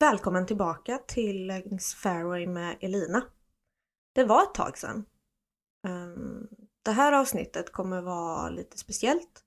Välkommen 0.00 0.46
tillbaka 0.46 0.98
till 1.06 1.46
Längs 1.46 1.94
Fairway 1.94 2.46
med 2.46 2.76
Elina. 2.80 3.22
Det 4.14 4.24
var 4.24 4.42
ett 4.42 4.54
tag 4.54 4.78
sedan. 4.78 5.04
Ehm, 5.86 6.48
det 6.82 6.90
här 6.90 7.12
avsnittet 7.12 7.72
kommer 7.72 8.02
vara 8.02 8.50
lite 8.50 8.78
speciellt 8.78 9.44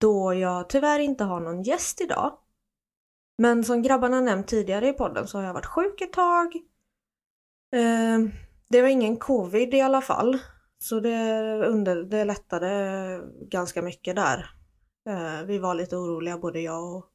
då 0.00 0.34
jag 0.34 0.68
tyvärr 0.68 0.98
inte 0.98 1.24
har 1.24 1.40
någon 1.40 1.62
gäst 1.62 2.00
idag. 2.00 2.38
Men 3.38 3.64
som 3.64 3.82
grabbarna 3.82 4.20
nämnt 4.20 4.48
tidigare 4.48 4.88
i 4.88 4.92
podden 4.92 5.26
så 5.26 5.38
har 5.38 5.44
jag 5.44 5.54
varit 5.54 5.66
sjuk 5.66 6.00
ett 6.00 6.12
tag. 6.12 6.56
Ehm, 7.72 8.30
det 8.68 8.82
var 8.82 8.88
ingen 8.88 9.16
covid 9.16 9.74
i 9.74 9.80
alla 9.80 10.00
fall. 10.00 10.38
Så 10.78 11.00
det, 11.00 11.42
under, 11.66 12.02
det 12.02 12.24
lättade 12.24 13.20
ganska 13.40 13.82
mycket 13.82 14.16
där. 14.16 14.50
Ehm, 15.08 15.46
vi 15.46 15.58
var 15.58 15.74
lite 15.74 15.96
oroliga 15.96 16.38
både 16.38 16.60
jag 16.60 16.96
och 16.96 17.11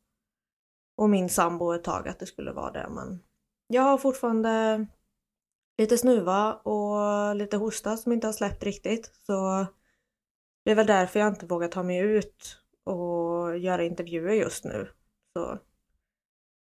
och 0.97 1.09
min 1.09 1.29
sambo 1.29 1.73
ett 1.73 1.83
tag 1.83 2.07
att 2.07 2.19
det 2.19 2.25
skulle 2.25 2.51
vara 2.51 2.71
det 2.71 2.87
men 2.89 3.23
jag 3.67 3.81
har 3.81 3.97
fortfarande 3.97 4.85
lite 5.77 5.97
snuva 5.97 6.53
och 6.53 7.35
lite 7.35 7.57
hosta 7.57 7.97
som 7.97 8.11
inte 8.11 8.27
har 8.27 8.33
släppt 8.33 8.63
riktigt 8.63 9.11
så 9.25 9.65
det 10.65 10.71
är 10.71 10.75
väl 10.75 10.87
därför 10.87 11.19
jag 11.19 11.27
inte 11.29 11.45
vågar 11.45 11.67
ta 11.67 11.83
mig 11.83 11.97
ut 11.99 12.57
och 12.83 13.57
göra 13.57 13.83
intervjuer 13.83 14.33
just 14.33 14.63
nu. 14.63 14.89
Så 15.33 15.59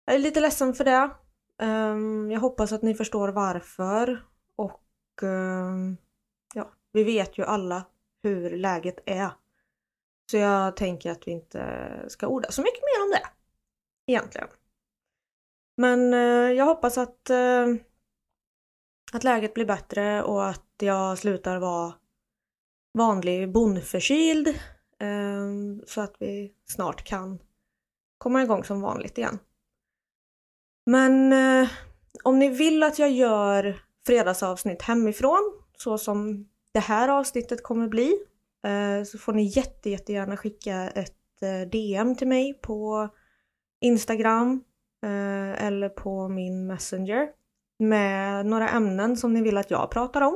jag 0.05 0.15
är 0.15 0.19
lite 0.19 0.41
ledsen 0.41 0.75
för 0.75 0.85
det. 0.85 1.11
Ehm, 1.59 2.31
jag 2.31 2.41
hoppas 2.41 2.73
att 2.73 2.83
ni 2.83 2.95
förstår 2.95 3.29
varför 3.29 4.27
och 4.57 5.23
ehm, 5.23 5.97
ja, 6.55 6.73
vi 6.93 7.05
vet 7.05 7.39
ju 7.39 7.45
alla 7.45 7.85
hur 8.23 8.57
läget 8.57 8.99
är. 9.07 9.31
Så 10.31 10.37
jag 10.37 10.77
tänker 10.77 11.11
att 11.11 11.29
vi 11.29 11.31
inte 11.31 11.91
ska 12.09 12.27
orda 12.27 12.51
så 12.51 12.63
mycket 12.63 12.83
mer 12.83 13.05
om 13.05 13.11
det 13.11 13.42
egentligen. 14.06 14.48
Men 15.77 16.14
eh, 16.14 16.53
jag 16.53 16.64
hoppas 16.64 16.98
att, 16.98 17.31
eh, 17.31 17.67
att 19.12 19.25
läget 19.25 19.55
blir 19.55 19.64
bättre 19.64 20.22
och 20.22 20.48
att 20.48 20.75
jag 20.78 21.19
slutar 21.19 21.58
vara 21.58 21.95
vanlig 22.98 23.52
bondförkyld 23.52 24.48
eh, 24.98 25.48
så 25.86 26.01
att 26.01 26.17
vi 26.18 26.52
snart 26.64 27.05
kan 27.05 27.39
komma 28.18 28.42
igång 28.42 28.64
som 28.64 28.80
vanligt 28.80 29.18
igen. 29.18 29.39
Men 30.86 31.33
eh, 31.33 31.68
om 32.24 32.39
ni 32.39 32.48
vill 32.48 32.83
att 32.83 32.98
jag 32.98 33.11
gör 33.11 33.83
fredagsavsnitt 34.07 34.83
hemifrån 34.83 35.62
så 35.79 35.98
som 35.98 36.48
det 36.73 36.80
här 36.80 37.08
avsnittet 37.08 37.62
kommer 37.62 37.89
bli 37.89 38.18
eh, 38.67 39.05
så 39.05 39.18
får 39.18 39.33
ni 39.33 39.42
jätte, 39.42 39.91
jättegärna 39.91 40.36
skicka 40.36 40.91
ett 40.91 41.42
eh, 41.42 41.68
DM 41.70 42.17
till 42.17 42.29
mig 42.29 42.55
på 42.55 43.08
Instagram 43.83 44.65
eh, 45.03 45.65
eller 45.67 45.89
på 45.89 46.29
min 46.29 46.67
Messenger 46.67 47.29
med 47.79 48.47
några 48.47 48.69
ämnen 48.69 49.17
som 49.17 49.35
ni 49.35 49.43
vill 49.43 49.57
att 49.57 49.70
jag 49.70 49.91
pratar 49.91 50.20
om. 50.20 50.35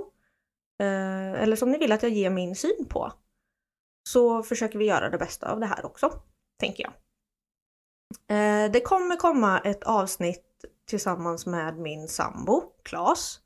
Eh, 0.81 1.43
eller 1.43 1.57
som 1.57 1.71
ni 1.71 1.79
vill 1.79 1.93
att 1.93 2.03
jag 2.03 2.13
ger 2.13 2.31
min 2.31 2.57
syn 2.57 2.87
på. 2.89 3.13
Så 4.09 4.43
försöker 4.43 4.79
vi 4.79 4.85
göra 4.85 5.11
det 5.11 5.19
bästa 5.19 5.53
av 5.53 5.61
det 5.61 5.67
här 5.67 5.87
också, 5.87 6.13
tänker 6.61 6.83
jag. 6.85 6.93
Eh, 8.29 8.71
det 8.71 8.81
kommer 8.81 9.17
komma 9.17 9.59
ett 9.59 9.85
avsnitt 9.85 10.43
tillsammans 10.89 11.47
med 11.47 11.79
min 11.79 12.09
sambo, 12.09 12.63
Klas. 12.83 13.41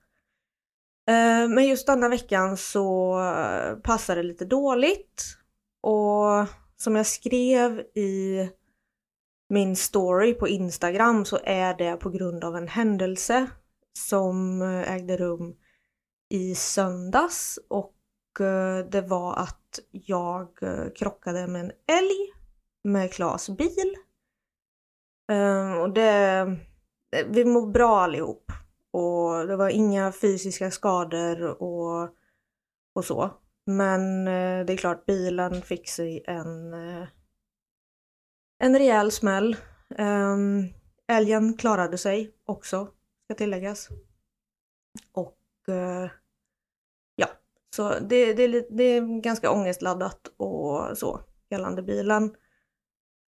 Eh, 1.09 1.49
men 1.49 1.67
just 1.67 1.87
denna 1.87 2.09
veckan 2.09 2.57
så 2.57 3.19
eh, 3.21 3.77
passar 3.77 4.17
det 4.17 4.23
lite 4.23 4.45
dåligt. 4.45 5.37
Och 5.83 6.47
som 6.77 6.97
jag 6.97 7.07
skrev 7.07 7.81
i 7.81 8.49
min 9.51 9.77
story 9.77 10.35
på 10.35 10.49
Instagram 10.49 11.25
så 11.25 11.39
är 11.45 11.75
det 11.75 11.97
på 11.97 12.11
grund 12.11 12.45
av 12.45 12.57
en 12.57 12.69
händelse 12.69 13.51
som 13.93 14.63
eh, 14.63 14.93
ägde 14.93 15.17
rum 15.17 15.57
i 16.29 16.55
söndags 16.55 17.59
och 17.69 17.95
eh, 18.41 18.87
det 18.87 19.01
var 19.01 19.37
att 19.37 19.81
jag 19.91 20.63
eh, 20.63 20.93
krockade 20.95 21.47
med 21.47 21.61
en 21.61 21.73
älg 21.99 22.33
med 22.85 23.13
Klas 23.13 23.49
bil. 23.51 23.95
Ehm, 25.33 25.79
och 25.79 25.93
det, 25.93 26.57
vi 27.27 27.45
mår 27.45 27.67
bra 27.67 28.01
allihop 28.01 28.53
och 28.91 29.47
det 29.47 29.57
var 29.57 29.69
inga 29.69 30.13
fysiska 30.13 30.71
skador 30.71 31.63
och, 31.63 32.09
och 32.95 33.05
så. 33.05 33.31
Men 33.67 34.25
det 34.67 34.73
är 34.73 34.77
klart 34.77 35.07
bilen 35.07 35.63
fick 35.63 35.89
sig 35.89 36.25
en 36.27 36.75
eh, 36.75 37.09
en 38.61 38.79
rejäl 38.79 39.13
smäll. 39.13 39.57
Um, 39.99 40.69
älgen 41.09 41.57
klarade 41.57 41.99
sig 41.99 42.35
också, 42.45 42.89
ska 43.25 43.35
tilläggas. 43.35 43.89
Och 45.13 45.39
uh, 45.69 46.11
ja, 47.17 47.29
så 47.77 47.99
det, 47.99 48.35
det, 48.35 48.43
är 48.43 48.67
det 48.71 48.85
är 48.85 49.21
ganska 49.21 49.51
ångestladdat 49.51 50.21
och 50.37 50.99
så 50.99 51.21
gällande 51.51 51.83
bilen. 51.83 52.25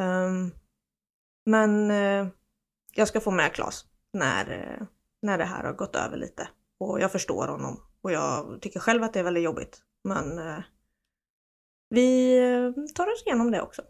Um, 0.02 0.50
men 1.44 1.90
uh, 1.90 2.28
jag 2.94 3.08
ska 3.08 3.20
få 3.20 3.30
med 3.30 3.52
Klas 3.52 3.86
när, 4.12 4.50
uh, 4.50 4.86
när 5.22 5.38
det 5.38 5.44
här 5.44 5.64
har 5.64 5.72
gått 5.72 5.96
över 5.96 6.16
lite. 6.16 6.48
Och 6.78 7.00
jag 7.00 7.12
förstår 7.12 7.48
honom 7.48 7.80
och 8.00 8.12
jag 8.12 8.62
tycker 8.62 8.80
själv 8.80 9.02
att 9.02 9.12
det 9.12 9.20
är 9.20 9.24
väldigt 9.24 9.44
jobbigt. 9.44 9.82
Men 10.04 10.38
uh, 10.38 10.60
vi 11.88 12.38
tar 12.94 13.12
oss 13.12 13.22
igenom 13.26 13.50
det 13.50 13.62
också. 13.62 13.82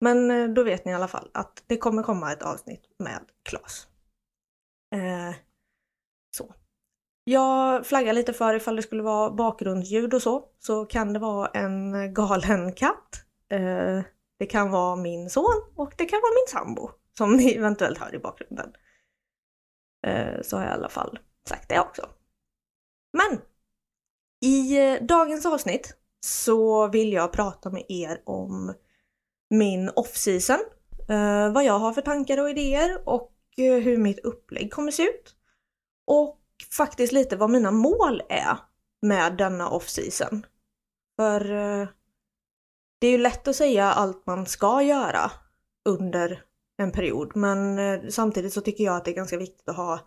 Men 0.00 0.30
eh, 0.30 0.48
då 0.48 0.62
vet 0.62 0.84
ni 0.84 0.92
i 0.92 0.94
alla 0.94 1.08
fall 1.08 1.30
att 1.34 1.64
det 1.66 1.76
kommer 1.76 2.02
komma 2.02 2.32
ett 2.32 2.42
avsnitt 2.42 2.82
med 2.98 3.20
Klas. 3.42 3.88
Eh, 4.94 5.36
så. 6.36 6.54
Jag 7.24 7.86
flaggar 7.86 8.12
lite 8.12 8.32
för 8.32 8.54
ifall 8.54 8.76
det 8.76 8.82
skulle 8.82 9.02
vara 9.02 9.30
bakgrundsljud 9.30 10.14
och 10.14 10.22
så, 10.22 10.44
så 10.58 10.84
kan 10.86 11.12
det 11.12 11.18
vara 11.18 11.48
en 11.48 12.14
galen 12.14 12.72
katt. 12.72 13.24
Eh, 13.50 14.02
det 14.38 14.46
kan 14.46 14.70
vara 14.70 14.96
min 14.96 15.30
son 15.30 15.62
och 15.76 15.94
det 15.98 16.04
kan 16.04 16.20
vara 16.20 16.32
min 16.32 16.48
sambo 16.48 16.90
som 17.18 17.36
ni 17.36 17.54
eventuellt 17.54 17.98
hör 17.98 18.14
i 18.14 18.18
bakgrunden. 18.18 18.72
Eh, 20.06 20.42
så 20.42 20.56
har 20.56 20.64
jag 20.64 20.72
i 20.72 20.74
alla 20.74 20.88
fall 20.88 21.18
sagt 21.48 21.68
det 21.68 21.80
också. 21.80 22.08
Men 23.12 23.40
i 24.40 24.78
eh, 24.78 25.02
dagens 25.02 25.46
avsnitt 25.46 25.96
så 26.20 26.88
vill 26.88 27.12
jag 27.12 27.32
prata 27.32 27.70
med 27.70 27.84
er 27.88 28.22
om 28.24 28.74
min 29.50 29.90
off-season, 29.96 30.58
eh, 31.08 31.52
vad 31.52 31.64
jag 31.64 31.78
har 31.78 31.92
för 31.92 32.02
tankar 32.02 32.38
och 32.38 32.50
idéer 32.50 33.08
och 33.08 33.32
eh, 33.56 33.74
hur 33.74 33.96
mitt 33.96 34.18
upplägg 34.18 34.72
kommer 34.72 34.92
se 34.92 35.02
ut. 35.02 35.34
Och 36.06 36.40
faktiskt 36.76 37.12
lite 37.12 37.36
vad 37.36 37.50
mina 37.50 37.70
mål 37.70 38.22
är 38.28 38.58
med 39.02 39.36
denna 39.36 39.68
off-season. 39.68 40.46
För 41.16 41.52
eh, 41.52 41.88
det 43.00 43.06
är 43.06 43.10
ju 43.10 43.18
lätt 43.18 43.48
att 43.48 43.56
säga 43.56 43.92
allt 43.92 44.26
man 44.26 44.46
ska 44.46 44.82
göra 44.82 45.30
under 45.84 46.42
en 46.78 46.92
period 46.92 47.36
men 47.36 47.78
samtidigt 48.12 48.52
så 48.52 48.60
tycker 48.60 48.84
jag 48.84 48.96
att 48.96 49.04
det 49.04 49.10
är 49.10 49.14
ganska 49.14 49.36
viktigt 49.36 49.68
att 49.68 49.76
ha 49.76 50.00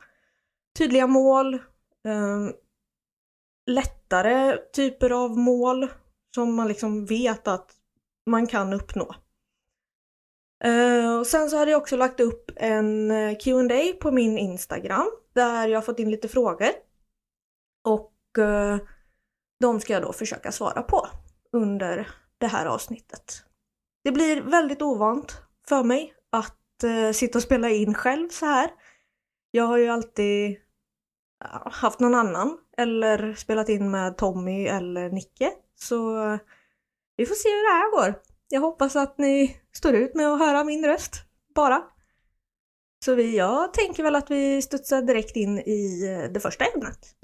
tydliga 0.78 1.08
mål, 1.08 1.54
ehm, 2.08 2.54
lättare 3.66 4.58
typer 4.58 5.10
av 5.10 5.38
mål 5.38 5.88
som 6.36 6.56
man 6.56 6.68
liksom 6.68 7.06
vet 7.06 7.48
att 7.48 7.72
man 8.26 8.48
kan 8.48 8.74
uppnå. 8.74 9.16
Eh, 10.64 11.20
och 11.20 11.28
sen 11.28 11.50
så 11.50 11.58
hade 11.58 11.72
jag 11.72 11.82
också 11.82 11.98
lagt 11.98 12.20
upp 12.20 12.52
en 12.56 13.12
eh, 13.12 13.38
Q&A 13.38 13.94
på 14.02 14.12
min 14.12 14.38
Instagram 14.38 15.12
där 15.34 15.68
jag 15.68 15.86
fått 15.86 16.00
in 16.00 16.12
lite 16.12 16.28
frågor. 16.28 16.70
Och 17.84 18.38
eh, 18.38 18.78
de 19.60 19.80
ska 19.80 19.94
jag 19.94 20.02
då 20.02 20.14
försöka 20.14 20.52
svara 20.52 20.82
på 20.82 21.08
under 21.52 22.10
det 22.38 22.48
här 22.48 22.66
avsnittet. 22.66 23.44
Det 24.04 24.12
blir 24.12 24.42
väldigt 24.42 24.82
ovant 24.82 25.42
för 25.68 25.84
mig 25.84 26.14
att 26.32 26.58
sitta 27.14 27.38
och 27.38 27.44
spela 27.44 27.70
in 27.70 27.94
själv 27.94 28.30
så 28.30 28.46
här. 28.46 28.72
Jag 29.52 29.64
har 29.64 29.78
ju 29.78 29.88
alltid 29.88 30.58
haft 31.66 32.00
någon 32.00 32.16
annan 32.16 32.58
eller 32.78 33.34
spelat 33.34 33.70
in 33.70 33.92
med 33.92 34.18
Tommy 34.18 34.68
eller 34.68 35.10
Nicke. 35.10 35.52
Så 35.76 36.16
vi 37.16 37.26
får 37.26 37.36
se 37.36 37.50
hur 37.50 37.70
det 37.70 37.74
här 37.74 37.92
går. 37.92 38.31
Jag 38.54 38.62
hoppas 38.62 38.96
att 38.96 39.18
ni 39.18 39.58
står 39.74 39.96
ut 39.96 40.16
med 40.16 40.28
att 40.28 40.40
höra 40.40 40.64
min 40.64 40.86
röst, 40.86 41.16
bara. 41.56 41.84
Så 43.06 43.16
vi, 43.16 43.38
jag 43.38 43.74
tänker 43.74 44.04
väl 44.04 44.16
att 44.16 44.32
vi 44.32 44.62
studsar 44.62 45.02
direkt 45.02 45.36
in 45.36 45.60
i 45.60 46.08
eh, 46.08 46.32
det 46.32 46.40
första 46.40 46.66
ämnet. 46.66 47.16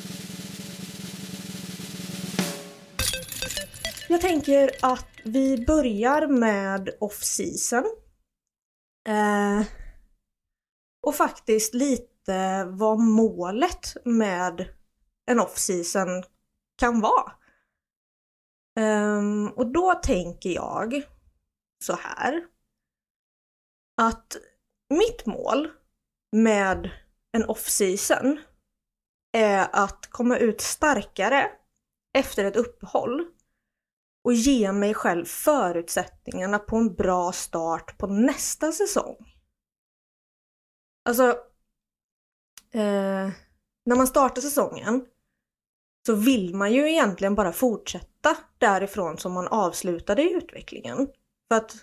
Jag 4.08 4.22
tänker 4.22 4.72
att 4.82 5.08
vi 5.24 5.66
börjar 5.66 6.28
med 6.28 6.90
off-season. 7.00 7.84
Eh, 9.10 9.66
och 11.08 11.16
faktiskt 11.16 11.74
lite 11.74 12.66
vad 12.66 13.00
målet 13.00 14.06
med 14.06 14.68
en 15.26 15.40
off-season 15.40 16.24
kan 16.78 17.02
vara. 17.02 17.32
Um, 18.80 19.48
och 19.48 19.72
då 19.72 19.94
tänker 19.94 20.50
jag 20.50 21.04
så 21.84 21.96
här. 21.96 22.48
Att 24.02 24.38
mitt 24.90 25.26
mål 25.26 25.72
med 26.32 26.90
en 27.32 27.46
off-season 27.46 28.40
är 29.32 29.68
att 29.74 30.08
komma 30.10 30.38
ut 30.38 30.62
starkare 30.62 31.52
efter 32.18 32.46
ett 32.46 32.56
uppehåll 32.56 33.26
och 34.24 34.34
ge 34.34 34.72
mig 34.72 34.94
själv 34.94 35.26
förutsättningarna 35.26 36.60
på 36.60 36.78
en 36.78 36.94
bra 36.96 37.32
start 37.32 37.98
på 37.98 38.08
nästa 38.08 38.72
säsong. 38.72 39.34
Alltså, 41.06 41.30
eh, 42.72 43.30
när 43.86 43.96
man 43.96 44.08
startar 44.08 44.42
säsongen 44.42 45.06
så 46.06 46.16
vill 46.16 46.56
man 46.56 46.74
ju 46.74 46.92
egentligen 46.92 47.36
bara 47.36 47.52
fortsätta 47.52 48.38
därifrån 48.58 49.18
som 49.18 49.34
man 49.34 49.48
avslutade 49.48 50.22
i 50.22 50.34
utvecklingen. 50.34 51.08
För 51.48 51.56
att 51.56 51.76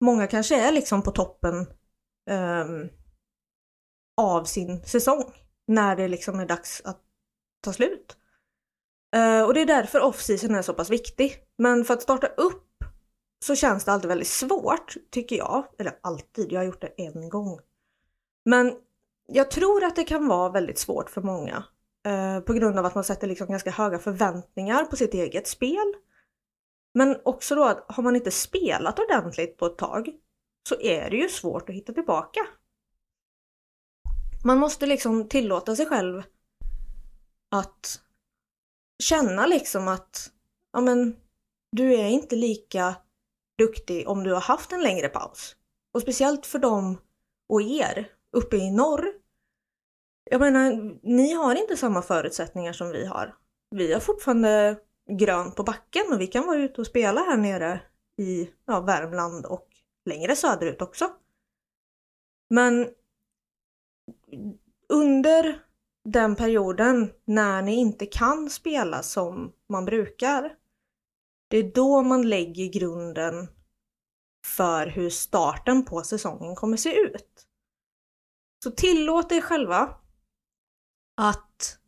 många 0.00 0.26
kanske 0.26 0.60
är 0.68 0.72
liksom 0.72 1.02
på 1.02 1.10
toppen 1.10 1.66
um, 2.30 2.88
av 4.16 4.44
sin 4.44 4.82
säsong 4.84 5.24
när 5.66 5.96
det 5.96 6.08
liksom 6.08 6.40
är 6.40 6.46
dags 6.46 6.82
att 6.84 7.02
ta 7.60 7.72
slut. 7.72 8.16
Uh, 9.16 9.42
och 9.42 9.54
det 9.54 9.60
är 9.60 9.66
därför 9.66 10.00
off-season 10.00 10.54
är 10.54 10.62
så 10.62 10.74
pass 10.74 10.90
viktig. 10.90 11.42
Men 11.58 11.84
för 11.84 11.94
att 11.94 12.02
starta 12.02 12.26
upp 12.26 12.84
så 13.44 13.54
känns 13.54 13.84
det 13.84 13.92
alltid 13.92 14.08
väldigt 14.08 14.28
svårt, 14.28 14.94
tycker 15.10 15.36
jag. 15.36 15.64
Eller 15.78 15.98
alltid, 16.00 16.52
jag 16.52 16.60
har 16.60 16.64
gjort 16.64 16.80
det 16.80 16.94
en 16.96 17.28
gång. 17.28 17.60
Men 18.44 18.74
jag 19.26 19.50
tror 19.50 19.84
att 19.84 19.96
det 19.96 20.04
kan 20.04 20.28
vara 20.28 20.48
väldigt 20.48 20.78
svårt 20.78 21.10
för 21.10 21.22
många. 21.22 21.64
Uh, 22.08 22.40
på 22.40 22.52
grund 22.52 22.78
av 22.78 22.86
att 22.86 22.94
man 22.94 23.04
sätter 23.04 23.26
liksom 23.26 23.46
ganska 23.46 23.70
höga 23.70 23.98
förväntningar 23.98 24.84
på 24.84 24.96
sitt 24.96 25.14
eget 25.14 25.48
spel. 25.48 25.94
Men 26.96 27.20
också 27.24 27.54
då 27.54 27.64
att 27.64 27.84
har 27.88 28.02
man 28.02 28.16
inte 28.16 28.30
spelat 28.30 28.98
ordentligt 28.98 29.56
på 29.56 29.66
ett 29.66 29.78
tag 29.78 30.10
så 30.68 30.80
är 30.80 31.10
det 31.10 31.16
ju 31.16 31.28
svårt 31.28 31.68
att 31.68 31.74
hitta 31.74 31.92
tillbaka. 31.92 32.40
Man 34.44 34.58
måste 34.58 34.86
liksom 34.86 35.28
tillåta 35.28 35.76
sig 35.76 35.86
själv 35.86 36.22
att 37.50 38.00
känna 39.02 39.46
liksom 39.46 39.88
att 39.88 40.30
ja 40.72 40.80
men, 40.80 41.16
du 41.72 41.94
är 41.94 42.08
inte 42.08 42.36
lika 42.36 42.94
duktig 43.58 44.08
om 44.08 44.24
du 44.24 44.32
har 44.32 44.40
haft 44.40 44.72
en 44.72 44.82
längre 44.82 45.08
paus. 45.08 45.56
Och 45.92 46.02
speciellt 46.02 46.46
för 46.46 46.58
dem 46.58 46.98
och 47.48 47.62
er 47.62 48.12
uppe 48.32 48.56
i 48.56 48.70
norr. 48.70 49.12
Jag 50.30 50.40
menar, 50.40 50.98
ni 51.02 51.32
har 51.32 51.54
inte 51.54 51.76
samma 51.76 52.02
förutsättningar 52.02 52.72
som 52.72 52.90
vi 52.90 53.06
har. 53.06 53.34
Vi 53.70 53.92
har 53.92 54.00
fortfarande 54.00 54.76
grönt 55.10 55.56
på 55.56 55.62
backen 55.62 56.12
och 56.12 56.20
vi 56.20 56.26
kan 56.26 56.46
vara 56.46 56.58
ute 56.58 56.80
och 56.80 56.86
spela 56.86 57.20
här 57.20 57.36
nere 57.36 57.80
i 58.16 58.50
ja, 58.66 58.80
Värmland 58.80 59.46
och 59.46 59.68
längre 60.04 60.36
söderut 60.36 60.82
också. 60.82 61.10
Men 62.50 62.88
under 64.88 65.62
den 66.04 66.36
perioden 66.36 67.12
när 67.24 67.62
ni 67.62 67.74
inte 67.74 68.06
kan 68.06 68.50
spela 68.50 69.02
som 69.02 69.52
man 69.68 69.84
brukar, 69.84 70.56
det 71.48 71.56
är 71.56 71.72
då 71.72 72.02
man 72.02 72.28
lägger 72.28 72.66
grunden 72.66 73.48
för 74.46 74.86
hur 74.86 75.10
starten 75.10 75.84
på 75.84 76.02
säsongen 76.02 76.56
kommer 76.56 76.76
se 76.76 77.00
ut. 77.00 77.46
Så 78.64 78.70
tillåt 78.70 79.32
er 79.32 79.40
själva 79.40 79.96
att 81.16 81.78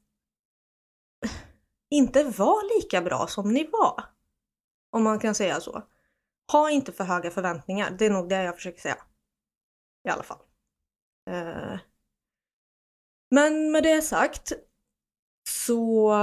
inte 1.90 2.24
var 2.24 2.78
lika 2.78 3.02
bra 3.02 3.26
som 3.26 3.52
ni 3.52 3.68
var. 3.72 4.04
Om 4.90 5.02
man 5.02 5.18
kan 5.18 5.34
säga 5.34 5.60
så. 5.60 5.82
Ha 6.52 6.70
inte 6.70 6.92
för 6.92 7.04
höga 7.04 7.30
förväntningar. 7.30 7.90
Det 7.90 8.06
är 8.06 8.10
nog 8.10 8.28
det 8.28 8.42
jag 8.42 8.54
försöker 8.54 8.80
säga. 8.80 8.98
I 10.08 10.10
alla 10.10 10.22
fall. 10.22 10.38
Eh. 11.30 11.78
Men 13.30 13.72
med 13.72 13.82
det 13.82 14.02
sagt 14.02 14.52
så 15.48 16.14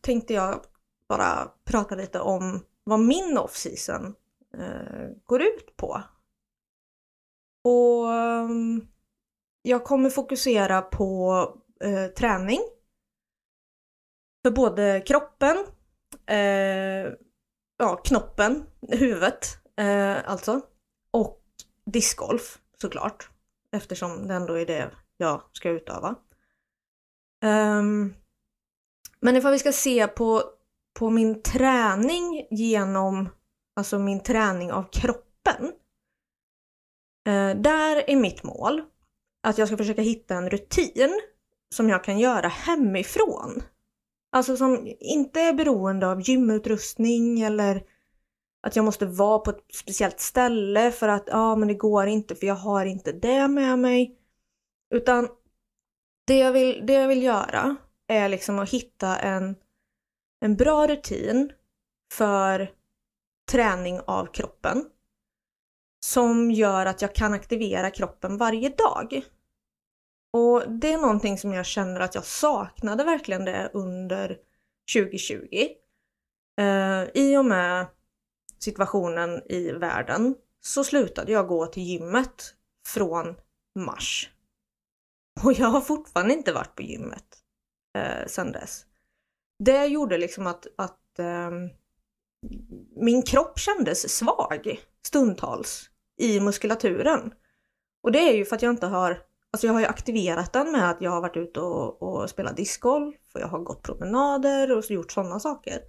tänkte 0.00 0.34
jag 0.34 0.64
bara 1.08 1.52
prata 1.64 1.94
lite 1.94 2.20
om 2.20 2.64
vad 2.84 3.00
min 3.00 3.38
off-season 3.38 4.14
eh, 4.54 5.08
går 5.24 5.42
ut 5.42 5.76
på. 5.76 6.02
Och 7.64 8.12
ehm, 8.12 8.86
jag 9.62 9.84
kommer 9.84 10.10
fokusera 10.10 10.82
på 10.82 11.42
eh, 11.84 12.06
träning 12.06 12.60
för 14.42 14.50
både 14.50 15.00
kroppen, 15.06 15.56
eh, 16.26 17.12
ja, 17.78 17.96
knoppen, 18.04 18.66
huvudet 18.88 19.46
eh, 19.76 20.30
alltså, 20.30 20.60
och 21.10 21.42
discgolf 21.86 22.58
såklart. 22.80 23.30
Eftersom 23.72 24.28
det 24.28 24.34
ändå 24.34 24.58
är 24.58 24.66
det 24.66 24.90
jag 25.16 25.42
ska 25.52 25.70
utöva. 25.70 26.14
Um, 27.44 28.14
men 29.20 29.36
ifall 29.36 29.52
vi 29.52 29.58
ska 29.58 29.72
se 29.72 30.06
på, 30.06 30.42
på 30.98 31.10
min 31.10 31.42
träning 31.42 32.46
genom, 32.50 33.28
alltså 33.76 33.98
min 33.98 34.22
träning 34.22 34.72
av 34.72 34.90
kroppen. 34.92 35.64
Uh, 37.28 37.62
där 37.62 38.10
är 38.10 38.16
mitt 38.16 38.42
mål 38.42 38.82
att 39.42 39.58
jag 39.58 39.68
ska 39.68 39.76
försöka 39.76 40.02
hitta 40.02 40.34
en 40.34 40.50
rutin 40.50 41.20
som 41.74 41.88
jag 41.88 42.04
kan 42.04 42.18
göra 42.18 42.48
hemifrån. 42.48 43.62
Alltså 44.32 44.56
som 44.56 44.94
inte 45.00 45.40
är 45.40 45.52
beroende 45.52 46.06
av 46.08 46.20
gymutrustning 46.20 47.40
eller 47.40 47.82
att 48.62 48.76
jag 48.76 48.84
måste 48.84 49.06
vara 49.06 49.38
på 49.38 49.50
ett 49.50 49.64
speciellt 49.74 50.20
ställe 50.20 50.92
för 50.92 51.08
att 51.08 51.24
ja, 51.26 51.56
men 51.56 51.68
det 51.68 51.74
går 51.74 52.06
inte 52.06 52.34
för 52.34 52.46
jag 52.46 52.54
har 52.54 52.86
inte 52.86 53.12
det 53.12 53.48
med 53.48 53.78
mig. 53.78 54.18
Utan 54.94 55.28
det 56.26 56.38
jag 56.38 56.52
vill, 56.52 56.86
det 56.86 56.92
jag 56.92 57.08
vill 57.08 57.22
göra 57.22 57.76
är 58.08 58.28
liksom 58.28 58.58
att 58.58 58.70
hitta 58.70 59.16
en, 59.16 59.56
en 60.40 60.56
bra 60.56 60.86
rutin 60.86 61.52
för 62.12 62.70
träning 63.50 64.00
av 64.06 64.26
kroppen 64.26 64.84
som 66.04 66.50
gör 66.50 66.86
att 66.86 67.02
jag 67.02 67.14
kan 67.14 67.32
aktivera 67.32 67.90
kroppen 67.90 68.36
varje 68.36 68.68
dag. 68.68 69.22
Och 70.38 70.70
det 70.70 70.92
är 70.92 70.98
någonting 70.98 71.38
som 71.38 71.52
jag 71.52 71.66
känner 71.66 72.00
att 72.00 72.14
jag 72.14 72.24
saknade 72.24 73.04
verkligen 73.04 73.44
det 73.44 73.70
under 73.74 74.38
2020. 74.94 75.68
Eh, 76.60 77.04
I 77.14 77.36
och 77.36 77.44
med 77.44 77.86
situationen 78.58 79.42
i 79.48 79.72
världen 79.72 80.34
så 80.60 80.84
slutade 80.84 81.32
jag 81.32 81.48
gå 81.48 81.66
till 81.66 81.82
gymmet 81.82 82.54
från 82.86 83.34
mars. 83.78 84.30
Och 85.44 85.52
jag 85.52 85.66
har 85.66 85.80
fortfarande 85.80 86.34
inte 86.34 86.52
varit 86.52 86.74
på 86.74 86.82
gymmet 86.82 87.38
eh, 87.98 88.26
sedan 88.26 88.52
dess. 88.52 88.86
Det 89.64 89.86
gjorde 89.86 90.18
liksom 90.18 90.46
att, 90.46 90.66
att 90.76 91.18
eh, 91.18 91.50
min 92.96 93.22
kropp 93.22 93.58
kändes 93.58 94.16
svag 94.16 94.80
stundtals 95.06 95.90
i 96.20 96.40
muskulaturen. 96.40 97.34
Och 98.02 98.12
det 98.12 98.18
är 98.18 98.36
ju 98.36 98.44
för 98.44 98.56
att 98.56 98.62
jag 98.62 98.72
inte 98.72 98.86
har 98.86 99.27
Alltså 99.50 99.66
jag 99.66 99.74
har 99.74 99.80
ju 99.80 99.86
aktiverat 99.86 100.52
den 100.52 100.72
med 100.72 100.90
att 100.90 101.00
jag 101.00 101.10
har 101.10 101.20
varit 101.20 101.36
ute 101.36 101.60
och, 101.60 102.02
och 102.02 102.30
spelat 102.30 102.56
discgolf 102.56 103.34
och 103.34 103.40
jag 103.40 103.48
har 103.48 103.58
gått 103.58 103.82
promenader 103.82 104.76
och 104.76 104.90
gjort 104.90 105.12
sådana 105.12 105.40
saker. 105.40 105.82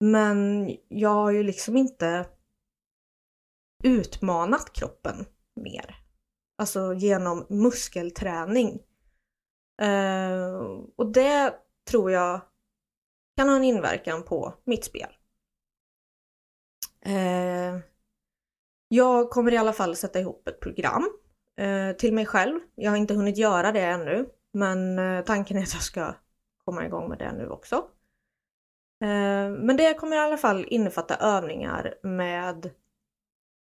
Men 0.00 0.70
jag 0.88 1.10
har 1.10 1.30
ju 1.30 1.42
liksom 1.42 1.76
inte 1.76 2.28
utmanat 3.84 4.72
kroppen 4.72 5.26
mer. 5.60 5.96
Alltså 6.58 6.94
genom 6.94 7.46
muskelträning. 7.48 8.82
Uh, 9.82 10.84
och 10.96 11.12
det 11.12 11.54
tror 11.90 12.10
jag 12.10 12.40
kan 13.36 13.48
ha 13.48 13.56
en 13.56 13.64
inverkan 13.64 14.22
på 14.22 14.54
mitt 14.64 14.84
spel. 14.84 15.16
Uh, 17.06 17.80
jag 18.88 19.30
kommer 19.30 19.52
i 19.52 19.56
alla 19.56 19.72
fall 19.72 19.96
sätta 19.96 20.20
ihop 20.20 20.48
ett 20.48 20.60
program 20.60 21.10
Eh, 21.58 21.96
till 21.96 22.14
mig 22.14 22.26
själv. 22.26 22.60
Jag 22.74 22.90
har 22.90 22.98
inte 22.98 23.14
hunnit 23.14 23.38
göra 23.38 23.72
det 23.72 23.80
ännu, 23.80 24.26
men 24.52 24.98
eh, 24.98 25.24
tanken 25.24 25.56
är 25.56 25.62
att 25.62 25.74
jag 25.74 25.82
ska 25.82 26.14
komma 26.64 26.86
igång 26.86 27.08
med 27.08 27.18
det 27.18 27.32
nu 27.32 27.48
också. 27.48 27.76
Eh, 29.02 29.50
men 29.50 29.76
det 29.76 29.94
kommer 29.94 30.16
i 30.16 30.20
alla 30.20 30.36
fall 30.36 30.66
innefatta 30.68 31.16
övningar 31.16 31.94
med 32.02 32.70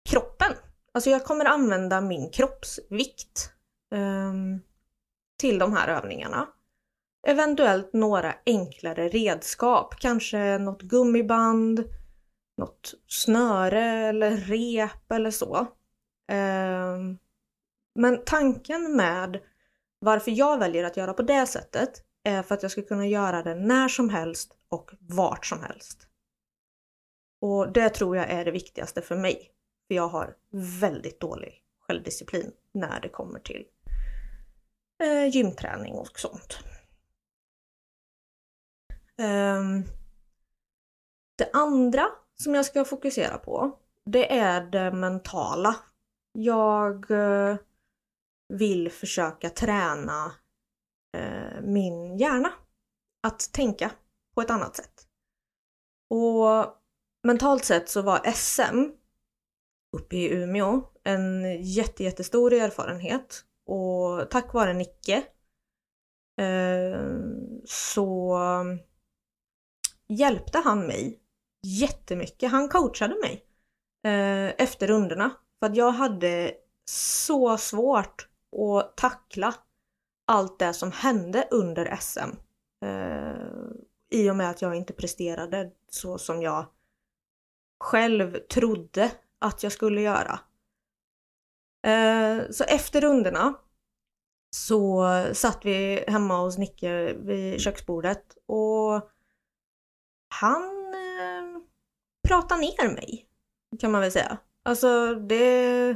kroppen. 0.09 0.51
Alltså 0.91 1.09
jag 1.09 1.25
kommer 1.25 1.45
använda 1.45 2.01
min 2.01 2.29
kroppsvikt 2.29 3.53
ehm, 3.95 4.59
till 5.39 5.59
de 5.59 5.73
här 5.73 5.87
övningarna. 5.87 6.47
Eventuellt 7.27 7.93
några 7.93 8.35
enklare 8.45 9.09
redskap, 9.09 9.95
kanske 9.99 10.57
något 10.57 10.81
gummiband, 10.81 11.83
något 12.57 12.93
snöre 13.07 13.83
eller 13.83 14.31
rep 14.31 15.11
eller 15.11 15.31
så. 15.31 15.67
Ehm, 16.31 17.17
men 17.99 18.23
tanken 18.25 18.95
med 18.95 19.39
varför 19.99 20.31
jag 20.31 20.57
väljer 20.57 20.83
att 20.83 20.97
göra 20.97 21.13
på 21.13 21.21
det 21.21 21.45
sättet 21.45 21.89
är 22.23 22.43
för 22.43 22.55
att 22.55 22.61
jag 22.63 22.71
ska 22.71 22.81
kunna 22.81 23.07
göra 23.07 23.43
det 23.43 23.55
när 23.55 23.87
som 23.87 24.09
helst 24.09 24.55
och 24.69 24.91
vart 24.99 25.45
som 25.45 25.63
helst. 25.63 26.07
Och 27.41 27.71
det 27.71 27.89
tror 27.89 28.17
jag 28.17 28.29
är 28.29 28.45
det 28.45 28.51
viktigaste 28.51 29.01
för 29.01 29.15
mig. 29.15 29.51
För 29.87 29.95
jag 29.95 30.07
har 30.07 30.35
väldigt 30.79 31.19
dålig 31.19 31.63
självdisciplin 31.87 32.51
när 32.71 32.99
det 33.01 33.09
kommer 33.09 33.39
till 33.39 33.65
eh, 35.03 35.35
gymträning 35.35 35.93
och 35.93 36.19
sånt. 36.19 36.59
Um, 39.17 39.83
det 41.37 41.49
andra 41.53 42.05
som 42.35 42.55
jag 42.55 42.65
ska 42.65 42.85
fokusera 42.85 43.37
på, 43.37 43.79
det 44.05 44.37
är 44.37 44.61
det 44.61 44.91
mentala. 44.91 45.75
Jag 46.33 47.11
eh, 47.11 47.57
vill 48.53 48.91
försöka 48.91 49.49
träna 49.49 50.31
eh, 51.17 51.61
min 51.61 52.17
hjärna 52.17 52.53
att 53.27 53.53
tänka 53.53 53.91
på 54.35 54.41
ett 54.41 54.49
annat 54.49 54.75
sätt. 54.75 55.07
Och 56.09 56.75
mentalt 57.23 57.65
sett 57.65 57.89
så 57.89 58.01
var 58.01 58.31
SM 58.31 58.91
uppe 59.97 60.15
i 60.15 60.33
Umeå 60.33 60.83
en 61.03 61.61
jätte, 61.63 62.03
jättestor 62.03 62.53
erfarenhet 62.53 63.45
och 63.65 64.29
tack 64.29 64.53
vare 64.53 64.73
Nicke 64.73 65.23
eh, 66.41 67.05
så 67.65 68.35
mm, 68.35 68.79
hjälpte 70.07 70.57
han 70.57 70.87
mig 70.87 71.19
jättemycket. 71.67 72.51
Han 72.51 72.69
coachade 72.69 73.15
mig 73.15 73.45
eh, 74.05 74.53
efter 74.57 74.87
rundorna 74.87 75.31
för 75.59 75.65
att 75.65 75.75
jag 75.75 75.91
hade 75.91 76.53
så 76.91 77.57
svårt 77.57 78.28
och 78.51 78.93
tackla 78.95 79.55
allt 80.27 80.59
det 80.59 80.73
som 80.73 80.91
hände 80.91 81.47
under 81.51 81.95
SM. 81.95 82.29
Eh, 82.85 83.69
I 84.09 84.29
och 84.29 84.35
med 84.35 84.49
att 84.49 84.61
jag 84.61 84.75
inte 84.75 84.93
presterade 84.93 85.71
så 85.89 86.17
som 86.17 86.41
jag 86.41 86.65
själv 87.79 88.37
trodde 88.37 89.11
att 89.39 89.63
jag 89.63 89.71
skulle 89.71 90.01
göra. 90.01 90.39
Eh, 91.87 92.49
så 92.51 92.63
efter 92.63 93.01
rundorna 93.01 93.53
så 94.55 95.05
satt 95.33 95.65
vi 95.65 96.03
hemma 96.07 96.37
hos 96.37 96.57
Nicke 96.57 97.13
vid 97.13 97.61
köksbordet 97.61 98.37
och 98.45 99.09
han 100.35 100.93
eh, 100.93 101.61
pratade 102.27 102.61
ner 102.61 102.95
mig 102.95 103.29
kan 103.79 103.91
man 103.91 104.01
väl 104.01 104.11
säga. 104.11 104.37
Alltså 104.63 105.15
det, 105.15 105.95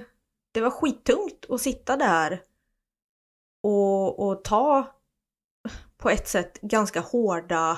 det 0.54 0.62
var 0.62 0.70
skittungt 0.70 1.46
att 1.50 1.62
sitta 1.62 1.98
där 1.98 2.42
och, 3.64 4.28
och 4.28 4.44
ta 4.44 4.96
på 5.98 6.10
ett 6.10 6.28
sätt 6.28 6.62
ganska 6.62 7.00
hårda 7.00 7.78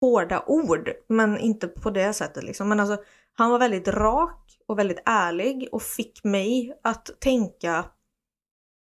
hårda 0.00 0.44
ord, 0.46 0.92
men 1.08 1.38
inte 1.38 1.68
på 1.68 1.90
det 1.90 2.12
sättet 2.12 2.44
liksom. 2.44 2.68
Men 2.68 2.80
alltså, 2.80 3.04
han 3.32 3.50
var 3.50 3.58
väldigt 3.58 3.88
rak 3.88 4.58
och 4.66 4.78
väldigt 4.78 5.02
ärlig 5.04 5.68
och 5.72 5.82
fick 5.82 6.24
mig 6.24 6.80
att 6.82 7.20
tänka 7.20 7.84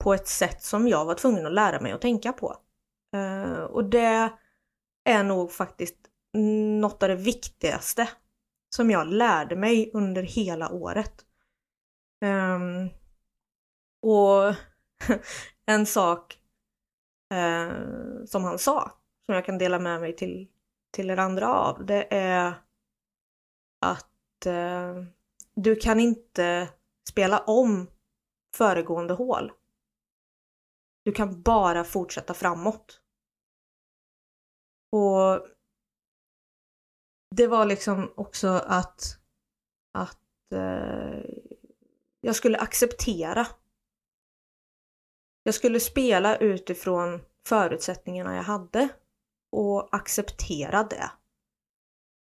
på 0.04 0.14
ett 0.14 0.28
sätt 0.28 0.64
som 0.64 0.88
jag 0.88 1.06
var 1.06 1.16
tvungen 1.16 1.46
att 1.46 1.54
lära 1.54 1.82
mig 1.82 1.92
att 1.92 2.02
tänka 2.02 2.34
på. 2.34 2.56
Uh, 3.16 3.64
och 3.64 3.86
det 3.86 4.30
är 5.04 5.24
nog 5.24 5.52
faktiskt 5.52 5.98
något 6.82 7.04
av 7.04 7.10
det 7.10 7.16
viktigaste 7.16 8.10
som 8.76 8.92
jag 8.92 9.08
lärde 9.08 9.56
mig 9.56 9.92
under 9.94 10.24
hela 10.24 10.70
året. 10.70 11.26
Um, 12.24 12.90
och 14.02 14.56
en 15.66 15.86
sak 15.86 16.40
uh, 17.34 18.26
som 18.26 18.44
han 18.44 18.60
sa, 18.60 18.92
som 19.26 19.36
jag 19.36 19.46
kan 19.46 19.58
dela 19.58 19.80
med 19.80 20.02
mig 20.02 20.16
till, 20.16 20.48
till 20.92 21.10
er 21.10 21.18
andra 21.18 21.54
av, 21.54 21.86
det 21.86 22.14
är 22.14 22.54
att 23.80 24.46
uh, 24.48 25.04
du 25.56 25.76
kan 25.76 26.00
inte 26.00 26.70
spela 27.10 27.40
om 27.40 27.88
föregående 28.56 29.14
hål. 29.14 29.52
Du 31.04 31.12
kan 31.12 31.42
bara 31.42 31.84
fortsätta 31.84 32.34
framåt. 32.34 33.02
Och 34.92 35.48
det 37.36 37.48
var 37.48 37.66
liksom 37.66 38.14
också 38.16 38.48
att, 38.48 39.20
att 39.94 40.52
eh, 40.54 41.13
jag 42.26 42.36
skulle 42.36 42.58
acceptera. 42.58 43.48
Jag 45.44 45.56
skulle 45.56 45.80
spela 45.80 46.38
utifrån 46.38 47.22
förutsättningarna 47.48 48.36
jag 48.36 48.44
hade 48.44 48.90
och 49.52 49.96
acceptera 49.96 50.84
det. 50.84 51.12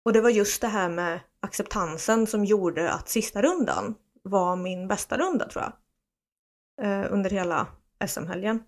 Och 0.05 0.13
det 0.13 0.21
var 0.21 0.31
just 0.31 0.61
det 0.61 0.69
här 0.69 0.89
med 0.89 1.21
acceptansen 1.41 2.27
som 2.27 2.45
gjorde 2.45 2.93
att 2.93 3.09
sista 3.09 3.43
rundan 3.43 3.95
var 4.23 4.57
min 4.57 4.89
bästa 4.89 5.19
runda 5.19 5.49
tror 5.49 5.65
jag. 5.65 5.73
Eh, 6.87 7.13
under 7.13 7.31
hela 7.31 7.67
SM-helgen. 8.09 8.63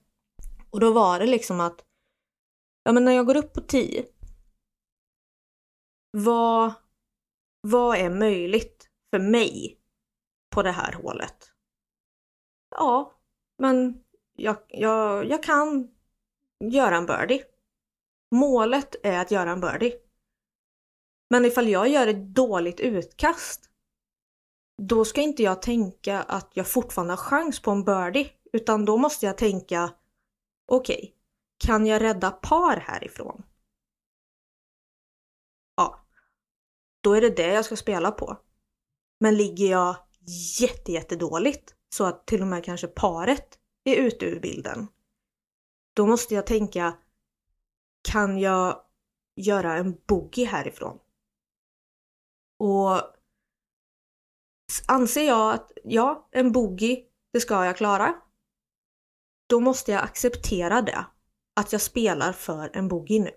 Och 0.70 0.80
då 0.80 0.92
var 0.92 1.18
det 1.18 1.26
liksom 1.26 1.60
att 1.60 1.84
ja 2.82 2.92
men 2.92 3.04
när 3.04 3.12
jag 3.12 3.26
går 3.26 3.36
upp 3.36 3.52
på 3.52 3.60
10 3.60 4.06
vad, 6.10 6.72
vad 7.60 7.98
är 7.98 8.10
möjligt 8.10 8.88
för 9.10 9.18
mig 9.18 9.79
på 10.50 10.62
det 10.62 10.70
här 10.70 10.92
hålet? 10.92 11.52
Ja, 12.70 13.12
men 13.58 14.04
jag, 14.32 14.56
jag, 14.68 15.24
jag 15.24 15.42
kan 15.42 15.90
göra 16.64 16.96
en 16.96 17.06
birdie. 17.06 17.44
Målet 18.30 18.96
är 19.02 19.18
att 19.18 19.30
göra 19.30 19.50
en 19.50 19.60
birdie. 19.60 19.94
Men 21.30 21.44
ifall 21.44 21.68
jag 21.68 21.88
gör 21.88 22.06
ett 22.06 22.34
dåligt 22.34 22.80
utkast, 22.80 23.70
då 24.82 25.04
ska 25.04 25.20
inte 25.20 25.42
jag 25.42 25.62
tänka 25.62 26.22
att 26.22 26.50
jag 26.54 26.68
fortfarande 26.68 27.12
har 27.12 27.18
chans 27.18 27.62
på 27.62 27.70
en 27.70 27.84
birdie, 27.84 28.32
utan 28.52 28.84
då 28.84 28.96
måste 28.96 29.26
jag 29.26 29.38
tänka 29.38 29.94
okej, 30.66 30.96
okay, 30.96 31.12
kan 31.58 31.86
jag 31.86 32.02
rädda 32.02 32.30
par 32.30 32.76
härifrån? 32.76 33.42
Ja, 35.76 36.06
då 37.00 37.14
är 37.14 37.20
det 37.20 37.36
det 37.36 37.52
jag 37.52 37.64
ska 37.64 37.76
spela 37.76 38.10
på. 38.10 38.36
Men 39.20 39.36
ligger 39.36 39.70
jag 39.70 39.96
jätte, 40.60 40.92
jättedåligt 40.92 41.74
så 41.88 42.04
att 42.04 42.26
till 42.26 42.42
och 42.42 42.48
med 42.48 42.64
kanske 42.64 42.86
paret 42.86 43.58
är 43.84 43.96
ute 43.96 44.26
ur 44.26 44.40
bilden. 44.40 44.88
Då 45.94 46.06
måste 46.06 46.34
jag 46.34 46.46
tänka, 46.46 46.98
kan 48.08 48.38
jag 48.38 48.82
göra 49.36 49.76
en 49.76 50.00
boogie 50.06 50.46
härifrån? 50.46 50.98
Och 52.58 53.02
anser 54.86 55.26
jag 55.26 55.54
att 55.54 55.72
ja, 55.84 56.28
en 56.30 56.52
boogie, 56.52 57.04
det 57.32 57.40
ska 57.40 57.64
jag 57.64 57.76
klara. 57.76 58.14
Då 59.48 59.60
måste 59.60 59.92
jag 59.92 60.04
acceptera 60.04 60.82
det 60.82 61.06
att 61.60 61.72
jag 61.72 61.80
spelar 61.80 62.32
för 62.32 62.70
en 62.76 62.88
boogie 62.88 63.20
nu. 63.20 63.30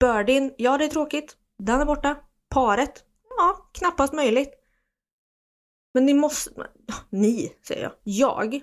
Birdien, 0.00 0.54
ja 0.58 0.78
det 0.78 0.84
är 0.84 0.88
tråkigt. 0.88 1.36
Den 1.58 1.80
är 1.80 1.84
borta. 1.84 2.16
Paret, 2.48 3.04
ja 3.38 3.70
knappast 3.72 4.12
möjligt. 4.12 4.63
Men 5.94 6.06
ni 6.06 6.14
måste, 6.14 6.50
ni 7.10 7.56
säger 7.62 7.82
jag, 7.82 7.92
jag 8.02 8.60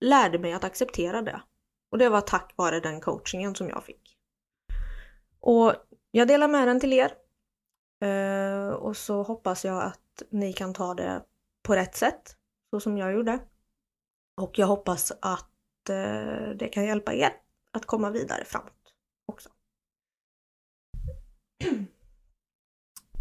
lärde 0.00 0.38
mig 0.38 0.52
att 0.52 0.64
acceptera 0.64 1.22
det. 1.22 1.42
Och 1.90 1.98
det 1.98 2.08
var 2.08 2.20
tack 2.20 2.52
vare 2.56 2.80
den 2.80 3.00
coachingen 3.00 3.54
som 3.54 3.68
jag 3.68 3.84
fick. 3.84 4.18
Och 5.40 5.74
jag 6.10 6.28
delar 6.28 6.48
med 6.48 6.68
den 6.68 6.80
till 6.80 6.92
er. 6.92 7.12
Eh, 8.02 8.68
och 8.68 8.96
så 8.96 9.22
hoppas 9.22 9.64
jag 9.64 9.82
att 9.82 10.22
ni 10.30 10.52
kan 10.52 10.74
ta 10.74 10.94
det 10.94 11.22
på 11.62 11.74
rätt 11.74 11.96
sätt, 11.96 12.36
så 12.70 12.80
som 12.80 12.98
jag 12.98 13.12
gjorde. 13.12 13.38
Och 14.36 14.58
jag 14.58 14.66
hoppas 14.66 15.12
att 15.20 15.88
eh, 15.88 16.48
det 16.56 16.68
kan 16.72 16.84
hjälpa 16.84 17.14
er 17.14 17.32
att 17.70 17.86
komma 17.86 18.10
vidare 18.10 18.44
framåt 18.44 18.94
också. 19.26 19.48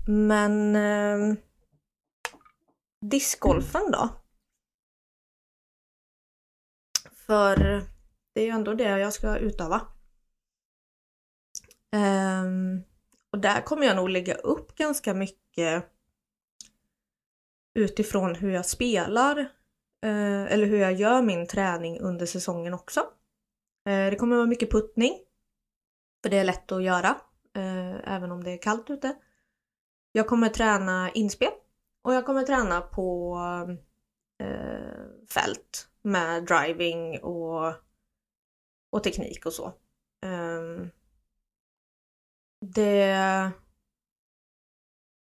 Men 0.08 0.76
eh, 0.76 1.38
discgolfen 3.02 3.92
då? 3.92 4.10
För 7.12 7.58
det 8.34 8.42
är 8.42 8.46
ju 8.46 8.50
ändå 8.50 8.74
det 8.74 9.00
jag 9.00 9.14
ska 9.14 9.38
utöva. 9.38 9.88
Um, 11.96 12.84
och 13.32 13.40
där 13.40 13.62
kommer 13.62 13.88
jag 13.88 13.96
nog 13.96 14.10
lägga 14.10 14.34
upp 14.36 14.76
ganska 14.76 15.14
mycket 15.14 15.86
utifrån 17.74 18.36
hur 18.36 18.52
jag 18.52 18.66
spelar 18.66 19.40
uh, 20.06 20.52
eller 20.54 20.66
hur 20.66 20.78
jag 20.78 20.94
gör 20.94 21.22
min 21.22 21.48
träning 21.48 22.00
under 22.00 22.26
säsongen 22.26 22.74
också. 22.74 23.00
Uh, 23.90 24.10
det 24.10 24.16
kommer 24.16 24.36
vara 24.36 24.48
mycket 24.48 24.72
puttning. 24.72 25.14
För 26.24 26.30
det 26.30 26.38
är 26.38 26.44
lätt 26.44 26.72
att 26.72 26.84
göra 26.84 27.10
uh, 27.58 28.10
även 28.10 28.32
om 28.32 28.44
det 28.44 28.52
är 28.52 28.62
kallt 28.62 28.90
ute. 28.90 29.16
Jag 30.12 30.28
kommer 30.28 30.50
träna 30.50 31.12
inspel 31.12 31.52
och 32.02 32.14
jag 32.14 32.26
kommer 32.26 32.44
träna 32.44 32.82
på 32.82 33.38
eh, 34.40 35.26
fält 35.30 35.90
med 36.02 36.46
driving 36.46 37.24
och, 37.24 37.74
och 38.90 39.04
teknik 39.04 39.46
och 39.46 39.54
så. 39.54 39.74
Um, 40.26 40.90
det, 42.66 43.52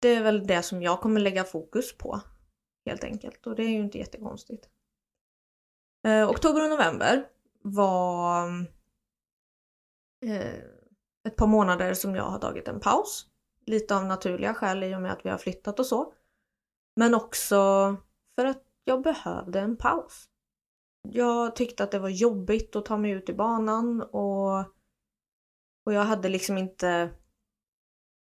det 0.00 0.08
är 0.08 0.22
väl 0.22 0.46
det 0.46 0.62
som 0.62 0.82
jag 0.82 1.00
kommer 1.00 1.20
lägga 1.20 1.44
fokus 1.44 1.96
på 1.96 2.20
helt 2.86 3.04
enkelt 3.04 3.46
och 3.46 3.54
det 3.56 3.62
är 3.62 3.68
ju 3.68 3.80
inte 3.80 3.98
jättekonstigt. 3.98 4.68
Eh, 6.06 6.30
oktober 6.30 6.64
och 6.64 6.70
november 6.70 7.28
var 7.62 8.48
eh, 10.26 10.54
ett 11.24 11.36
par 11.36 11.46
månader 11.46 11.94
som 11.94 12.14
jag 12.14 12.24
har 12.24 12.38
tagit 12.38 12.68
en 12.68 12.80
paus. 12.80 13.26
Lite 13.66 13.96
av 13.96 14.04
naturliga 14.04 14.54
skäl 14.54 14.84
i 14.84 14.94
och 14.94 15.02
med 15.02 15.12
att 15.12 15.24
vi 15.26 15.30
har 15.30 15.38
flyttat 15.38 15.80
och 15.80 15.86
så. 15.86 16.12
Men 16.96 17.14
också 17.14 17.56
för 18.36 18.44
att 18.44 18.62
jag 18.84 19.02
behövde 19.02 19.60
en 19.60 19.76
paus. 19.76 20.28
Jag 21.08 21.56
tyckte 21.56 21.84
att 21.84 21.90
det 21.90 21.98
var 21.98 22.08
jobbigt 22.08 22.76
att 22.76 22.84
ta 22.84 22.96
mig 22.96 23.10
ut 23.10 23.28
i 23.28 23.34
banan 23.34 24.02
och, 24.02 24.58
och 25.86 25.92
jag 25.92 26.04
hade 26.04 26.28
liksom 26.28 26.58
inte 26.58 27.10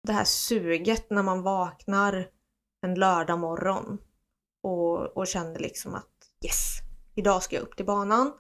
det 0.04 0.14
här 0.14 0.24
suget 0.24 1.10
när 1.10 1.24
man 1.24 1.42
vaknar 1.42 2.30
en 2.82 2.96
lördag 2.96 3.40
morgon 3.40 3.98
och, 4.64 5.18
och 5.18 5.28
kände 5.28 5.60
liksom 5.60 5.96
att 5.96 6.32
yes, 6.46 6.80
idag 7.16 7.44
ska 7.44 7.56
jag 7.56 7.64
upp 7.64 7.76
till 7.76 7.86
banan 7.86 8.34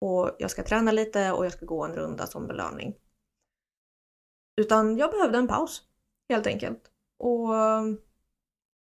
och 0.00 0.36
jag 0.38 0.50
ska 0.50 0.62
träna 0.62 0.92
lite 0.92 1.32
och 1.32 1.44
jag 1.44 1.52
ska 1.52 1.66
gå 1.66 1.84
en 1.84 1.94
runda 1.94 2.26
som 2.26 2.46
belöning. 2.46 2.94
Utan 4.60 4.96
jag 4.96 5.10
behövde 5.10 5.38
en 5.38 5.48
paus 5.48 5.82
helt 6.28 6.46
enkelt. 6.46 6.90
Och 7.18 7.48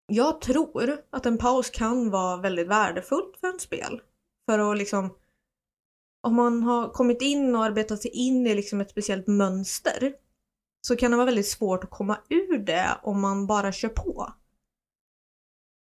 jag 0.08 0.42
tror 0.42 0.98
att 1.10 1.26
en 1.26 1.38
paus 1.38 1.70
kan 1.70 2.10
vara 2.10 2.38
väldigt 2.38 2.68
värdefullt 2.68 3.38
för 3.38 3.50
ett 3.50 3.62
spel. 3.62 4.02
För 4.46 4.60
att 4.60 4.78
liksom 4.78 5.18
om 6.22 6.36
man 6.36 6.64
har 6.64 6.90
kommit 6.90 7.22
in 7.22 7.56
och 7.56 7.64
arbetat 7.64 8.02
sig 8.02 8.12
in 8.12 8.48
i 8.48 8.56
liksom 8.56 8.82
ett 8.82 8.92
speciellt 8.92 9.28
mönster 9.28 10.14
så 10.88 10.96
kan 10.96 11.12
det 11.12 11.18
vara 11.18 11.26
väldigt 11.26 11.48
svårt 11.48 11.84
att 11.84 11.90
komma 11.90 12.18
ur 12.30 12.58
det 12.58 12.98
om 13.04 13.22
man 13.22 13.48
bara 13.48 13.72
kör 13.72 13.90
på. 13.90 14.34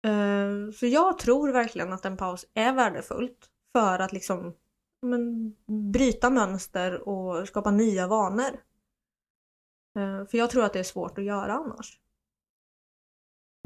Eh, 0.06 0.72
så 0.72 0.86
jag 0.86 1.20
tror 1.20 1.52
verkligen 1.52 1.94
att 1.94 2.06
en 2.06 2.18
paus 2.18 2.46
är 2.54 2.74
värdefullt 2.74 3.50
för 3.74 4.00
att 4.00 4.14
liksom 4.14 4.54
men, 5.02 5.56
bryta 5.92 6.30
mönster 6.30 7.10
och 7.10 7.48
skapa 7.48 7.72
nya 7.72 8.08
vanor. 8.08 8.60
Eh, 9.98 10.26
för 10.26 10.38
jag 10.38 10.50
tror 10.50 10.64
att 10.64 10.74
det 10.74 10.80
är 10.80 10.84
svårt 10.84 11.18
att 11.18 11.24
göra 11.24 11.54
annars. 11.54 12.00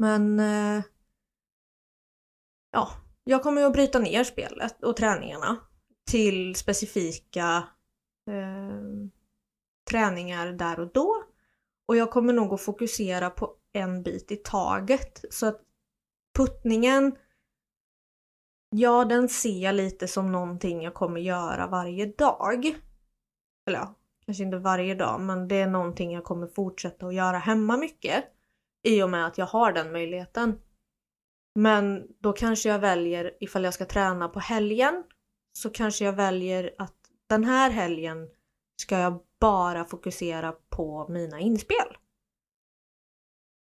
Men 0.02 0.40
eh, 0.40 0.82
ja, 2.72 2.88
jag 3.24 3.42
kommer 3.42 3.64
att 3.64 3.72
bryta 3.72 3.98
ner 3.98 4.24
spelet 4.24 4.82
och 4.82 4.96
träningarna 4.96 5.56
till 6.10 6.56
specifika 6.56 7.68
eh, 8.30 9.08
träningar 9.90 10.52
där 10.52 10.80
och 10.80 10.92
då. 10.92 11.24
Och 11.86 11.96
jag 11.96 12.10
kommer 12.10 12.32
nog 12.32 12.52
att 12.54 12.60
fokusera 12.60 13.30
på 13.30 13.54
en 13.72 14.02
bit 14.02 14.32
i 14.32 14.36
taget. 14.36 15.24
Så 15.30 15.46
att 15.46 15.60
puttningen, 16.36 17.16
ja 18.70 19.04
den 19.04 19.28
ser 19.28 19.64
jag 19.64 19.74
lite 19.74 20.08
som 20.08 20.32
någonting 20.32 20.82
jag 20.82 20.94
kommer 20.94 21.20
göra 21.20 21.66
varje 21.66 22.06
dag. 22.06 22.64
Eller 23.66 23.78
ja, 23.78 23.94
kanske 24.26 24.44
inte 24.44 24.58
varje 24.58 24.94
dag, 24.94 25.20
men 25.20 25.48
det 25.48 25.56
är 25.56 25.66
någonting 25.66 26.12
jag 26.12 26.24
kommer 26.24 26.46
fortsätta 26.46 27.06
att 27.06 27.14
göra 27.14 27.38
hemma 27.38 27.76
mycket. 27.76 28.24
I 28.82 29.02
och 29.02 29.10
med 29.10 29.26
att 29.26 29.38
jag 29.38 29.46
har 29.46 29.72
den 29.72 29.92
möjligheten. 29.92 30.60
Men 31.54 32.06
då 32.18 32.32
kanske 32.32 32.68
jag 32.68 32.78
väljer, 32.78 33.36
ifall 33.40 33.64
jag 33.64 33.74
ska 33.74 33.84
träna 33.84 34.28
på 34.28 34.40
helgen, 34.40 35.04
så 35.52 35.70
kanske 35.70 36.04
jag 36.04 36.12
väljer 36.12 36.74
att 36.78 36.96
den 37.28 37.44
här 37.44 37.70
helgen 37.70 38.28
ska 38.76 38.98
jag 38.98 39.20
bara 39.40 39.84
fokusera 39.84 40.52
på 40.68 41.08
mina 41.08 41.40
inspel. 41.40 41.96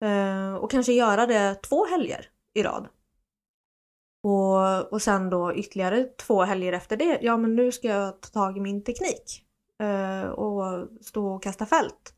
Eh, 0.05 0.55
och 0.55 0.71
kanske 0.71 0.93
göra 0.93 1.27
det 1.27 1.55
två 1.55 1.87
helger 1.87 2.31
i 2.55 2.63
rad. 2.63 2.89
Och, 4.23 4.93
och 4.93 5.03
sen 5.03 5.31
då 5.31 5.55
ytterligare 5.55 6.05
två 6.05 6.43
helger 6.43 6.73
efter 6.73 6.97
det, 6.97 7.19
ja 7.23 7.37
men 7.37 7.57
nu 7.57 7.73
ska 7.73 7.89
jag 7.89 8.21
ta 8.21 8.29
tag 8.29 8.57
i 8.57 8.61
min 8.61 8.85
teknik. 8.85 9.43
eh, 9.83 10.23
och 10.29 10.89
stå 11.01 11.35
och 11.35 11.43
kasta 11.43 11.67
fält 11.67 12.15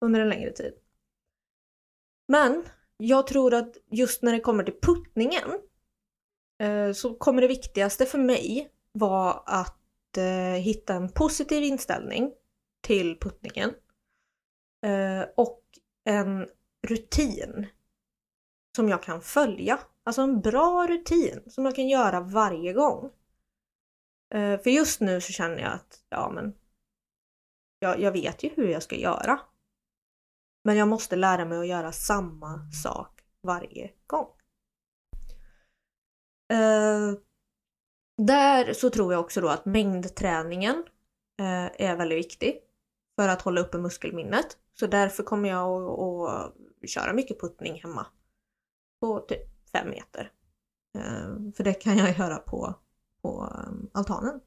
under 0.00 0.20
en 0.20 0.28
längre 0.28 0.50
tid. 0.50 0.83
Men 2.28 2.64
jag 2.96 3.26
tror 3.26 3.54
att 3.54 3.76
just 3.90 4.22
när 4.22 4.32
det 4.32 4.40
kommer 4.40 4.64
till 4.64 4.80
puttningen 4.82 5.50
eh, 6.62 6.92
så 6.92 7.14
kommer 7.14 7.42
det 7.42 7.48
viktigaste 7.48 8.06
för 8.06 8.18
mig 8.18 8.70
vara 8.92 9.32
att 9.32 10.16
eh, 10.16 10.60
hitta 10.62 10.94
en 10.94 11.08
positiv 11.08 11.62
inställning 11.62 12.32
till 12.80 13.18
puttningen. 13.20 13.70
Eh, 14.86 15.28
och 15.36 15.62
en 16.04 16.48
rutin 16.88 17.66
som 18.76 18.88
jag 18.88 19.02
kan 19.02 19.22
följa. 19.22 19.78
Alltså 20.04 20.22
en 20.22 20.40
bra 20.40 20.86
rutin 20.86 21.42
som 21.46 21.64
jag 21.64 21.76
kan 21.76 21.88
göra 21.88 22.20
varje 22.20 22.72
gång. 22.72 23.10
Eh, 24.34 24.60
för 24.60 24.70
just 24.70 25.00
nu 25.00 25.20
så 25.20 25.32
känner 25.32 25.58
jag 25.58 25.72
att, 25.72 26.04
ja 26.08 26.30
men, 26.34 26.54
jag, 27.78 28.00
jag 28.00 28.12
vet 28.12 28.42
ju 28.42 28.50
hur 28.56 28.68
jag 28.68 28.82
ska 28.82 28.96
göra. 28.96 29.40
Men 30.64 30.76
jag 30.76 30.88
måste 30.88 31.16
lära 31.16 31.44
mig 31.44 31.58
att 31.58 31.66
göra 31.66 31.92
samma 31.92 32.70
sak 32.70 33.20
varje 33.42 33.90
gång. 34.06 34.28
Eh, 36.52 37.18
där 38.16 38.72
så 38.72 38.90
tror 38.90 39.12
jag 39.12 39.20
också 39.20 39.40
då 39.40 39.48
att 39.48 39.64
mängdträningen 39.64 40.84
eh, 41.38 41.88
är 41.88 41.96
väldigt 41.96 42.18
viktig 42.18 42.60
för 43.16 43.28
att 43.28 43.42
hålla 43.42 43.60
uppe 43.60 43.78
muskelminnet. 43.78 44.58
Så 44.78 44.86
därför 44.86 45.22
kommer 45.22 45.48
jag 45.48 46.00
att, 46.00 46.54
köra 46.90 47.12
mycket 47.12 47.40
puttning 47.40 47.80
hemma. 47.82 48.06
På 49.00 49.20
typ 49.20 49.70
5 49.72 49.90
meter. 49.90 50.32
Eh, 50.98 51.52
för 51.56 51.64
det 51.64 51.74
kan 51.74 51.98
jag 51.98 52.18
göra 52.18 52.36
på, 52.36 52.74
på 53.22 53.52
eh, 53.54 53.72
altanen. 53.92 54.40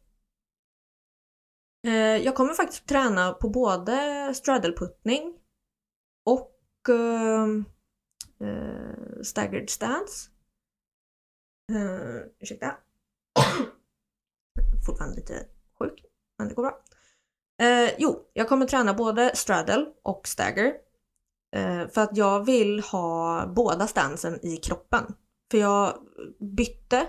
Eh, 1.87 1.93
jag 1.93 2.35
kommer 2.35 2.53
faktiskt 2.53 2.87
träna 2.87 3.33
på 3.33 3.49
både 3.49 4.33
straddleputtning 4.33 5.39
och 6.27 6.89
uh, 6.89 7.47
uh, 8.47 9.21
staggered 9.23 9.69
stance. 9.69 10.29
Uh, 11.71 12.21
ursäkta. 12.39 12.75
Fortfarande 14.85 15.15
lite 15.15 15.45
sjuk, 15.79 16.05
men 16.37 16.47
det 16.47 16.53
går 16.53 16.63
bra. 16.63 16.81
Eh, 17.61 17.91
jo, 17.97 18.29
jag 18.33 18.49
kommer 18.49 18.65
träna 18.65 18.93
både 18.93 19.35
straddle 19.35 19.85
och 20.03 20.27
stagger. 20.27 20.73
Eh, 21.55 21.87
för 21.87 22.01
att 22.01 22.17
jag 22.17 22.45
vill 22.45 22.79
ha 22.79 23.45
båda 23.55 23.87
stansen 23.87 24.45
i 24.45 24.57
kroppen. 24.57 25.03
För 25.51 25.57
jag 25.57 25.93
bytte 26.39 27.07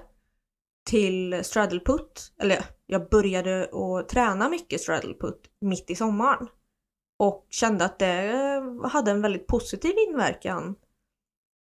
till 0.91 1.45
straddle 1.45 1.81
put, 1.81 2.33
eller 2.43 2.65
jag 2.87 3.09
började 3.09 3.63
att 3.63 4.09
träna 4.09 4.49
mycket 4.49 4.81
straddle 4.81 5.15
put 5.15 5.51
mitt 5.61 5.91
i 5.91 5.95
sommaren. 5.95 6.49
Och 7.19 7.47
kände 7.51 7.85
att 7.85 7.99
det 7.99 8.31
eh, 8.31 8.89
hade 8.89 9.11
en 9.11 9.23
väldigt 9.23 9.47
positiv 9.47 9.95
inverkan 10.09 10.75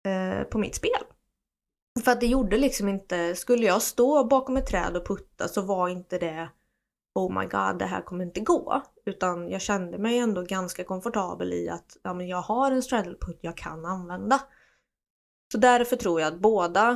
eh, 0.06 0.44
på 0.44 0.58
mitt 0.58 0.74
spel. 0.74 1.02
För 2.04 2.12
att 2.12 2.20
det 2.20 2.26
gjorde 2.26 2.56
liksom 2.56 2.88
inte, 2.88 3.34
skulle 3.34 3.66
jag 3.66 3.82
stå 3.82 4.24
bakom 4.24 4.56
ett 4.56 4.66
träd 4.66 4.96
och 4.96 5.06
putta 5.06 5.48
så 5.48 5.62
var 5.62 5.88
inte 5.88 6.18
det 6.18 6.48
oh 7.16 7.40
my 7.40 7.46
god, 7.46 7.78
det 7.78 7.84
här 7.84 8.02
kommer 8.02 8.24
inte 8.24 8.40
gå. 8.40 8.82
Utan 9.06 9.50
jag 9.50 9.60
kände 9.60 9.98
mig 9.98 10.18
ändå 10.18 10.42
ganska 10.42 10.84
komfortabel 10.84 11.52
i 11.52 11.68
att 11.68 11.96
ja, 12.02 12.14
men 12.14 12.28
jag 12.28 12.42
har 12.42 12.70
en 12.70 12.82
straddleput 12.82 13.38
jag 13.40 13.56
kan 13.56 13.84
använda. 13.84 14.40
Så 15.52 15.58
därför 15.58 15.96
tror 15.96 16.20
jag 16.20 16.34
att 16.34 16.40
båda 16.40 16.90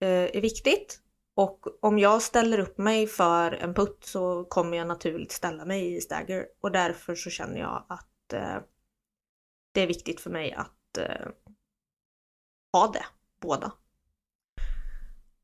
eh, 0.00 0.36
är 0.36 0.40
viktigt. 0.40 1.00
Och 1.42 1.84
om 1.84 1.98
jag 1.98 2.22
ställer 2.22 2.58
upp 2.58 2.78
mig 2.78 3.06
för 3.06 3.52
en 3.52 3.74
putt 3.74 4.04
så 4.04 4.44
kommer 4.44 4.76
jag 4.76 4.86
naturligt 4.86 5.32
ställa 5.32 5.64
mig 5.64 5.96
i 5.96 6.00
stagger. 6.00 6.46
Och 6.60 6.72
därför 6.72 7.14
så 7.14 7.30
känner 7.30 7.60
jag 7.60 7.84
att 7.88 8.32
eh, 8.32 8.56
det 9.72 9.80
är 9.80 9.86
viktigt 9.86 10.20
för 10.20 10.30
mig 10.30 10.52
att 10.52 10.98
eh, 10.98 11.26
ha 12.72 12.92
det, 12.92 13.04
båda. 13.40 13.72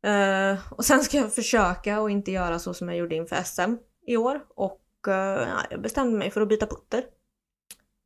Eh, 0.03 0.73
och 0.73 0.85
sen 0.85 1.05
ska 1.05 1.17
jag 1.17 1.35
försöka 1.35 2.01
och 2.01 2.11
inte 2.11 2.31
göra 2.31 2.59
så 2.59 2.75
som 2.75 2.89
jag 2.89 2.99
gjorde 2.99 3.15
inför 3.15 3.43
SM 3.43 3.77
i 4.07 4.17
år 4.17 4.47
och 4.49 5.09
eh, 5.09 5.49
jag 5.71 5.83
bestämde 5.83 6.19
mig 6.19 6.31
för 6.31 6.41
att 6.41 6.49
byta 6.49 6.67
putter. 6.67 7.05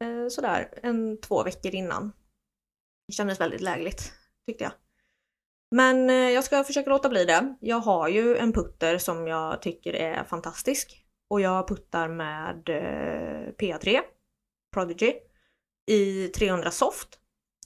Eh, 0.02 0.28
sådär 0.28 0.78
en 0.82 1.20
två 1.20 1.42
veckor 1.42 1.74
innan. 1.74 2.12
Det 3.06 3.12
kändes 3.12 3.40
väldigt 3.40 3.60
lägligt 3.60 4.12
tyckte 4.46 4.64
jag. 4.64 4.72
Men 5.72 6.10
eh, 6.10 6.16
jag 6.16 6.44
ska 6.44 6.64
försöka 6.64 6.90
låta 6.90 7.08
bli 7.08 7.24
det. 7.24 7.56
Jag 7.60 7.76
har 7.76 8.08
ju 8.08 8.36
en 8.36 8.52
putter 8.52 8.98
som 8.98 9.26
jag 9.26 9.62
tycker 9.62 9.94
är 9.94 10.24
fantastisk 10.24 11.04
och 11.28 11.40
jag 11.40 11.68
puttar 11.68 12.08
med 12.08 12.68
eh, 12.68 13.52
PA3 13.58 14.00
Prodigy 14.74 15.12
i 15.86 16.28
300 16.28 16.70
soft 16.70 17.08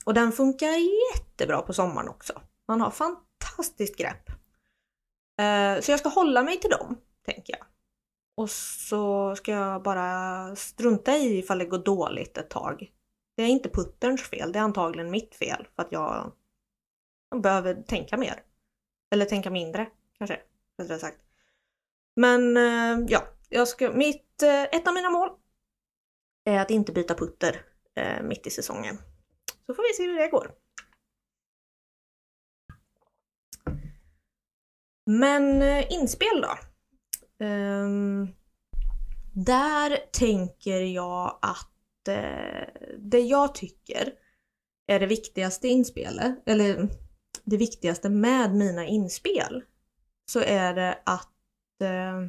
och 0.05 0.15
den 0.15 0.33
funkar 0.33 0.73
jättebra 1.15 1.63
på 1.63 1.73
sommaren 1.73 2.09
också. 2.09 2.41
Man 2.69 2.81
har 2.81 2.91
fantastiskt 2.91 3.97
grepp. 3.97 4.29
Eh, 5.41 5.81
så 5.81 5.91
jag 5.91 6.01
ska 6.01 6.09
hålla 6.09 6.43
mig 6.43 6.61
till 6.61 6.71
dem, 6.71 6.99
tänker 7.25 7.53
jag. 7.59 7.67
Och 8.37 8.51
så 8.51 9.37
ska 9.37 9.53
jag 9.53 9.83
bara 9.83 10.57
strunta 10.57 11.17
i 11.17 11.39
ifall 11.39 11.59
det 11.59 11.65
går 11.65 11.79
dåligt 11.79 12.39
ett 12.39 12.51
tag. 12.51 12.93
Det 13.37 13.43
är 13.43 13.49
inte 13.49 13.69
putterns 13.69 14.23
fel, 14.23 14.53
det 14.53 14.59
är 14.59 14.63
antagligen 14.63 15.11
mitt 15.11 15.35
fel 15.35 15.69
för 15.77 15.83
att 15.83 15.93
jag 15.93 16.33
behöver 17.43 17.83
tänka 17.83 18.17
mer. 18.17 18.43
Eller 19.11 19.25
tänka 19.25 19.51
mindre, 19.51 19.87
kanske, 20.19 20.41
rättare 20.79 20.99
sagt. 20.99 21.19
Men 22.17 22.57
eh, 22.57 23.07
ja, 23.09 23.29
jag 23.49 23.69
ska, 23.69 23.93
mitt, 23.93 24.43
eh, 24.43 24.63
ett 24.63 24.89
av 24.89 24.95
mina 24.95 25.11
mål 25.11 25.31
är 26.45 26.61
att 26.61 26.71
inte 26.71 26.93
byta 26.93 27.15
putter 27.15 27.65
eh, 27.95 28.23
mitt 28.23 28.47
i 28.47 28.51
säsongen. 28.51 28.99
Så 29.67 29.75
får 29.75 29.83
vi 29.83 29.95
se 29.95 30.11
hur 30.11 30.19
det 30.19 30.29
går. 30.29 30.55
Men 35.07 35.63
eh, 35.63 35.93
inspel 35.93 36.41
då? 36.43 36.59
Um, 37.45 38.35
där 39.35 39.97
tänker 40.13 40.81
jag 40.81 41.39
att 41.43 42.09
uh, 42.09 42.89
det 42.99 43.21
jag 43.21 43.55
tycker 43.55 44.13
är 44.87 45.01
det 45.01 45.07
viktigaste 45.07 45.69
inspelet, 45.69 46.43
eller 46.47 46.89
det 47.47 47.57
viktigaste 47.57 48.09
med 48.09 48.55
mina 48.55 48.87
inspel, 48.87 49.65
så 50.31 50.41
är 50.41 50.75
det 50.75 50.99
att 51.07 51.33
eh, 51.83 52.29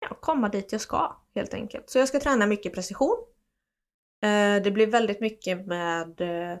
ja, 0.00 0.18
komma 0.20 0.48
dit 0.48 0.72
jag 0.72 0.80
ska 0.80 1.16
helt 1.34 1.54
enkelt. 1.54 1.90
Så 1.90 1.98
jag 1.98 2.08
ska 2.08 2.20
träna 2.20 2.46
mycket 2.46 2.74
precision. 2.74 3.16
Eh, 4.22 4.62
det 4.62 4.70
blir 4.70 4.86
väldigt 4.86 5.20
mycket 5.20 5.66
med 5.66 6.20
eh, 6.20 6.58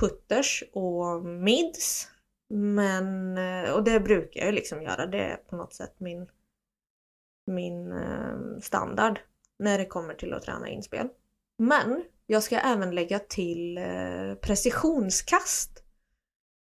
putters 0.00 0.64
och 0.72 1.24
mids 1.24 2.08
men, 2.48 3.38
eh, 3.38 3.70
och 3.70 3.84
det 3.84 4.00
brukar 4.00 4.44
jag 4.44 4.54
liksom 4.54 4.82
göra. 4.82 5.06
Det 5.06 5.20
är 5.20 5.36
på 5.36 5.56
något 5.56 5.74
sätt 5.74 5.94
min, 5.98 6.26
min 7.46 7.92
eh, 7.92 8.58
standard 8.60 9.20
när 9.58 9.78
det 9.78 9.86
kommer 9.86 10.14
till 10.14 10.32
att 10.32 10.42
träna 10.42 10.68
inspel. 10.68 11.08
Men 11.58 12.04
jag 12.26 12.42
ska 12.42 12.58
även 12.58 12.94
lägga 12.94 13.18
till 13.18 13.78
eh, 13.78 14.34
precisionskast 14.40 15.82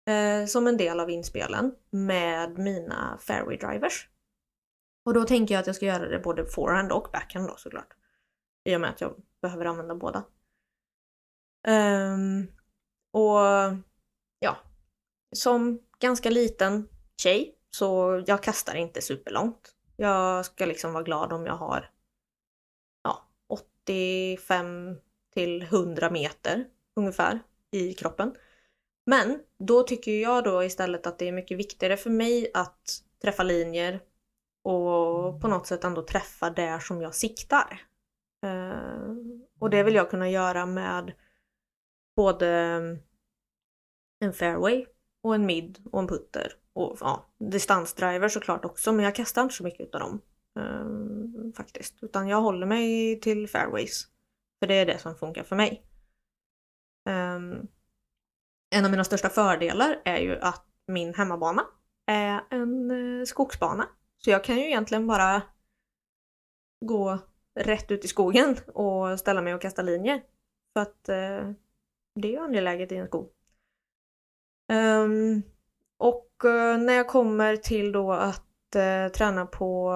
eh, 0.05 0.45
som 0.45 0.67
en 0.67 0.77
del 0.77 0.99
av 0.99 1.09
inspelen 1.09 1.75
med 1.89 2.57
mina 2.57 3.17
fairway 3.21 3.57
drivers. 3.57 4.09
Och 5.05 5.13
då 5.13 5.23
tänker 5.23 5.53
jag 5.53 5.61
att 5.61 5.67
jag 5.67 5.75
ska 5.75 5.85
göra 5.85 6.07
det 6.07 6.19
både 6.19 6.45
forehand 6.45 6.91
och 6.91 7.09
backhand 7.13 7.47
då 7.47 7.55
såklart. 7.57 7.93
I 8.63 8.75
och 8.75 8.81
med 8.81 8.89
att 8.89 9.01
jag 9.01 9.15
behöver 9.41 9.65
använda 9.65 9.95
båda. 9.95 10.23
Um, 11.67 12.47
och 13.11 13.39
ja, 14.39 14.57
som 15.35 15.79
ganska 15.99 16.29
liten 16.29 16.87
tjej 17.21 17.55
så 17.69 18.23
jag 18.27 18.43
kastar 18.43 18.75
inte 18.75 19.01
superlångt. 19.01 19.75
Jag 19.95 20.45
ska 20.45 20.65
liksom 20.65 20.93
vara 20.93 21.03
glad 21.03 21.33
om 21.33 21.45
jag 21.45 21.55
har 21.55 21.91
ja, 23.03 23.27
85 23.47 24.97
till 25.33 25.61
100 25.61 26.09
meter 26.09 26.65
ungefär 26.95 27.39
i 27.71 27.93
kroppen. 27.93 28.35
Men 29.05 29.39
då 29.59 29.83
tycker 29.83 30.11
jag 30.21 30.43
då 30.43 30.63
istället 30.63 31.07
att 31.07 31.19
det 31.19 31.27
är 31.27 31.31
mycket 31.31 31.57
viktigare 31.57 31.97
för 31.97 32.09
mig 32.09 32.51
att 32.53 33.01
träffa 33.21 33.43
linjer 33.43 33.99
och 34.63 35.41
på 35.41 35.47
något 35.47 35.67
sätt 35.67 35.83
ändå 35.83 36.01
träffa 36.01 36.49
där 36.49 36.79
som 36.79 37.01
jag 37.01 37.15
siktar. 37.15 37.81
Eh, 38.45 39.15
och 39.59 39.69
det 39.69 39.83
vill 39.83 39.95
jag 39.95 40.09
kunna 40.09 40.29
göra 40.29 40.65
med 40.65 41.13
både 42.15 42.47
en 44.19 44.33
fairway 44.33 44.85
och 45.21 45.35
en 45.35 45.45
mid 45.45 45.79
och 45.91 45.99
en 45.99 46.07
putter. 46.07 46.53
Och 46.73 46.97
ja, 46.99 47.25
distansdriver 47.37 48.29
såklart 48.29 48.65
också 48.65 48.91
men 48.91 49.05
jag 49.05 49.15
kastar 49.15 49.41
inte 49.41 49.55
så 49.55 49.63
mycket 49.63 49.95
av 49.95 50.01
dem. 50.01 50.21
Um, 50.59 51.53
faktiskt. 51.53 51.95
Utan 52.01 52.27
jag 52.27 52.41
håller 52.41 52.65
mig 52.65 53.19
till 53.19 53.49
fairways. 53.49 54.07
För 54.59 54.67
det 54.67 54.73
är 54.73 54.85
det 54.85 54.99
som 54.99 55.15
funkar 55.15 55.43
för 55.43 55.55
mig. 55.55 55.83
Um, 57.09 57.67
en 58.75 58.85
av 58.85 58.91
mina 58.91 59.03
största 59.03 59.29
fördelar 59.29 60.01
är 60.05 60.17
ju 60.17 60.39
att 60.39 60.65
min 60.87 61.13
hemmabana 61.13 61.65
är 62.05 62.41
en 62.49 62.91
eh, 62.91 63.25
skogsbana. 63.25 63.89
Så 64.17 64.29
jag 64.29 64.43
kan 64.43 64.57
ju 64.57 64.65
egentligen 64.65 65.07
bara 65.07 65.41
gå 66.85 67.19
rätt 67.59 67.91
ut 67.91 68.05
i 68.05 68.07
skogen 68.07 68.55
och 68.67 69.19
ställa 69.19 69.41
mig 69.41 69.53
och 69.53 69.61
kasta 69.61 69.81
linjer. 69.81 70.21
För 70.73 70.81
att 70.81 71.09
eh, 71.09 71.51
det 72.15 72.27
är 72.27 72.31
ju 72.31 72.39
angeläget 72.39 72.91
i 72.91 72.95
en 72.95 73.07
skog. 73.07 73.29
Um, 74.71 75.43
och 75.97 76.31
uh, 76.45 76.77
när 76.77 76.93
jag 76.93 77.07
kommer 77.07 77.57
till 77.57 77.91
då 77.91 78.11
att 78.11 78.75
uh, 78.75 79.11
träna 79.11 79.45
på 79.45 79.91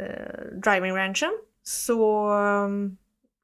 uh, 0.00 0.58
driving 0.62 0.96
ranchen 0.96 1.38
så 1.62 2.30
um, 2.30 2.96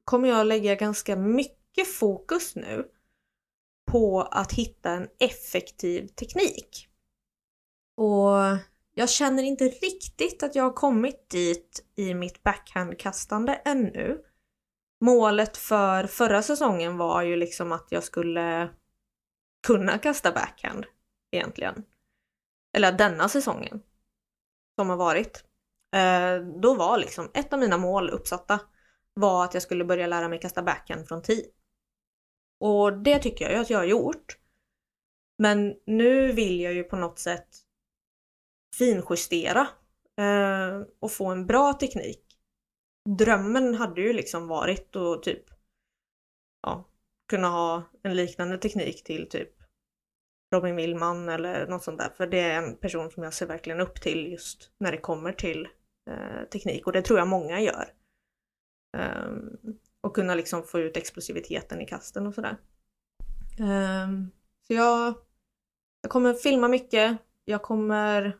kommer 0.03 0.29
jag 0.29 0.47
lägga 0.47 0.75
ganska 0.75 1.15
mycket 1.15 1.87
fokus 1.87 2.55
nu 2.55 2.89
på 3.91 4.21
att 4.21 4.51
hitta 4.53 4.91
en 4.91 5.07
effektiv 5.19 6.07
teknik. 6.07 6.87
Och 7.97 8.57
jag 8.93 9.09
känner 9.09 9.43
inte 9.43 9.63
riktigt 9.63 10.43
att 10.43 10.55
jag 10.55 10.63
har 10.63 10.73
kommit 10.73 11.29
dit 11.29 11.85
i 11.95 12.13
mitt 12.13 12.43
backhandkastande 12.43 13.53
ännu. 13.65 14.23
Målet 15.01 15.57
för 15.57 16.07
förra 16.07 16.41
säsongen 16.41 16.97
var 16.97 17.21
ju 17.21 17.35
liksom 17.35 17.71
att 17.71 17.87
jag 17.89 18.03
skulle 18.03 18.69
kunna 19.67 19.97
kasta 19.97 20.31
backhand 20.31 20.85
egentligen. 21.31 21.83
Eller 22.73 22.91
denna 22.91 23.29
säsongen 23.29 23.81
som 24.75 24.89
har 24.89 24.97
varit. 24.97 25.43
Eh, 25.95 26.59
då 26.61 26.75
var 26.75 26.97
liksom 26.97 27.31
ett 27.33 27.53
av 27.53 27.59
mina 27.59 27.77
mål 27.77 28.09
uppsatta 28.09 28.59
var 29.13 29.43
att 29.43 29.53
jag 29.53 29.63
skulle 29.63 29.85
börja 29.85 30.07
lära 30.07 30.29
mig 30.29 30.39
kasta 30.39 30.63
backhand 30.63 31.07
från 31.07 31.21
tee. 31.21 31.45
Och 32.59 32.97
det 32.97 33.19
tycker 33.19 33.45
jag 33.45 33.53
ju 33.53 33.59
att 33.59 33.69
jag 33.69 33.77
har 33.77 33.85
gjort. 33.85 34.37
Men 35.37 35.75
nu 35.85 36.31
vill 36.31 36.59
jag 36.59 36.73
ju 36.73 36.83
på 36.83 36.95
något 36.95 37.19
sätt 37.19 37.47
finjustera 38.77 39.67
eh, 40.21 40.81
och 40.99 41.11
få 41.11 41.25
en 41.25 41.45
bra 41.45 41.73
teknik. 41.73 42.25
Drömmen 43.17 43.75
hade 43.75 44.01
ju 44.01 44.13
liksom 44.13 44.47
varit 44.47 44.95
att 44.95 45.23
typ 45.23 45.43
ja, 46.61 46.89
kunna 47.29 47.47
ha 47.47 47.83
en 48.03 48.15
liknande 48.15 48.57
teknik 48.57 49.03
till 49.03 49.29
typ 49.29 49.51
Robin 50.55 50.75
Willman 50.75 51.29
eller 51.29 51.67
något 51.67 51.83
sånt 51.83 51.99
där. 51.99 52.09
För 52.09 52.27
det 52.27 52.39
är 52.39 52.63
en 52.63 52.77
person 52.77 53.11
som 53.11 53.23
jag 53.23 53.33
ser 53.33 53.45
verkligen 53.45 53.79
upp 53.79 54.01
till 54.01 54.31
just 54.31 54.71
när 54.79 54.91
det 54.91 54.97
kommer 54.97 55.33
till 55.33 55.67
eh, 56.09 56.43
teknik 56.51 56.87
och 56.87 56.93
det 56.93 57.01
tror 57.01 57.19
jag 57.19 57.27
många 57.27 57.61
gör. 57.61 57.93
Um, 58.97 59.79
och 60.01 60.15
kunna 60.15 60.35
liksom 60.35 60.63
få 60.63 60.79
ut 60.79 60.97
explosiviteten 60.97 61.81
i 61.81 61.85
kasten 61.85 62.27
och 62.27 62.33
sådär. 62.33 62.57
Um, 63.59 64.31
så 64.67 64.73
jag, 64.73 65.13
jag 66.01 66.11
kommer 66.11 66.33
filma 66.33 66.67
mycket. 66.67 67.17
Jag 67.45 67.61
kommer 67.61 68.37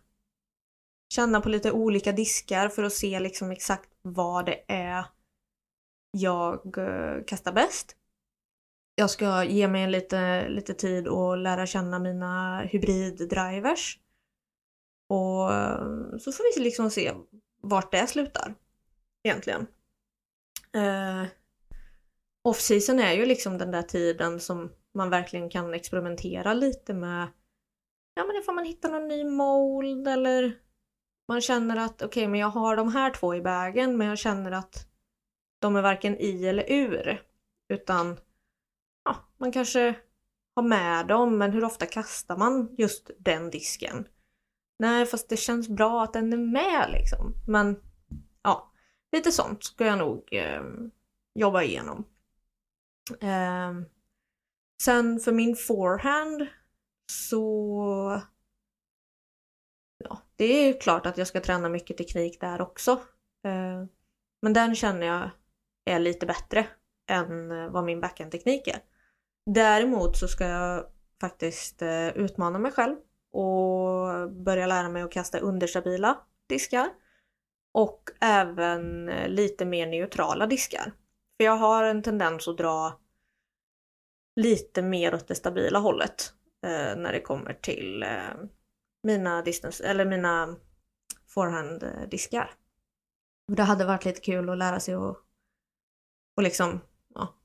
känna 1.13 1.41
på 1.41 1.49
lite 1.49 1.71
olika 1.71 2.11
diskar 2.11 2.69
för 2.69 2.83
att 2.83 2.93
se 2.93 3.19
liksom 3.19 3.51
exakt 3.51 3.89
vad 4.01 4.45
det 4.45 4.63
är 4.67 5.05
jag 6.11 6.77
uh, 6.77 7.23
kastar 7.25 7.51
bäst 7.51 7.95
jag 8.99 9.09
ska 9.09 9.43
ge 9.43 9.67
mig 9.67 9.87
lite, 9.87 10.49
lite 10.49 10.73
tid 10.73 11.07
och 11.07 11.37
lära 11.37 11.65
känna 11.65 11.99
mina 11.99 12.61
hybriddrivers. 12.61 13.99
Och 15.07 15.53
eh, 15.53 16.17
så 16.19 16.31
får 16.31 16.55
vi 16.55 16.63
liksom 16.63 16.91
se 16.91 17.13
vart 17.61 17.91
det 17.91 18.07
slutar. 18.07 18.55
Egentligen. 19.23 19.67
Uh, 20.75 21.25
Off-season 22.49 22.99
är 22.99 23.13
ju 23.13 23.25
liksom 23.25 23.57
den 23.57 23.71
där 23.71 23.81
tiden 23.81 24.39
som 24.39 24.71
man 24.93 25.09
verkligen 25.09 25.49
kan 25.49 25.73
experimentera 25.73 26.53
lite 26.53 26.93
med 26.93 27.27
Ja 28.13 28.25
men 28.25 28.35
ifall 28.35 28.55
man 28.55 28.65
hittar 28.65 28.89
någon 28.89 29.07
ny 29.07 29.23
mold 29.23 30.07
eller 30.07 30.59
man 31.27 31.41
känner 31.41 31.77
att 31.77 31.95
okej 31.95 32.07
okay, 32.07 32.27
men 32.27 32.39
jag 32.39 32.47
har 32.47 32.75
de 32.75 32.93
här 32.93 33.13
två 33.13 33.35
i 33.35 33.39
vägen 33.39 33.97
men 33.97 34.07
jag 34.07 34.17
känner 34.17 34.51
att 34.51 34.87
de 35.61 35.75
är 35.75 35.81
varken 35.81 36.17
i 36.17 36.45
eller 36.45 36.71
ur. 36.71 37.23
Utan 37.73 38.19
ja, 39.03 39.15
man 39.37 39.51
kanske 39.51 39.95
har 40.55 40.63
med 40.63 41.07
dem 41.07 41.37
men 41.37 41.51
hur 41.51 41.63
ofta 41.63 41.85
kastar 41.85 42.37
man 42.37 42.75
just 42.77 43.11
den 43.19 43.49
disken? 43.49 44.07
Nej 44.79 45.05
fast 45.05 45.29
det 45.29 45.37
känns 45.37 45.69
bra 45.69 46.03
att 46.03 46.13
den 46.13 46.33
är 46.33 46.37
med 46.37 46.89
liksom. 46.91 47.33
Men 47.47 47.81
ja, 48.43 48.71
lite 49.11 49.31
sånt 49.31 49.63
ska 49.63 49.85
jag 49.85 49.97
nog 49.97 50.29
eh, 50.31 50.63
jobba 51.35 51.63
igenom. 51.63 52.05
Eh, 53.11 53.73
sen 54.83 55.19
för 55.19 55.31
min 55.31 55.55
forehand 55.55 56.47
så 57.11 58.21
ja, 59.97 60.21
det 60.35 60.45
är 60.45 60.67
ju 60.67 60.73
klart 60.73 61.05
att 61.05 61.17
jag 61.17 61.27
ska 61.27 61.41
träna 61.41 61.69
mycket 61.69 61.97
teknik 61.97 62.41
där 62.41 62.61
också. 62.61 62.91
Eh, 63.45 63.85
men 64.41 64.53
den 64.53 64.75
känner 64.75 65.07
jag 65.07 65.29
är 65.85 65.99
lite 65.99 66.25
bättre 66.25 66.67
än 67.09 67.51
eh, 67.51 67.69
vad 67.69 67.83
min 67.83 68.01
backhandteknik 68.01 68.67
är. 68.67 68.79
Däremot 69.45 70.17
så 70.17 70.27
ska 70.27 70.47
jag 70.47 70.85
faktiskt 71.21 71.81
eh, 71.81 72.07
utmana 72.07 72.59
mig 72.59 72.71
själv 72.71 72.95
och 73.31 74.31
börja 74.31 74.67
lära 74.67 74.89
mig 74.89 75.01
att 75.01 75.11
kasta 75.11 75.39
understabila 75.39 76.17
diskar 76.47 76.89
och 77.73 78.09
även 78.21 79.09
eh, 79.09 79.29
lite 79.29 79.65
mer 79.65 79.87
neutrala 79.87 80.47
diskar. 80.47 80.91
För 81.39 81.43
jag 81.43 81.57
har 81.57 81.83
en 81.83 82.03
tendens 82.03 82.47
att 82.47 82.57
dra 82.57 82.99
lite 84.35 84.81
mer 84.81 85.13
åt 85.15 85.27
det 85.27 85.35
stabila 85.35 85.79
hållet 85.79 86.33
eh, 86.63 86.95
när 86.97 87.11
det 87.11 87.21
kommer 87.21 87.53
till 87.53 88.03
eh, 88.03 88.35
mina 89.03 89.41
distance, 89.41 89.83
eller 89.83 90.05
mina 90.05 90.55
forehanddiskar. 91.27 92.53
Eh, 93.49 93.55
det 93.55 93.63
hade 93.63 93.85
varit 93.85 94.05
lite 94.05 94.21
kul 94.21 94.49
att 94.49 94.57
lära 94.57 94.79
sig 94.79 94.93
att 94.93 95.17
och 96.37 96.43
liksom 96.43 96.79
ja, 97.15 97.35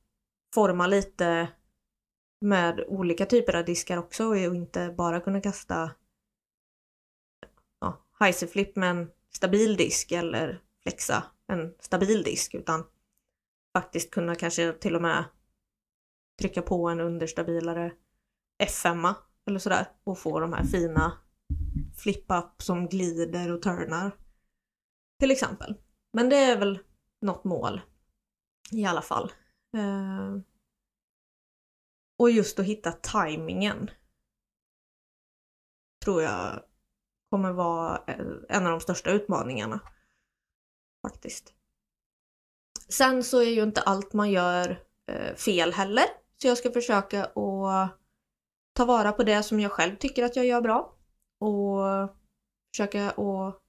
forma 0.55 0.87
lite 0.87 1.49
med 2.41 2.85
olika 2.89 3.27
typer 3.27 3.57
av 3.57 3.65
diskar 3.65 3.97
också 3.97 4.25
och 4.27 4.37
inte 4.37 4.95
bara 4.97 5.21
kunna 5.21 5.41
kasta 5.41 5.91
ja, 7.81 8.05
flip 8.53 8.77
med 8.77 8.91
en 8.91 9.11
stabil 9.31 9.77
disk 9.77 10.13
eller 10.13 10.63
flexa 10.83 11.25
en 11.47 11.75
stabil 11.81 12.23
disk 12.23 12.55
utan 12.55 12.85
faktiskt 13.77 14.11
kunna 14.11 14.35
kanske 14.35 14.73
till 14.73 14.97
och 14.97 15.03
med 15.03 15.25
trycka 16.41 16.63
på 16.63 16.89
en 16.89 17.01
understabilare 17.01 17.93
F5 18.63 19.15
eller 19.47 19.59
sådär 19.59 19.87
och 20.05 20.19
få 20.19 20.41
de 20.41 20.53
här 20.53 20.65
fina 20.65 21.19
flip-up 21.97 22.63
som 22.63 22.89
glider 22.89 23.53
och 23.53 23.63
turnar. 23.63 24.19
Till 25.19 25.31
exempel. 25.31 25.75
Men 26.13 26.29
det 26.29 26.37
är 26.37 26.59
väl 26.59 26.79
något 27.21 27.45
mål 27.45 27.81
i 28.71 28.85
alla 28.85 29.03
fall. 29.03 29.33
Eh, 29.77 30.39
och 32.19 32.31
just 32.31 32.59
att 32.59 32.67
hitta 32.67 32.93
tajmingen 32.93 33.91
tror 36.05 36.23
jag 36.23 36.63
kommer 37.31 37.53
vara 37.53 37.99
en 38.49 38.67
av 38.67 38.71
de 38.71 38.81
största 38.81 39.11
utmaningarna. 39.11 39.81
Faktiskt. 41.03 41.55
Sen 42.89 43.25
så 43.25 43.39
är 43.39 43.51
ju 43.51 43.63
inte 43.63 43.81
allt 43.81 44.13
man 44.13 44.31
gör 44.31 44.85
eh, 45.07 45.35
fel 45.35 45.73
heller. 45.73 46.05
Så 46.37 46.49
jag 46.49 46.59
ska 46.59 46.71
försöka 46.71 47.25
att 47.25 47.99
ta 48.73 48.85
vara 48.85 49.13
på 49.13 49.23
det 49.23 49.43
som 49.43 49.61
jag 49.61 49.73
själv 49.73 49.97
tycker 49.97 50.25
att 50.25 50.37
jag 50.37 50.47
gör 50.47 50.61
bra. 50.61 50.95
Och 51.41 51.81
försöka 52.75 53.11
att 53.11 53.61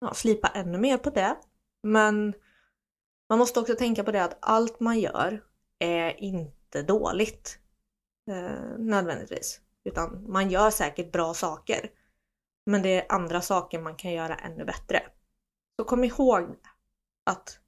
ja, 0.00 0.14
slipa 0.14 0.48
ännu 0.48 0.78
mer 0.78 0.98
på 0.98 1.10
det. 1.10 1.36
Men 1.82 2.34
man 3.28 3.38
måste 3.38 3.60
också 3.60 3.74
tänka 3.74 4.04
på 4.04 4.12
det 4.12 4.24
att 4.24 4.38
allt 4.40 4.80
man 4.80 5.00
gör 5.00 5.42
är 5.78 6.22
inte 6.22 6.82
dåligt. 6.82 7.58
Eh, 8.30 8.78
nödvändigtvis. 8.78 9.60
Utan 9.84 10.32
man 10.32 10.50
gör 10.50 10.70
säkert 10.70 11.12
bra 11.12 11.34
saker. 11.34 11.90
Men 12.66 12.82
det 12.82 13.00
är 13.00 13.12
andra 13.12 13.40
saker 13.40 13.80
man 13.80 13.96
kan 13.96 14.12
göra 14.12 14.34
ännu 14.34 14.64
bättre. 14.64 15.02
Så 15.76 15.84
kom 15.84 16.04
ihåg 16.04 16.56
att 17.26 17.60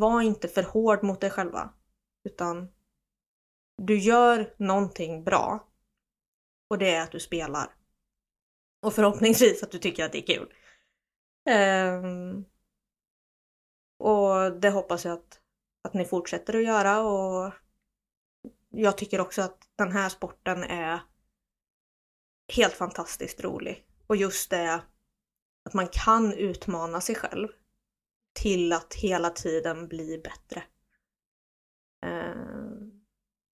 var 0.00 0.22
inte 0.22 0.48
för 0.48 0.62
hård 0.62 1.04
mot 1.04 1.20
dig 1.20 1.30
själva. 1.30 1.72
Utan 2.24 2.68
du 3.76 3.98
gör 3.98 4.54
någonting 4.58 5.24
bra. 5.24 5.66
Och 6.70 6.78
det 6.78 6.94
är 6.94 7.02
att 7.02 7.12
du 7.12 7.20
spelar. 7.20 7.74
Och 8.82 8.94
förhoppningsvis 8.94 9.62
att 9.62 9.70
du 9.70 9.78
tycker 9.78 10.04
att 10.04 10.12
det 10.12 10.30
är 10.30 10.34
kul. 10.34 10.52
Um, 11.50 12.44
och 13.98 14.60
det 14.60 14.70
hoppas 14.70 15.04
jag 15.04 15.12
att, 15.12 15.40
att 15.84 15.94
ni 15.94 16.04
fortsätter 16.04 16.56
att 16.56 16.64
göra 16.64 17.00
och 17.00 17.52
jag 18.68 18.98
tycker 18.98 19.20
också 19.20 19.42
att 19.42 19.68
den 19.76 19.92
här 19.92 20.08
sporten 20.08 20.62
är 20.62 21.00
helt 22.52 22.74
fantastiskt 22.74 23.40
rolig. 23.40 23.86
Och 24.06 24.16
just 24.16 24.50
det 24.50 24.82
att 25.64 25.74
man 25.74 25.88
kan 25.88 26.32
utmana 26.32 27.00
sig 27.00 27.14
själv 27.14 27.48
till 28.32 28.72
att 28.72 28.94
hela 28.94 29.30
tiden 29.30 29.88
bli 29.88 30.18
bättre. 30.18 30.62
Eh, 32.06 32.70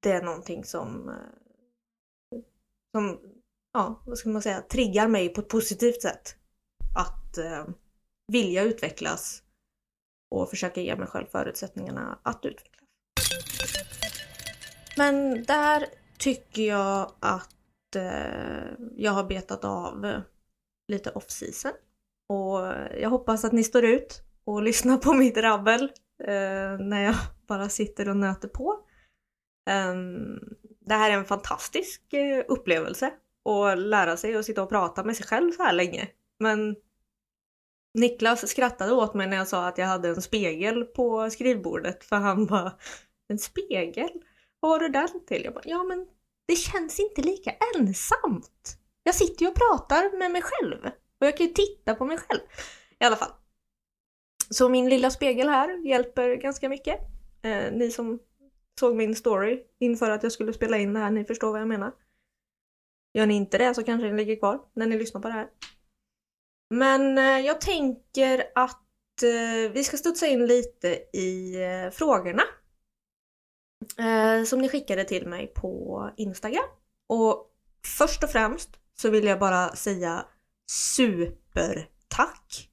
det 0.01 0.13
är 0.13 0.23
någonting 0.23 0.65
som, 0.65 1.09
eh, 1.09 2.41
som 2.93 3.21
ja, 3.73 4.03
vad 4.07 4.19
ska 4.19 4.29
man 4.29 4.43
säga, 4.43 4.61
triggar 4.61 5.09
mig 5.09 5.29
på 5.29 5.41
ett 5.41 5.49
positivt 5.49 6.03
sätt. 6.03 6.37
Att 6.97 7.39
eh, 7.39 7.67
vilja 8.27 8.63
utvecklas 8.63 9.43
och 10.31 10.51
försöka 10.51 10.81
ge 10.81 10.97
mig 10.97 11.09
själv 11.09 11.27
förutsättningarna 11.27 12.19
att 12.23 12.45
utvecklas. 12.45 12.89
Men 14.97 15.45
där 15.45 15.87
tycker 16.19 16.63
jag 16.63 17.13
att 17.21 17.97
eh, 17.97 18.73
jag 18.97 19.13
har 19.13 19.25
betat 19.25 19.65
av 19.65 20.23
lite 20.89 21.11
off-season. 21.11 21.73
Och 22.29 22.59
jag 23.01 23.11
hoppas 23.11 23.45
att 23.45 23.53
ni 23.53 23.65
står 23.65 23.85
ut 23.85 24.23
och 24.45 24.63
lyssnar 24.63 24.97
på 24.97 25.13
mitt 25.13 25.37
rabbel 25.37 25.83
eh, 26.25 26.79
när 26.79 27.05
jag 27.05 27.15
bara 27.49 27.69
sitter 27.69 28.09
och 28.09 28.17
nöter 28.17 28.49
på. 28.49 28.79
Um, 29.71 30.41
det 30.81 30.95
här 30.95 31.11
är 31.11 31.15
en 31.15 31.25
fantastisk 31.25 32.13
eh, 32.13 32.45
upplevelse 32.49 33.13
att 33.45 33.79
lära 33.79 34.17
sig 34.17 34.37
att 34.37 34.45
sitta 34.45 34.63
och 34.63 34.69
prata 34.69 35.05
med 35.05 35.17
sig 35.17 35.27
själv 35.27 35.53
så 35.53 35.63
här 35.63 35.73
länge. 35.73 36.09
Men 36.39 36.77
Niklas 37.95 38.49
skrattade 38.49 38.93
åt 38.93 39.15
mig 39.15 39.27
när 39.27 39.37
jag 39.37 39.49
sa 39.49 39.67
att 39.67 39.79
jag 39.79 39.87
hade 39.87 40.09
en 40.09 40.23
spegel 40.23 40.85
på 40.85 41.31
skrivbordet 41.31 42.05
för 42.05 42.17
han 42.17 42.47
bara 42.47 42.73
En 43.29 43.39
spegel? 43.39 44.11
Vad 44.61 44.71
har 44.71 44.79
du 44.79 44.89
den 44.89 45.27
till? 45.27 45.45
Jag 45.45 45.55
bara, 45.55 45.65
ja 45.65 45.83
men 45.83 46.07
det 46.47 46.57
känns 46.57 47.01
inte 47.01 47.23
lika 47.23 47.55
ensamt. 47.77 48.79
Jag 49.03 49.15
sitter 49.15 49.43
ju 49.43 49.49
och 49.49 49.55
pratar 49.55 50.19
med 50.19 50.31
mig 50.31 50.43
själv 50.43 50.79
och 51.21 51.27
jag 51.27 51.37
kan 51.37 51.47
ju 51.47 51.53
titta 51.53 51.95
på 51.95 52.05
mig 52.05 52.19
själv. 52.19 52.41
I 53.01 53.05
alla 53.05 53.17
fall. 53.17 53.33
Så 54.53 54.69
min 54.69 54.88
lilla 54.88 55.11
spegel 55.11 55.49
här 55.49 55.87
hjälper 55.87 56.37
ganska 56.37 56.69
mycket. 56.69 57.01
Eh, 57.43 57.73
ni 57.73 57.91
som 57.91 58.19
såg 58.81 58.97
min 58.97 59.15
story 59.15 59.62
inför 59.79 60.11
att 60.11 60.23
jag 60.23 60.33
skulle 60.33 60.53
spela 60.53 60.79
in 60.79 60.93
det 60.93 61.01
här, 61.01 61.11
ni 61.11 61.25
förstår 61.25 61.53
vad 61.53 61.61
jag 61.61 61.69
menar. 61.69 61.93
Gör 63.15 63.27
ni 63.27 63.35
inte 63.35 63.59
det 63.59 63.75
så 63.75 63.83
kanske 63.83 64.07
den 64.07 64.17
ligger 64.17 64.37
kvar 64.37 64.61
när 64.75 64.87
ni 64.87 64.99
lyssnar 64.99 65.21
på 65.21 65.29
det 65.29 65.35
här. 65.35 65.49
Men 66.71 67.19
eh, 67.19 67.47
jag 67.47 67.61
tänker 67.61 68.45
att 68.55 69.23
eh, 69.23 69.73
vi 69.73 69.85
ska 69.85 69.97
studsa 69.97 70.27
in 70.27 70.47
lite 70.47 70.88
i 71.12 71.62
eh, 71.62 71.91
frågorna. 71.91 72.43
Eh, 73.99 74.45
som 74.45 74.61
ni 74.61 74.69
skickade 74.69 75.05
till 75.05 75.27
mig 75.27 75.47
på 75.47 76.11
Instagram. 76.17 76.65
Och 77.07 77.51
först 77.99 78.25
och 78.25 78.31
främst 78.31 78.71
så 78.95 79.11
vill 79.11 79.25
jag 79.25 79.38
bara 79.38 79.77
säga 79.77 80.27
supertack! 80.71 82.72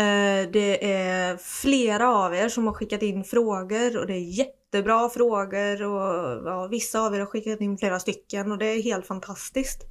Eh, 0.00 0.50
det 0.50 0.92
är 0.92 1.36
flera 1.36 2.16
av 2.16 2.34
er 2.34 2.48
som 2.48 2.66
har 2.66 2.74
skickat 2.74 3.02
in 3.02 3.24
frågor 3.24 3.98
och 3.98 4.06
det 4.06 4.14
är 4.14 4.38
jättebra 4.38 5.08
frågor 5.08 5.82
och 5.82 6.46
ja, 6.46 6.68
vissa 6.70 7.00
av 7.00 7.14
er 7.14 7.18
har 7.18 7.26
skickat 7.26 7.60
in 7.60 7.78
flera 7.78 8.00
stycken 8.00 8.52
och 8.52 8.58
det 8.58 8.66
är 8.66 8.82
helt 8.82 9.06
fantastiskt. 9.06 9.82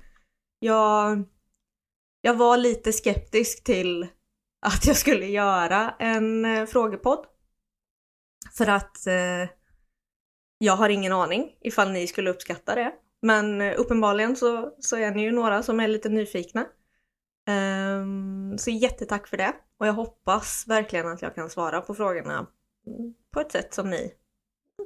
Jag 0.60 1.24
jag 2.22 2.34
var 2.34 2.58
lite 2.58 2.94
skeptisk 2.94 3.64
till 3.64 4.08
att 4.66 4.88
jag 4.88 4.98
skulle 4.98 5.26
göra 5.26 5.96
en 6.00 6.46
eh, 6.46 6.66
frågepodd. 6.66 7.26
För 8.58 8.68
att 8.68 9.08
eh, 9.08 9.50
jag 10.58 10.74
har 10.74 10.90
ingen 10.90 11.14
aning 11.14 11.58
ifall 11.62 11.92
ni 11.92 12.08
skulle 12.08 12.30
uppskatta 12.30 12.76
det. 12.76 12.94
Men 13.22 13.62
eh, 13.62 13.80
uppenbarligen 13.80 14.36
så, 14.36 14.74
så 14.80 14.98
är 14.98 15.12
ni 15.12 15.24
ju 15.24 15.32
några 15.32 15.64
som 15.64 15.80
är 15.80 15.88
lite 15.88 16.10
nyfikna. 16.10 16.66
Um, 17.50 18.58
så 18.58 18.70
jättetack 18.70 19.28
för 19.28 19.38
det 19.38 19.54
och 19.80 19.88
jag 19.88 19.94
hoppas 19.94 20.68
verkligen 20.68 21.08
att 21.08 21.22
jag 21.22 21.36
kan 21.36 21.50
svara 21.50 21.82
på 21.82 21.96
frågorna 21.96 22.48
på 23.32 23.40
ett 23.40 23.52
sätt 23.52 23.74
som 23.74 23.90
ni 23.90 24.14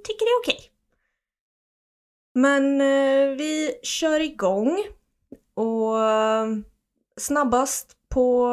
tycker 0.03 0.25
är 0.25 0.39
okej. 0.41 0.55
Okay. 0.55 0.69
Men 2.33 2.81
eh, 2.81 3.37
vi 3.37 3.79
kör 3.83 4.19
igång 4.19 4.83
och 5.53 6.01
eh, 6.01 6.47
snabbast 7.17 7.97
på 8.09 8.49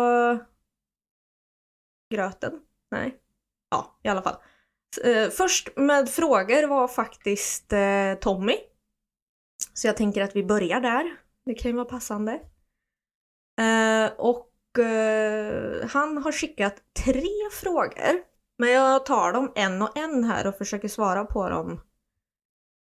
gröten? 2.10 2.60
Nej. 2.90 3.16
Ja, 3.70 3.98
i 4.02 4.08
alla 4.08 4.22
fall. 4.22 4.36
Eh, 5.04 5.30
först 5.30 5.76
med 5.76 6.08
frågor 6.08 6.68
var 6.68 6.88
faktiskt 6.88 7.72
Tommy. 8.20 8.56
Så 9.74 9.86
jag 9.86 9.96
tänker 9.96 10.22
att 10.22 10.36
vi 10.36 10.44
börjar 10.44 10.80
där. 10.80 11.16
Det 11.44 11.54
kan 11.54 11.70
ju 11.70 11.76
vara 11.76 11.84
passande. 11.84 12.32
Eh, 13.60 14.12
och 14.18 14.49
eh, 14.78 15.88
han 15.88 16.18
har 16.18 16.32
skickat 16.32 16.82
tre 17.04 17.50
frågor. 17.52 18.30
Men 18.58 18.70
jag 18.70 19.06
tar 19.06 19.32
dem 19.32 19.52
en 19.54 19.82
och 19.82 19.98
en 19.98 20.24
här 20.24 20.46
och 20.46 20.54
försöker 20.54 20.88
svara 20.88 21.24
på 21.24 21.48
dem 21.48 21.80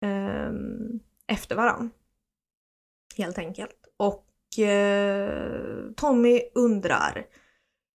eh, 0.06 0.52
efter 1.28 1.56
varann. 1.56 1.89
Helt 3.18 3.38
enkelt. 3.38 3.76
Och 3.98 4.60
eh, 4.60 5.92
Tommy 5.96 6.42
undrar 6.56 7.26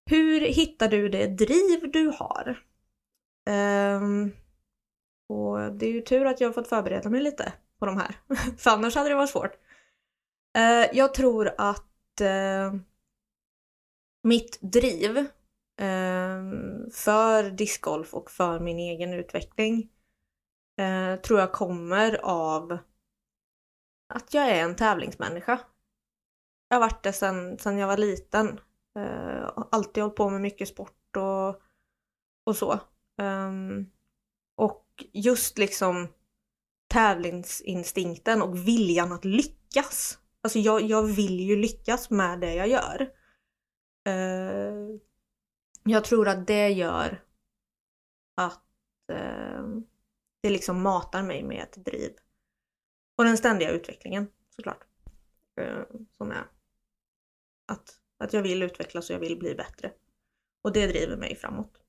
Hur 0.09 0.41
hittar 0.41 0.87
du 0.87 1.09
det 1.09 1.27
driv 1.27 1.91
du 1.91 2.07
har? 2.07 2.63
Ehm, 3.49 4.31
och 5.29 5.73
det 5.73 5.85
är 5.85 5.91
ju 5.91 6.01
tur 6.01 6.25
att 6.25 6.41
jag 6.41 6.47
har 6.47 6.53
fått 6.53 6.69
förbereda 6.69 7.09
mig 7.09 7.21
lite 7.21 7.53
på 7.79 7.85
de 7.85 7.97
här. 7.97 8.15
För 8.57 8.71
annars 8.71 8.95
hade 8.95 9.09
det 9.09 9.15
varit 9.15 9.29
svårt. 9.29 9.53
Eh, 10.57 10.97
jag 10.97 11.13
tror 11.13 11.51
att 11.57 12.21
eh, 12.21 12.73
mitt 14.23 14.57
driv 14.61 15.17
eh, 15.77 16.41
för 16.93 17.51
discgolf 17.51 18.13
och 18.13 18.31
för 18.31 18.59
min 18.59 18.79
egen 18.79 19.13
utveckling 19.13 19.89
eh, 20.77 21.15
tror 21.15 21.39
jag 21.39 21.51
kommer 21.51 22.19
av 22.23 22.77
att 24.13 24.33
jag 24.33 24.49
är 24.49 24.63
en 24.63 24.75
tävlingsmänniska. 24.75 25.59
Jag 26.69 26.75
har 26.75 26.81
varit 26.81 27.03
det 27.03 27.13
sedan, 27.13 27.57
sen 27.57 27.77
jag 27.77 27.87
var 27.87 27.97
liten. 27.97 28.59
Eh, 28.99 29.49
alltid 29.71 30.03
hållit 30.03 30.15
på 30.15 30.29
med 30.29 30.41
mycket 30.41 30.67
sport 30.67 31.17
och, 31.17 31.61
och 32.43 32.55
så. 32.55 32.79
Um, 33.17 33.91
och 34.55 34.85
just 35.13 35.57
liksom 35.57 36.07
tävlingsinstinkten 36.87 38.41
och 38.41 38.67
viljan 38.67 39.11
att 39.11 39.25
lyckas. 39.25 40.19
Alltså 40.41 40.59
jag, 40.59 40.81
jag 40.81 41.03
vill 41.03 41.39
ju 41.39 41.55
lyckas 41.55 42.09
med 42.09 42.39
det 42.39 42.53
jag 42.53 42.67
gör 42.67 43.09
eh, 44.05 44.99
jag 45.83 46.03
tror 46.03 46.27
att 46.27 46.47
det 46.47 46.69
gör 46.69 47.23
att 48.35 48.65
eh, 49.11 49.65
det 50.41 50.49
liksom 50.49 50.81
matar 50.81 51.23
mig 51.23 51.43
med 51.43 51.63
ett 51.63 51.85
driv. 51.85 52.11
Och 53.17 53.23
den 53.23 53.37
ständiga 53.37 53.71
utvecklingen 53.71 54.27
såklart. 54.55 54.83
Eh, 55.61 55.83
som 56.17 56.31
är 56.31 56.45
att, 57.67 57.99
att 58.17 58.33
jag 58.33 58.41
vill 58.41 58.63
utvecklas 58.63 59.09
och 59.09 59.15
jag 59.15 59.19
vill 59.19 59.39
bli 59.39 59.55
bättre. 59.55 59.91
Och 60.61 60.73
det 60.73 60.87
driver 60.87 61.17
mig 61.17 61.35
framåt. 61.35 61.83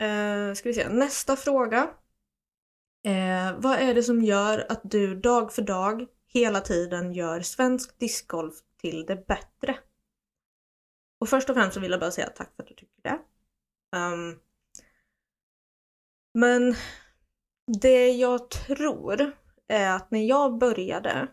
Eh, 0.00 0.54
ska 0.54 0.68
vi 0.68 0.74
se, 0.74 0.88
nästa 0.88 1.36
fråga. 1.36 1.90
Eh, 3.04 3.58
vad 3.58 3.78
är 3.78 3.94
det 3.94 4.02
som 4.02 4.22
gör 4.22 4.66
att 4.68 4.80
du 4.84 5.20
dag 5.20 5.52
för 5.52 5.62
dag 5.62 6.06
hela 6.26 6.60
tiden 6.60 7.12
gör 7.12 7.40
svensk 7.40 7.98
discgolf 7.98 8.54
till 8.78 9.06
det 9.06 9.26
bättre? 9.26 9.78
Och 11.20 11.28
först 11.28 11.50
och 11.50 11.56
främst 11.56 11.74
så 11.74 11.80
vill 11.80 11.90
jag 11.90 12.00
bara 12.00 12.10
säga 12.10 12.28
tack 12.28 12.56
för 12.56 12.62
att 12.62 12.68
du 12.68 12.74
tycker 12.74 13.02
det. 13.02 13.18
Um, 13.96 14.40
men 16.34 16.74
det 17.80 18.10
jag 18.10 18.50
tror 18.50 19.32
är 19.68 19.96
att 19.96 20.10
när 20.10 20.24
jag 20.24 20.58
började 20.58 21.28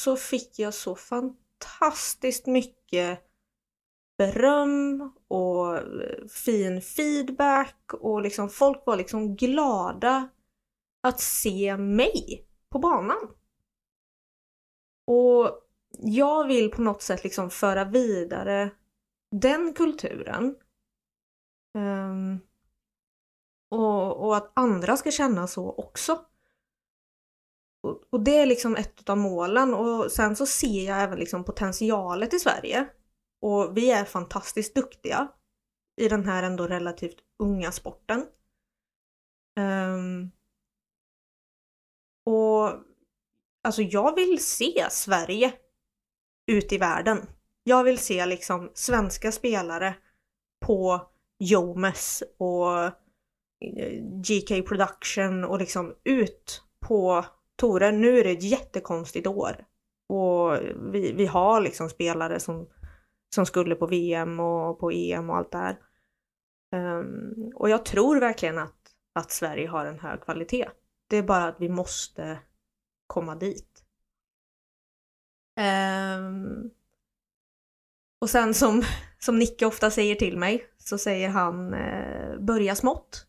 så 0.00 0.16
fick 0.16 0.58
jag 0.58 0.74
så 0.74 0.96
fantastiskt 0.96 2.46
mycket 2.46 3.20
beröm 4.18 5.12
och 5.28 5.76
eh, 5.76 6.26
fin 6.26 6.82
feedback 6.82 7.94
och 7.94 8.22
liksom 8.22 8.48
folk 8.48 8.82
var 8.86 8.96
liksom 8.96 9.36
glada 9.36 10.28
att 11.00 11.20
se 11.20 11.76
mig 11.76 12.48
på 12.68 12.78
banan. 12.78 13.34
Och 15.06 15.60
jag 15.98 16.46
vill 16.46 16.70
på 16.70 16.82
något 16.82 17.02
sätt 17.02 17.24
liksom 17.24 17.50
föra 17.50 17.84
vidare 17.84 18.70
den 19.30 19.74
kulturen. 19.74 20.56
Um, 21.78 22.40
och, 23.70 24.26
och, 24.26 24.36
att 24.36 24.52
andra 24.54 24.96
ska 24.96 25.10
känna 25.10 25.46
så 25.46 25.70
också. 25.70 26.24
Och, 27.82 28.02
och, 28.10 28.20
det 28.20 28.36
är 28.38 28.46
liksom 28.46 28.76
ett 28.76 29.08
av 29.08 29.18
målen 29.18 29.74
och 29.74 30.12
sen 30.12 30.36
så 30.36 30.46
ser 30.46 30.86
jag 30.86 31.02
även 31.02 31.18
liksom 31.18 31.44
potentialet 31.44 32.34
i 32.34 32.38
Sverige. 32.38 32.88
Och 33.40 33.76
vi 33.76 33.90
är 33.90 34.04
fantastiskt 34.04 34.74
duktiga 34.74 35.32
i 36.00 36.08
den 36.08 36.24
här 36.24 36.42
ändå 36.42 36.66
relativt 36.66 37.18
unga 37.38 37.72
sporten. 37.72 38.26
Um, 39.60 40.30
och 42.26 42.70
alltså 43.64 43.82
jag 43.82 44.14
vill 44.14 44.44
se 44.44 44.86
Sverige 44.90 45.52
ut 46.46 46.72
i 46.72 46.78
världen. 46.78 47.18
Jag 47.64 47.84
vill 47.84 47.98
se 47.98 48.26
liksom 48.26 48.70
svenska 48.74 49.32
spelare 49.32 49.94
på 50.66 51.00
Jomes 51.38 52.22
och 52.38 52.78
eh, 52.84 52.92
GK 54.02 54.62
Production 54.68 55.44
och 55.44 55.58
liksom 55.58 55.94
ut 56.04 56.62
på 56.80 57.24
Tore. 57.56 57.92
Nu 57.92 58.18
är 58.18 58.24
det 58.24 58.30
ett 58.30 58.42
jättekonstigt 58.42 59.26
år 59.26 59.64
och 60.12 60.58
vi, 60.92 61.12
vi 61.12 61.26
har 61.26 61.60
liksom 61.60 61.88
spelare 61.88 62.40
som, 62.40 62.68
som 63.34 63.46
skulle 63.46 63.74
på 63.74 63.86
VM 63.86 64.40
och 64.40 64.78
på 64.78 64.90
EM 64.90 65.30
och 65.30 65.36
allt 65.36 65.50
det 65.50 65.58
här. 65.58 65.78
Um, 66.74 67.52
och 67.54 67.70
jag 67.70 67.84
tror 67.84 68.20
verkligen 68.20 68.58
att, 68.58 68.76
att 69.14 69.30
Sverige 69.30 69.68
har 69.68 69.86
en 69.86 69.98
hög 69.98 70.20
kvalitet. 70.20 70.68
Det 71.08 71.16
är 71.16 71.22
bara 71.22 71.44
att 71.44 71.60
vi 71.60 71.68
måste 71.68 72.38
komma 73.06 73.34
dit. 73.34 73.71
Um, 75.60 76.70
och 78.20 78.30
sen 78.30 78.54
som, 78.54 78.82
som 79.18 79.38
Nicke 79.38 79.66
ofta 79.66 79.90
säger 79.90 80.14
till 80.14 80.38
mig 80.38 80.66
så 80.78 80.98
säger 80.98 81.28
han 81.28 81.74
uh, 81.74 82.40
börja 82.40 82.74
smått. 82.74 83.26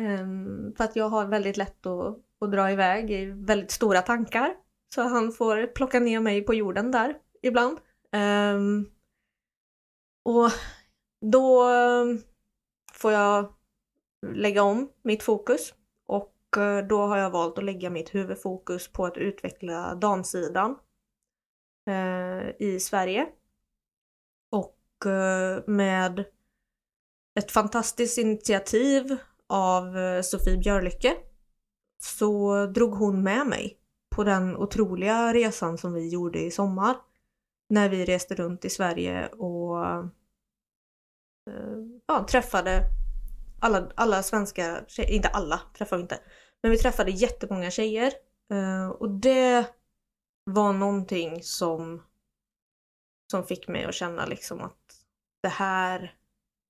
Um, 0.00 0.74
för 0.76 0.84
att 0.84 0.96
jag 0.96 1.08
har 1.08 1.26
väldigt 1.26 1.56
lätt 1.56 1.86
att, 1.86 2.18
att 2.40 2.52
dra 2.52 2.70
iväg 2.70 3.10
i 3.10 3.24
väldigt 3.24 3.70
stora 3.70 4.02
tankar. 4.02 4.54
Så 4.94 5.02
han 5.02 5.32
får 5.32 5.66
plocka 5.66 6.00
ner 6.00 6.20
mig 6.20 6.42
på 6.42 6.54
jorden 6.54 6.90
där 6.90 7.18
ibland. 7.42 7.78
Um, 8.12 8.90
och 10.24 10.50
då 11.20 11.64
får 12.92 13.12
jag 13.12 13.54
lägga 14.34 14.62
om 14.62 14.90
mitt 15.02 15.22
fokus 15.22 15.74
Eh, 16.56 16.78
då 16.78 17.06
har 17.06 17.16
jag 17.16 17.30
valt 17.30 17.58
att 17.58 17.64
lägga 17.64 17.90
mitt 17.90 18.14
huvudfokus 18.14 18.92
på 18.92 19.06
att 19.06 19.16
utveckla 19.16 19.94
damsidan 19.94 20.76
eh, 21.90 22.48
i 22.58 22.80
Sverige. 22.80 23.26
Och 24.50 25.06
eh, 25.06 25.62
med 25.66 26.24
ett 27.38 27.50
fantastiskt 27.50 28.18
initiativ 28.18 29.16
av 29.46 29.98
eh, 29.98 30.22
Sofie 30.22 30.58
Björlycke 30.58 31.16
så 32.02 32.66
drog 32.66 32.94
hon 32.94 33.22
med 33.22 33.46
mig 33.46 33.78
på 34.16 34.24
den 34.24 34.56
otroliga 34.56 35.32
resan 35.34 35.78
som 35.78 35.92
vi 35.92 36.08
gjorde 36.08 36.38
i 36.38 36.50
sommar. 36.50 36.96
När 37.68 37.88
vi 37.88 38.04
reste 38.04 38.34
runt 38.34 38.64
i 38.64 38.70
Sverige 38.70 39.26
och 39.26 39.86
eh, 39.86 40.04
ja, 42.06 42.26
träffade 42.28 42.82
alla, 43.60 43.90
alla 43.94 44.22
svenska 44.22 44.80
tjejer, 44.86 45.10
inte 45.10 45.28
alla 45.28 45.60
träffade 45.78 45.98
vi 45.98 46.02
inte, 46.02 46.18
men 46.62 46.70
vi 46.70 46.78
träffade 46.78 47.10
jättemånga 47.10 47.70
tjejer 47.70 48.12
eh, 48.52 48.88
och 48.88 49.10
det 49.10 49.74
var 50.44 50.72
någonting 50.72 51.42
som 51.42 52.02
som 53.30 53.46
fick 53.46 53.68
mig 53.68 53.84
att 53.84 53.94
känna 53.94 54.26
liksom 54.26 54.60
att 54.60 55.06
det 55.42 55.48
här 55.48 56.18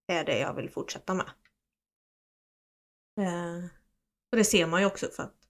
är 0.07 0.25
det 0.25 0.39
jag 0.39 0.55
vill 0.55 0.71
fortsätta 0.71 1.15
med. 1.15 1.31
Eh, 3.21 3.65
och 4.33 4.37
det 4.37 4.45
ser 4.45 4.67
man 4.67 4.81
ju 4.81 4.87
också 4.87 5.09
för 5.09 5.23
att 5.23 5.49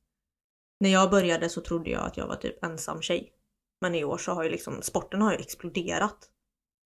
när 0.81 0.91
jag 0.91 1.11
började 1.11 1.49
så 1.49 1.61
trodde 1.61 1.91
jag 1.91 2.07
att 2.07 2.17
jag 2.17 2.27
var 2.27 2.37
typ 2.37 2.65
ensam 2.65 3.03
tjej. 3.03 3.33
Men 3.81 3.95
i 3.95 4.05
år 4.05 4.19
så 4.19 4.33
har 4.33 4.45
ju 4.45 4.51
liksom 4.51 4.83
sporten 4.83 5.23
har 5.23 5.33
ju 5.33 5.39
exploderat 5.39 6.31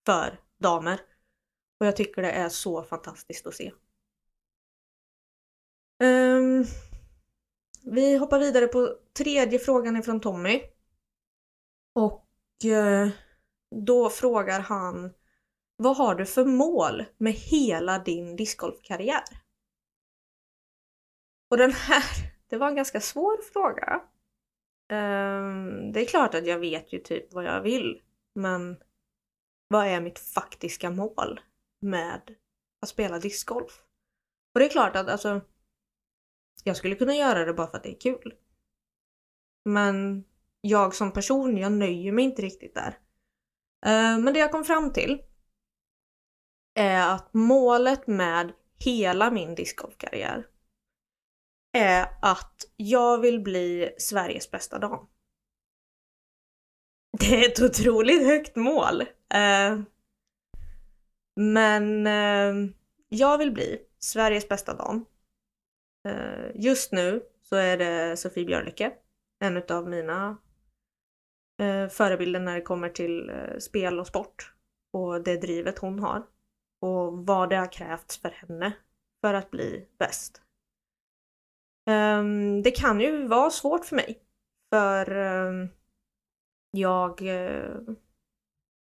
för 0.07 0.40
damer. 0.59 1.01
Och 1.80 1.86
jag 1.86 1.96
tycker 1.96 2.22
det 2.22 2.30
är 2.30 2.48
så 2.48 2.82
fantastiskt 2.82 3.46
att 3.46 3.55
se. 3.55 3.72
Um, 6.03 6.64
vi 7.82 8.16
hoppar 8.16 8.38
vidare 8.38 8.66
på 8.66 8.96
tredje 9.12 9.58
frågan 9.58 9.96
ifrån 9.96 10.20
Tommy. 10.20 10.62
Och 11.94 12.64
eh, 12.64 13.08
då 13.86 14.10
frågar 14.10 14.60
han 14.60 15.12
Vad 15.76 15.96
har 15.96 16.14
du 16.14 16.26
för 16.26 16.44
mål 16.44 17.04
med 17.18 17.32
hela 17.32 17.98
din 17.98 18.36
discgolfkarriär? 18.36 19.24
Och 21.50 21.56
den 21.56 21.72
här, 21.72 22.04
det 22.48 22.56
var 22.56 22.68
en 22.68 22.76
ganska 22.76 23.00
svår 23.00 23.42
fråga. 23.52 24.02
Um, 24.92 25.92
det 25.92 26.00
är 26.00 26.06
klart 26.06 26.34
att 26.34 26.46
jag 26.46 26.58
vet 26.58 26.92
ju 26.92 26.98
typ 26.98 27.32
vad 27.32 27.44
jag 27.44 27.62
vill, 27.62 28.02
men 28.34 28.76
vad 29.68 29.86
är 29.86 30.00
mitt 30.00 30.18
faktiska 30.18 30.90
mål 30.90 31.40
med 31.80 32.34
att 32.82 32.88
spela 32.88 33.18
discgolf? 33.18 33.82
Och 34.54 34.60
det 34.60 34.66
är 34.66 34.70
klart 34.70 34.96
att 34.96 35.08
alltså, 35.08 35.40
jag 36.64 36.76
skulle 36.76 36.94
kunna 36.94 37.14
göra 37.14 37.44
det 37.44 37.55
bara 37.55 37.70
för 37.70 37.76
att 37.76 37.82
det 37.82 37.96
är 37.96 38.01
kul. 38.01 38.34
Men 39.64 40.24
jag 40.61 40.94
som 40.94 41.12
person, 41.12 41.59
jag 41.59 41.72
nöjer 41.72 42.12
mig 42.12 42.24
inte 42.24 42.42
riktigt 42.42 42.74
där. 42.74 42.98
Eh, 43.86 44.18
men 44.18 44.34
det 44.34 44.38
jag 44.38 44.53
kom 44.53 44.64
fram 44.64 44.92
till 44.92 45.22
är 46.74 47.14
att 47.14 47.34
målet 47.34 48.07
med 48.07 48.53
hela 48.84 49.30
min 49.30 49.55
discgolfkarriär 49.55 50.46
är 51.72 52.09
att 52.22 52.64
jag 52.76 53.18
vill 53.18 53.40
bli 53.40 53.94
Sveriges 53.98 54.51
bästa 54.51 54.78
dam. 54.78 55.07
Det 57.18 57.44
är 57.44 57.48
ett 57.48 57.62
otroligt 57.62 58.26
högt 58.26 58.57
mål. 58.57 59.01
Eh, 59.34 59.80
men 61.36 62.07
eh, 62.07 62.70
jag 63.09 63.38
vill 63.38 63.53
bli 63.53 63.78
Sveriges 63.98 64.48
bästa 64.48 64.74
dam. 64.74 65.07
Eh, 66.09 66.51
just 66.55 66.92
nu 66.92 67.22
så 67.42 67.57
är 67.57 67.76
det 67.76 68.16
Sofie 68.16 68.44
Björlycke. 68.44 68.92
en 69.44 69.62
av 69.68 69.88
mina 69.88 70.36
eh, 71.62 71.88
förebilder 71.88 72.40
när 72.40 72.55
det 72.55 72.62
kommer 72.62 72.88
till 72.88 73.30
eh, 73.30 73.59
spel 73.59 74.01
och 74.01 74.07
sport 74.07 74.55
och 74.92 75.22
det 75.24 75.36
drivet 75.36 75.78
hon 75.78 75.98
har 75.98 76.26
och 76.80 77.26
vad 77.26 77.51
det 77.51 77.57
har 77.57 77.72
krävts 77.72 78.18
för 78.18 78.30
henne 78.30 78.72
för 79.20 79.34
att 79.34 79.51
bli 79.51 79.88
bäst. 79.98 80.42
Ehm, 81.90 82.62
det 82.62 82.70
kan 82.70 83.01
ju 83.01 83.26
vara 83.26 83.51
svårt 83.51 83.84
för 83.84 83.96
mig. 83.96 84.22
För 84.70 85.11
ehm, 85.11 85.68
jag 86.70 87.20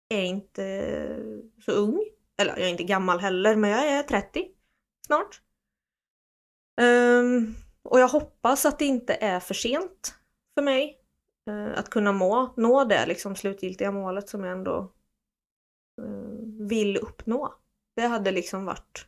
är 0.09 0.23
inte 0.23 1.17
så 1.65 1.73
ung. 1.73 2.05
Eller 2.37 2.57
jag 2.57 2.67
är 2.67 2.71
inte 2.71 2.85
gammal 2.85 3.21
heller, 3.21 3.57
men 3.57 3.71
jag 3.71 3.87
är 3.87 4.03
30 4.03 4.49
snart. 5.07 5.43
Um, 6.83 7.55
och 7.83 8.01
jag 8.01 8.09
hoppas 8.09 8.67
att 8.67 8.79
det 8.79 8.85
inte 8.85 9.15
är 9.15 9.41
för 9.41 9.55
sent 9.55 10.15
för 10.55 10.63
mig 10.63 10.99
uh, 11.51 11.79
att 11.79 11.91
kunna 11.91 12.13
må, 12.13 12.55
nå 12.57 12.85
det 12.85 13.07
liksom 13.07 13.37
slutgiltiga 13.37 13.91
målet 13.91 14.29
som 14.29 14.45
jag 14.45 14.53
ändå 14.53 14.93
uh, 16.01 16.69
vill 16.69 16.97
uppnå. 16.97 17.55
Det 17.97 18.03
hade 18.03 18.31
liksom 18.31 18.65
varit... 18.65 19.07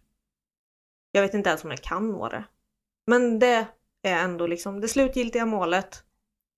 Jag 1.10 1.22
vet 1.22 1.34
inte 1.34 1.48
ens 1.48 1.64
om 1.64 1.70
jag 1.70 1.82
kan 1.82 2.10
nå 2.10 2.28
det. 2.28 2.44
Men 3.06 3.38
det 3.38 3.66
är 4.02 4.24
ändå 4.24 4.46
liksom 4.46 4.80
det 4.80 4.88
slutgiltiga 4.88 5.46
målet 5.46 6.04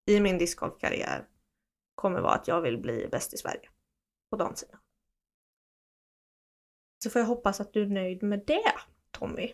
i 0.07 0.21
min 0.21 0.39
discgolfkarriär 0.39 1.29
kommer 1.95 2.21
vara 2.21 2.35
att 2.35 2.49
jag 2.49 2.61
vill 2.61 2.79
bli 2.79 3.09
bäst 3.11 3.35
i 3.35 3.37
Sverige 3.37 3.69
på 4.31 4.37
damsidan. 4.37 4.81
Så 7.05 7.11
får 7.11 7.21
jag 7.21 7.27
hoppas 7.27 7.61
att 7.61 7.73
du 7.73 7.83
är 7.83 7.87
nöjd 7.87 8.23
med 8.23 8.43
det, 8.47 8.73
Tommy. 9.11 9.53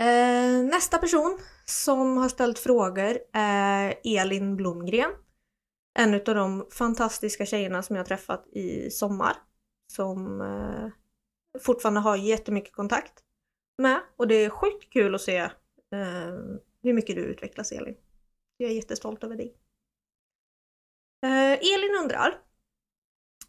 Eh, 0.00 0.64
nästa 0.64 0.98
person 0.98 1.38
som 1.64 2.16
har 2.16 2.28
ställt 2.28 2.58
frågor 2.58 3.18
är 3.32 3.94
Elin 4.04 4.56
Blomgren. 4.56 5.10
En 5.98 6.14
av 6.14 6.34
de 6.34 6.66
fantastiska 6.70 7.46
tjejerna 7.46 7.82
som 7.82 7.96
jag 7.96 8.06
träffat 8.06 8.46
i 8.46 8.90
sommar. 8.90 9.36
Som 9.92 10.40
eh, 10.40 10.90
fortfarande 11.60 12.00
har 12.00 12.16
jättemycket 12.16 12.72
kontakt 12.72 13.12
med. 13.78 14.00
Och 14.16 14.28
det 14.28 14.34
är 14.34 14.50
sjukt 14.50 14.92
kul 14.92 15.14
att 15.14 15.20
se 15.20 15.36
eh, 15.36 15.50
hur 16.82 16.92
mycket 16.92 17.16
du 17.16 17.22
utvecklas 17.22 17.72
Elin. 17.72 17.96
Jag 18.56 18.70
är 18.70 18.74
jättestolt 18.74 19.24
över 19.24 19.36
dig. 19.36 19.56
Eh, 21.22 21.52
Elin 21.52 21.96
undrar 22.02 22.42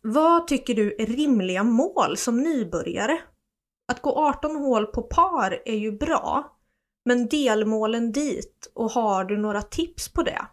Vad 0.02 0.48
tycker 0.48 0.76
du 0.76 0.96
är 1.00 1.06
rimliga 1.06 1.64
mål 1.64 2.18
som 2.18 2.44
nybörjare? 2.44 3.22
Att 3.92 4.02
gå 4.02 4.28
18 4.28 4.56
hål 4.56 4.86
på 4.86 5.02
par 5.02 5.62
är 5.66 5.76
ju 5.76 5.92
bra, 5.92 6.58
men 7.06 7.28
delmålen 7.28 8.12
dit 8.12 8.72
och 8.74 8.92
har 8.92 9.24
du 9.24 9.38
några 9.38 9.62
tips 9.62 10.14
på 10.14 10.24
det? 10.24 10.46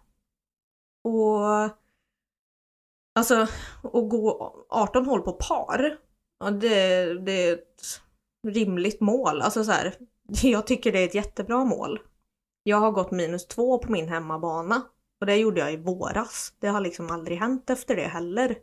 Och 1.05 1.71
Alltså, 3.19 3.35
att 3.83 4.09
gå 4.11 4.55
18 4.69 5.07
hål 5.07 5.23
på 5.23 5.33
par, 5.33 5.99
ja, 6.41 6.51
det, 6.51 7.15
det 7.15 7.49
är 7.49 7.55
ett 7.55 8.01
rimligt 8.47 9.01
mål. 9.01 9.43
Alltså 9.43 9.65
så 9.65 9.73
här, 9.73 9.95
Jag 10.43 10.67
tycker 10.67 10.93
det 10.93 10.99
är 10.99 11.05
ett 11.05 11.15
jättebra 11.15 11.65
mål. 11.65 12.01
Jag 12.63 12.77
har 12.77 12.91
gått 12.91 13.11
minus 13.11 13.47
två 13.47 13.79
på 13.79 13.93
min 13.93 14.09
hemmabana 14.09 14.83
och 15.21 15.27
det 15.27 15.37
gjorde 15.37 15.61
jag 15.61 15.73
i 15.73 15.77
våras. 15.77 16.55
Det 16.59 16.69
har 16.69 16.81
liksom 16.81 17.11
aldrig 17.11 17.39
hänt 17.39 17.71
efter 17.71 17.97
det 17.97 18.09
heller. 18.09 18.59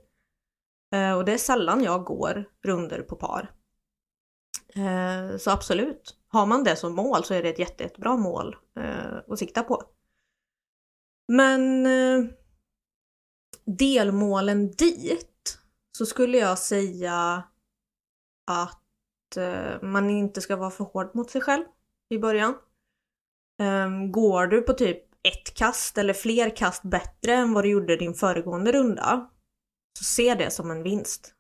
Eh, 0.93 1.17
och 1.17 1.26
det 1.26 1.34
är 1.34 1.38
sällan 1.38 1.84
jag 1.84 2.03
går 2.03 2.45
runder 2.65 3.01
på 3.01 3.15
par. 3.15 3.51
Eh, 4.76 5.38
så 5.38 5.51
absolut, 5.51 6.17
har 6.28 6.45
man 6.45 6.63
det 6.63 6.76
som 6.76 6.95
mål 6.95 7.23
så 7.23 7.34
är 7.34 7.43
det 7.43 7.49
ett 7.49 7.59
jätte, 7.59 7.84
jättebra 7.84 8.17
mål 8.17 8.55
eh, 8.80 9.17
att 9.28 9.39
sikta 9.39 9.63
på. 9.63 9.84
Men 11.28 11.86
eh, 11.86 12.26
delmålen 13.65 14.71
dit 14.71 15.59
så 15.97 16.05
skulle 16.05 16.38
jag 16.38 16.59
säga 16.59 17.43
att 18.47 18.82
Eh, 19.38 19.82
man 19.82 20.09
inte 20.09 20.41
ska 20.41 20.55
vara 20.55 20.71
för 20.71 20.84
hård 20.84 21.15
mot 21.15 21.32
sig 21.32 21.41
själv 21.41 21.63
i 22.09 22.17
början. 22.17 22.55
Ehm, 23.61 24.11
går 24.11 24.47
du 24.47 24.61
på 24.61 24.73
typ 24.73 25.03
ett 25.23 25.53
kast 25.53 25.97
eller 25.97 26.13
fler 26.13 26.55
kast 26.55 26.84
bättre 26.84 27.34
än 27.34 27.53
vad 27.53 27.63
du 27.63 27.69
gjorde 27.69 27.95
din 27.95 28.13
föregående 28.13 28.71
runda 28.71 29.30
så 29.97 30.03
se 30.03 30.36
det 30.36 30.51
som 30.51 30.71
en 30.71 30.84
vinst. 30.84 31.34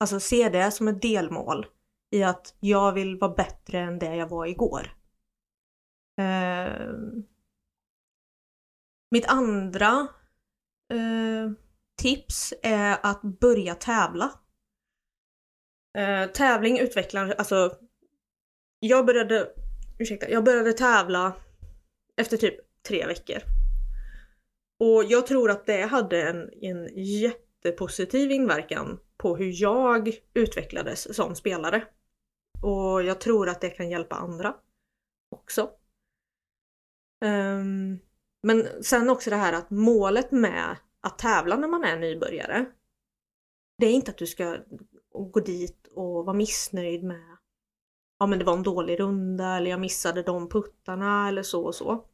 Alltså 0.00 0.20
se 0.20 0.48
det 0.48 0.70
som 0.70 0.88
ett 0.88 1.02
delmål 1.02 1.66
i 2.14 2.22
att 2.22 2.54
jag 2.60 2.92
vill 2.92 3.18
vara 3.18 3.34
bättre 3.34 3.78
än 3.78 3.98
det 3.98 4.16
jag 4.16 4.28
var 4.28 4.46
igår. 4.46 4.90
Eh, 6.20 6.92
mitt 9.10 9.26
andra 9.26 10.08
eh, 10.92 11.50
tips 12.02 12.54
är 12.62 12.98
att 13.02 13.22
börja 13.22 13.74
tävla. 13.74 14.30
Eh, 15.98 16.30
tävling 16.30 16.78
utvecklar, 16.78 17.34
alltså 17.38 17.76
jag 18.80 19.06
började, 19.06 19.48
ursäkta, 19.98 20.30
jag 20.30 20.44
började 20.44 20.72
tävla 20.72 21.32
efter 22.16 22.36
typ 22.36 22.54
tre 22.88 23.06
veckor. 23.06 23.38
Och 24.78 25.04
jag 25.04 25.26
tror 25.26 25.50
att 25.50 25.66
det 25.66 25.82
hade 25.82 26.22
en, 26.22 26.50
en 26.60 26.88
jättepositiv 27.04 28.30
inverkan 28.30 28.98
på 29.16 29.36
hur 29.36 29.62
jag 29.62 30.12
utvecklades 30.34 31.16
som 31.16 31.34
spelare. 31.34 31.84
Och 32.64 33.02
jag 33.02 33.20
tror 33.20 33.48
att 33.48 33.60
det 33.60 33.70
kan 33.70 33.90
hjälpa 33.90 34.16
andra 34.16 34.54
också. 35.30 35.70
Um, 37.24 37.98
men 38.42 38.82
sen 38.82 39.10
också 39.10 39.30
det 39.30 39.36
här 39.36 39.52
att 39.52 39.70
målet 39.70 40.32
med 40.32 40.76
att 41.00 41.18
tävla 41.18 41.56
när 41.56 41.68
man 41.68 41.84
är 41.84 41.98
nybörjare. 41.98 42.64
Det 43.78 43.86
är 43.86 43.92
inte 43.92 44.10
att 44.10 44.18
du 44.18 44.26
ska 44.26 44.56
gå 45.32 45.40
dit 45.40 45.86
och 45.86 46.24
vara 46.24 46.36
missnöjd 46.36 47.04
med 47.04 47.36
ja 48.18 48.26
men 48.26 48.38
det 48.38 48.44
var 48.44 48.52
en 48.52 48.62
dålig 48.62 49.00
runda 49.00 49.56
eller 49.56 49.70
jag 49.70 49.80
missade 49.80 50.22
de 50.22 50.48
puttarna 50.48 51.28
eller 51.28 51.42
så 51.42 51.64
och 51.64 51.74
så. 51.74 52.04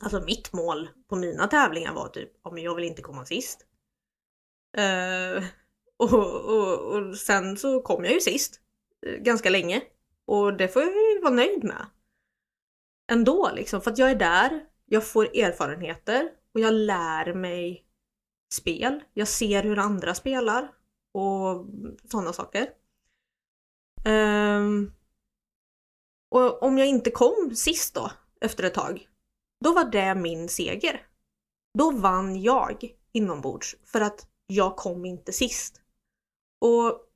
Alltså 0.00 0.20
mitt 0.20 0.52
mål 0.52 0.88
på 1.08 1.16
mina 1.16 1.46
tävlingar 1.46 1.94
var 1.94 2.08
typ, 2.08 2.30
ja 2.44 2.50
men 2.50 2.62
jag 2.62 2.74
vill 2.74 2.84
inte 2.84 3.02
komma 3.02 3.24
sist. 3.24 3.66
Uh, 4.78 5.44
och, 5.96 6.12
och, 6.14 6.78
och 6.78 7.16
sen 7.16 7.56
så 7.56 7.82
kom 7.82 8.04
jag 8.04 8.14
ju 8.14 8.20
sist. 8.20 8.61
Ganska 9.18 9.50
länge. 9.50 9.82
Och 10.26 10.56
det 10.56 10.68
får 10.68 10.82
jag 10.82 10.92
ju 10.92 11.20
vara 11.20 11.34
nöjd 11.34 11.64
med. 11.64 11.86
Ändå 13.12 13.50
liksom, 13.54 13.80
för 13.80 13.90
att 13.90 13.98
jag 13.98 14.10
är 14.10 14.14
där, 14.14 14.64
jag 14.86 15.06
får 15.06 15.24
erfarenheter 15.24 16.30
och 16.54 16.60
jag 16.60 16.74
lär 16.74 17.34
mig 17.34 17.86
spel. 18.52 19.02
Jag 19.12 19.28
ser 19.28 19.62
hur 19.62 19.78
andra 19.78 20.14
spelar 20.14 20.72
och 21.14 21.66
sådana 22.10 22.32
saker. 22.32 22.68
Um, 24.04 24.92
och 26.30 26.62
om 26.62 26.78
jag 26.78 26.88
inte 26.88 27.10
kom 27.10 27.52
sist 27.54 27.94
då, 27.94 28.10
efter 28.40 28.64
ett 28.64 28.74
tag, 28.74 29.08
då 29.64 29.74
var 29.74 29.84
det 29.84 30.14
min 30.14 30.48
seger. 30.48 31.06
Då 31.78 31.90
vann 31.90 32.42
jag 32.42 32.96
inombords 33.12 33.76
för 33.84 34.00
att 34.00 34.26
jag 34.46 34.76
kom 34.76 35.04
inte 35.04 35.32
sist. 35.32 35.80
Och 36.60 37.11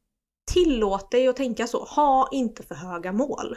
tillåt 0.52 1.10
dig 1.10 1.28
att 1.28 1.36
tänka 1.36 1.66
så, 1.66 1.84
ha 1.84 2.28
inte 2.32 2.62
för 2.62 2.74
höga 2.74 3.12
mål. 3.12 3.56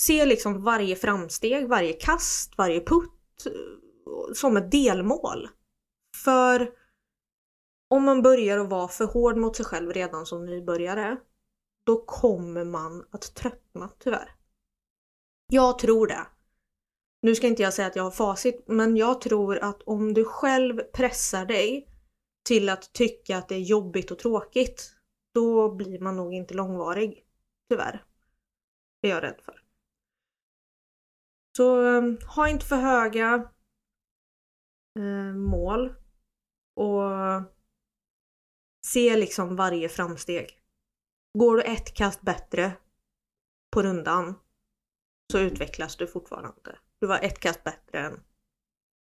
Se 0.00 0.26
liksom 0.26 0.62
varje 0.62 0.96
framsteg, 0.96 1.68
varje 1.68 1.92
kast, 1.92 2.58
varje 2.58 2.80
putt 2.80 3.46
eh, 3.46 4.32
som 4.34 4.56
ett 4.56 4.70
delmål. 4.70 5.48
För 6.24 6.70
om 7.90 8.04
man 8.04 8.22
börjar 8.22 8.58
att 8.58 8.70
vara 8.70 8.88
för 8.88 9.04
hård 9.04 9.36
mot 9.36 9.56
sig 9.56 9.66
själv 9.66 9.92
redan 9.92 10.26
som 10.26 10.46
nybörjare, 10.46 11.16
då 11.86 12.04
kommer 12.04 12.64
man 12.64 13.04
att 13.10 13.34
tröttna 13.34 13.90
tyvärr. 13.98 14.30
Jag 15.52 15.78
tror 15.78 16.06
det. 16.06 16.26
Nu 17.22 17.34
ska 17.34 17.46
inte 17.46 17.62
jag 17.62 17.74
säga 17.74 17.88
att 17.88 17.96
jag 17.96 18.02
har 18.02 18.10
facit, 18.10 18.64
men 18.66 18.96
jag 18.96 19.20
tror 19.20 19.58
att 19.58 19.82
om 19.82 20.14
du 20.14 20.24
själv 20.24 20.80
pressar 20.80 21.46
dig 21.46 21.88
till 22.44 22.68
att 22.68 22.92
tycka 22.92 23.38
att 23.38 23.48
det 23.48 23.54
är 23.54 23.60
jobbigt 23.60 24.10
och 24.10 24.18
tråkigt, 24.18 24.95
då 25.36 25.74
blir 25.74 26.00
man 26.00 26.16
nog 26.16 26.34
inte 26.34 26.54
långvarig. 26.54 27.26
Tyvärr. 27.68 28.04
Det 29.00 29.10
är 29.10 29.14
jag 29.14 29.22
rädd 29.22 29.40
för. 29.44 29.62
Så 31.56 31.82
ehm, 31.82 32.18
ha 32.36 32.48
inte 32.48 32.66
för 32.66 32.76
höga 32.76 33.50
eh, 34.98 35.34
mål 35.34 35.94
och 36.74 37.10
se 38.86 39.16
liksom 39.16 39.56
varje 39.56 39.88
framsteg. 39.88 40.60
Går 41.38 41.56
du 41.56 41.62
ett 41.62 41.94
kast 41.94 42.22
bättre 42.22 42.72
på 43.70 43.82
rundan 43.82 44.34
så 45.32 45.38
utvecklas 45.38 45.96
du 45.96 46.06
fortfarande. 46.06 46.78
Du 46.98 47.06
var 47.06 47.18
ett 47.18 47.38
kast 47.38 47.64
bättre 47.64 47.98
än, 47.98 48.24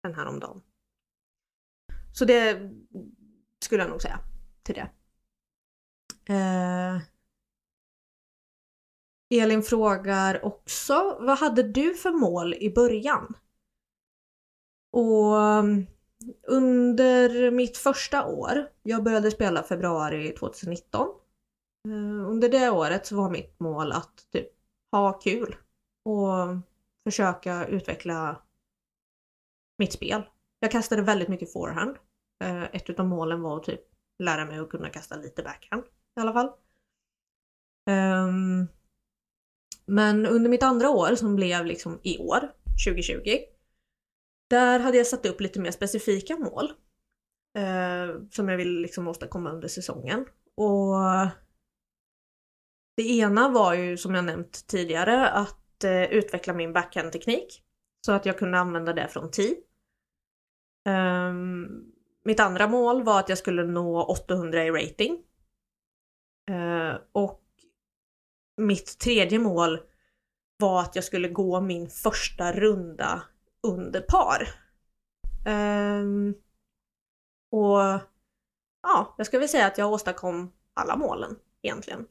än 0.07 0.15
häromdagen. 0.15 0.63
Så 2.13 2.25
det 2.25 2.71
skulle 3.65 3.83
jag 3.83 3.91
nog 3.91 4.03
säga 4.03 4.19
till 4.63 4.75
det. 4.75 4.91
Eh, 6.29 7.03
Elin 9.31 9.63
frågar 9.63 10.45
också, 10.45 11.19
vad 11.21 11.39
hade 11.39 11.63
du 11.63 11.95
för 11.95 12.11
mål 12.11 12.55
i 12.55 12.71
början? 12.75 13.35
Och 14.93 15.43
mm, 15.43 15.87
under 16.49 17.51
mitt 17.51 17.77
första 17.77 18.27
år, 18.27 18.69
jag 18.83 19.05
började 19.05 19.31
spela 19.31 19.63
februari 19.63 20.35
2019. 20.35 21.09
Eh, 21.89 22.31
under 22.31 22.49
det 22.49 22.71
året 22.71 23.07
så 23.07 23.17
var 23.17 23.31
mitt 23.31 23.61
mål 23.61 23.93
att 23.93 24.27
typ 24.33 24.49
ha 24.93 25.13
kul 25.13 25.57
och 26.05 26.29
försöka 27.05 27.67
utveckla 27.67 28.43
mitt 29.79 29.93
spel. 29.93 30.23
Jag 30.61 30.71
kastade 30.71 31.03
väldigt 31.03 31.29
mycket 31.29 31.53
forehand. 31.53 31.97
Eh, 32.45 32.63
ett 32.63 32.91
utav 32.91 33.07
målen 33.07 33.43
var 33.43 33.57
att 33.57 33.65
typ 33.65 33.81
lära 34.19 34.45
mig 34.45 34.59
att 34.59 34.71
kunna 34.71 34.89
kasta 34.89 35.17
lite 35.17 35.43
backhand 35.43 35.85
i 36.17 36.21
alla 36.21 36.33
fall. 36.33 36.47
Um, 37.91 38.69
men 39.87 40.27
under 40.27 40.51
mitt 40.51 40.63
andra 40.63 40.91
år 40.91 41.15
som 41.15 41.37
blev 41.37 41.67
liksom 41.67 42.01
i 42.03 42.19
år, 42.19 42.53
2020, 42.87 43.39
där 44.51 44.81
hade 44.81 44.97
jag 44.97 45.07
satt 45.07 45.27
upp 45.27 45.41
lite 45.41 45.61
mer 45.61 45.71
specifika 45.71 46.37
mål. 46.37 46.73
uh, 47.59 48.29
som 48.31 48.49
jag 48.49 48.57
ville 48.57 48.81
liksom 48.81 49.09
åstadkomma 49.09 49.51
under 49.51 49.69
säsongen. 49.69 50.27
Och 50.57 50.95
det 52.97 53.03
ena 53.03 53.49
var 53.49 53.75
ju 53.75 53.97
som 53.97 54.15
jag 54.15 54.25
nämnt 54.25 54.67
tidigare 54.67 55.29
att 55.29 55.85
uh, 55.85 56.05
utveckla 56.05 56.55
min 56.55 56.73
backhandteknik. 56.73 57.63
Så 58.07 58.13
att 58.13 58.27
jag 58.27 58.39
kunde 58.39 58.59
använda 58.59 58.93
det 58.93 59.09
från 59.09 59.31
tid. 59.31 59.57
Um, 60.89 60.95
ehm, 60.95 61.93
mitt 62.25 62.41
andra 62.41 62.69
mål 62.69 63.03
var 63.03 63.21
att 63.21 63.29
jag 63.29 63.39
skulle 63.39 63.65
nå 63.65 64.03
800 64.03 64.65
i 64.65 64.71
rating. 64.71 65.25
Eh, 66.53 66.99
och 67.13 67.43
mitt 68.57 68.99
tredje 68.99 69.39
mål 69.39 69.81
var 70.59 70.81
att 70.81 70.95
jag 70.95 71.05
skulle 71.05 71.29
gå 71.29 71.61
min 71.61 71.89
första 71.89 72.53
runda 72.53 73.23
under 73.63 74.01
par. 74.01 74.49
Ehm, 75.47 76.35
och 77.51 78.01
ja, 78.83 79.15
jag 79.19 79.27
ska 79.27 79.39
väl 79.39 79.49
säga 79.49 79.67
att 79.67 79.79
jag 79.79 79.93
åstadkom 79.93 80.53
alla 80.75 80.97
målen 80.97 81.39
egentligen. 81.63 82.07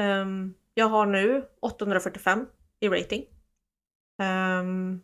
Ehm, 0.00 0.54
jag 0.74 0.88
har 0.88 1.06
nu 1.06 1.48
845 1.60 2.46
i 2.80 2.88
rating. 2.88 3.24
Ehm, 4.22 5.00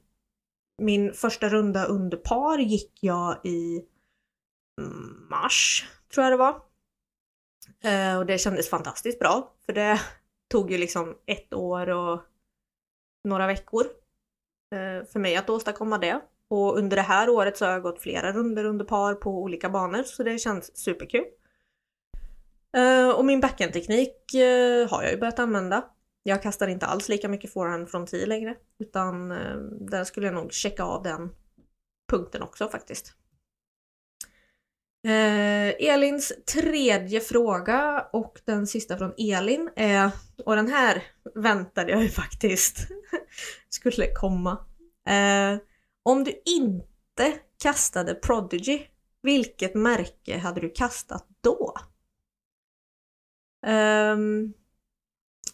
min 0.82 1.12
första 1.12 1.48
runda 1.48 1.84
under 1.84 2.16
par 2.16 2.58
gick 2.58 2.98
jag 3.00 3.46
i 3.46 3.84
mm, 4.80 5.26
mars, 5.30 5.88
tror 6.14 6.24
jag 6.24 6.32
det 6.32 6.36
var. 6.36 6.73
Eh, 7.84 8.18
och 8.18 8.26
det 8.26 8.38
kändes 8.38 8.70
fantastiskt 8.70 9.18
bra, 9.18 9.52
för 9.66 9.72
det 9.72 10.00
tog 10.50 10.70
ju 10.70 10.78
liksom 10.78 11.14
ett 11.26 11.54
år 11.54 11.90
och 11.90 12.20
några 13.24 13.46
veckor 13.46 13.84
eh, 14.72 15.06
för 15.06 15.18
mig 15.18 15.36
att 15.36 15.50
åstadkomma 15.50 15.98
det. 15.98 16.20
Och 16.48 16.78
under 16.78 16.96
det 16.96 17.02
här 17.02 17.28
året 17.28 17.56
så 17.56 17.64
har 17.64 17.72
jag 17.72 17.82
gått 17.82 18.02
flera 18.02 18.32
runder 18.32 18.64
under 18.64 18.84
par 18.84 19.14
på 19.14 19.42
olika 19.42 19.68
banor 19.70 20.02
så 20.02 20.22
det 20.22 20.38
känns 20.38 20.76
superkul. 20.76 21.24
Eh, 22.76 23.10
och 23.10 23.24
min 23.24 23.40
backhandteknik 23.40 24.34
eh, 24.34 24.88
har 24.88 25.02
jag 25.02 25.12
ju 25.12 25.18
börjat 25.18 25.38
använda. 25.38 25.84
Jag 26.22 26.42
kastar 26.42 26.68
inte 26.68 26.86
alls 26.86 27.08
lika 27.08 27.28
mycket 27.28 27.52
forehand 27.52 27.88
från 27.88 28.06
10 28.06 28.26
längre 28.26 28.56
utan 28.78 29.32
eh, 29.32 29.56
där 29.80 30.04
skulle 30.04 30.26
jag 30.26 30.34
nog 30.34 30.52
checka 30.52 30.84
av 30.84 31.02
den 31.02 31.30
punkten 32.10 32.42
också 32.42 32.68
faktiskt. 32.68 33.14
Eh, 35.04 35.90
Elins 35.90 36.32
tredje 36.52 37.20
fråga 37.20 38.08
och 38.12 38.40
den 38.44 38.66
sista 38.66 38.98
från 38.98 39.14
Elin 39.18 39.70
är, 39.76 40.10
och 40.44 40.56
den 40.56 40.68
här 40.68 41.02
väntade 41.34 41.92
jag 41.92 42.02
ju 42.02 42.08
faktiskt 42.08 42.76
skulle 43.68 44.06
komma. 44.14 44.66
Eh, 45.08 45.58
om 46.02 46.24
du 46.24 46.42
inte 46.44 47.38
kastade 47.62 48.14
Prodigy, 48.14 48.82
vilket 49.22 49.74
märke 49.74 50.38
hade 50.38 50.60
du 50.60 50.70
kastat 50.70 51.26
då? 51.40 51.74
Eh, 53.66 54.16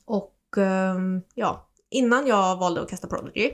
och 0.05 0.38
ehm, 0.57 1.22
ja, 1.34 1.70
innan 1.90 2.26
jag 2.26 2.57
valde 2.57 2.82
att 2.82 2.90
kasta 2.90 3.09
Prodigy 3.09 3.53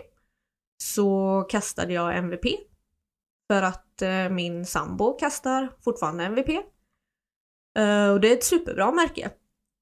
så 0.82 1.42
kastade 1.49 1.92
jag 1.92 2.16
MVP 2.16 2.44
för 3.49 3.62
att 3.62 3.86
att 3.97 4.03
eh, 4.03 4.28
min 4.28 4.66
sambo 4.66 5.12
kastar 5.12 5.72
fortfarande 5.84 6.24
MVP. 6.24 6.49
Eh, 7.78 8.11
och 8.11 8.20
det 8.20 8.28
är 8.28 8.36
ett 8.36 8.44
superbra 8.44 8.92
märke. 8.92 9.30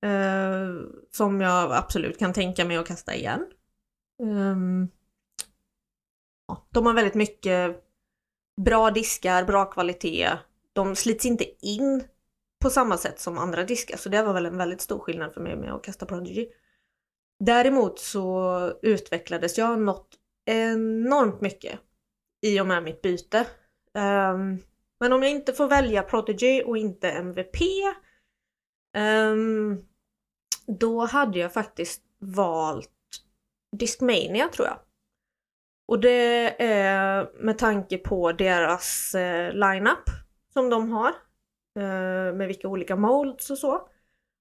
Eh, 0.05 0.69
som 1.11 1.41
jag 1.41 1.73
absolut 1.73 2.19
kan 2.19 2.33
tänka 2.33 2.65
mig 2.65 2.77
att 2.77 2.87
kasta 2.87 3.15
igen. 3.15 3.47
Ehm, 4.23 4.89
de 6.71 6.87
har 6.87 6.95
väldigt 6.95 7.15
mycket 7.15 7.85
bra 8.65 8.91
diskar, 8.91 9.45
bra 9.45 9.65
kvalitet. 9.65 10.31
De 10.73 10.97
slits 10.97 11.25
inte 11.27 11.67
in 11.67 12.05
på 12.63 12.71
samma 12.71 12.99
sätt 12.99 13.21
som 13.21 13.39
andra 13.39 13.65
diskar 13.65 13.97
så 13.97 14.09
det 14.09 14.23
var 14.23 14.35
väl 14.35 14.47
en 14.47 14.57
väldigt 14.57 14.81
stor 14.81 14.99
skillnad 14.99 15.35
för 15.35 15.41
mig 15.41 15.57
med 15.57 15.73
att 15.73 15.83
kasta 15.83 16.07
Prodigy. 16.07 16.49
Däremot 17.45 17.99
så 17.99 18.73
utvecklades 18.83 19.59
jag 19.59 19.81
något 19.81 20.09
enormt 20.47 21.41
mycket 21.41 21.81
i 22.47 22.61
och 22.61 22.67
med 22.67 22.83
mitt 22.83 23.03
byte. 23.03 23.47
Um, 23.95 24.59
men 25.01 25.13
om 25.13 25.23
jag 25.23 25.31
inte 25.31 25.53
får 25.53 25.69
välja 25.69 26.03
Prodigy 26.03 26.63
och 26.63 26.77
inte 26.77 27.11
MVP 27.11 27.61
um, 28.97 29.03
ehm, 29.03 29.85
då 30.67 31.05
hade 31.05 31.39
jag 31.39 31.53
faktiskt 31.53 32.03
valt 32.19 32.91
Discmania 33.77 34.49
tror 34.49 34.69
jag. 34.69 34.79
Och 35.89 36.01
det 36.01 36.63
är 36.63 37.31
med 37.35 37.59
tanke 37.59 37.99
på 37.99 38.33
deras 38.33 39.15
eh, 39.15 39.53
lineup 39.53 40.05
som 40.53 40.71
de 40.71 40.93
har. 40.93 41.13
Eh, 41.79 42.35
med 42.35 42.47
vilka 42.47 42.69
olika 42.69 42.97
molds 42.97 43.51
och 43.51 43.59
så. 43.59 43.89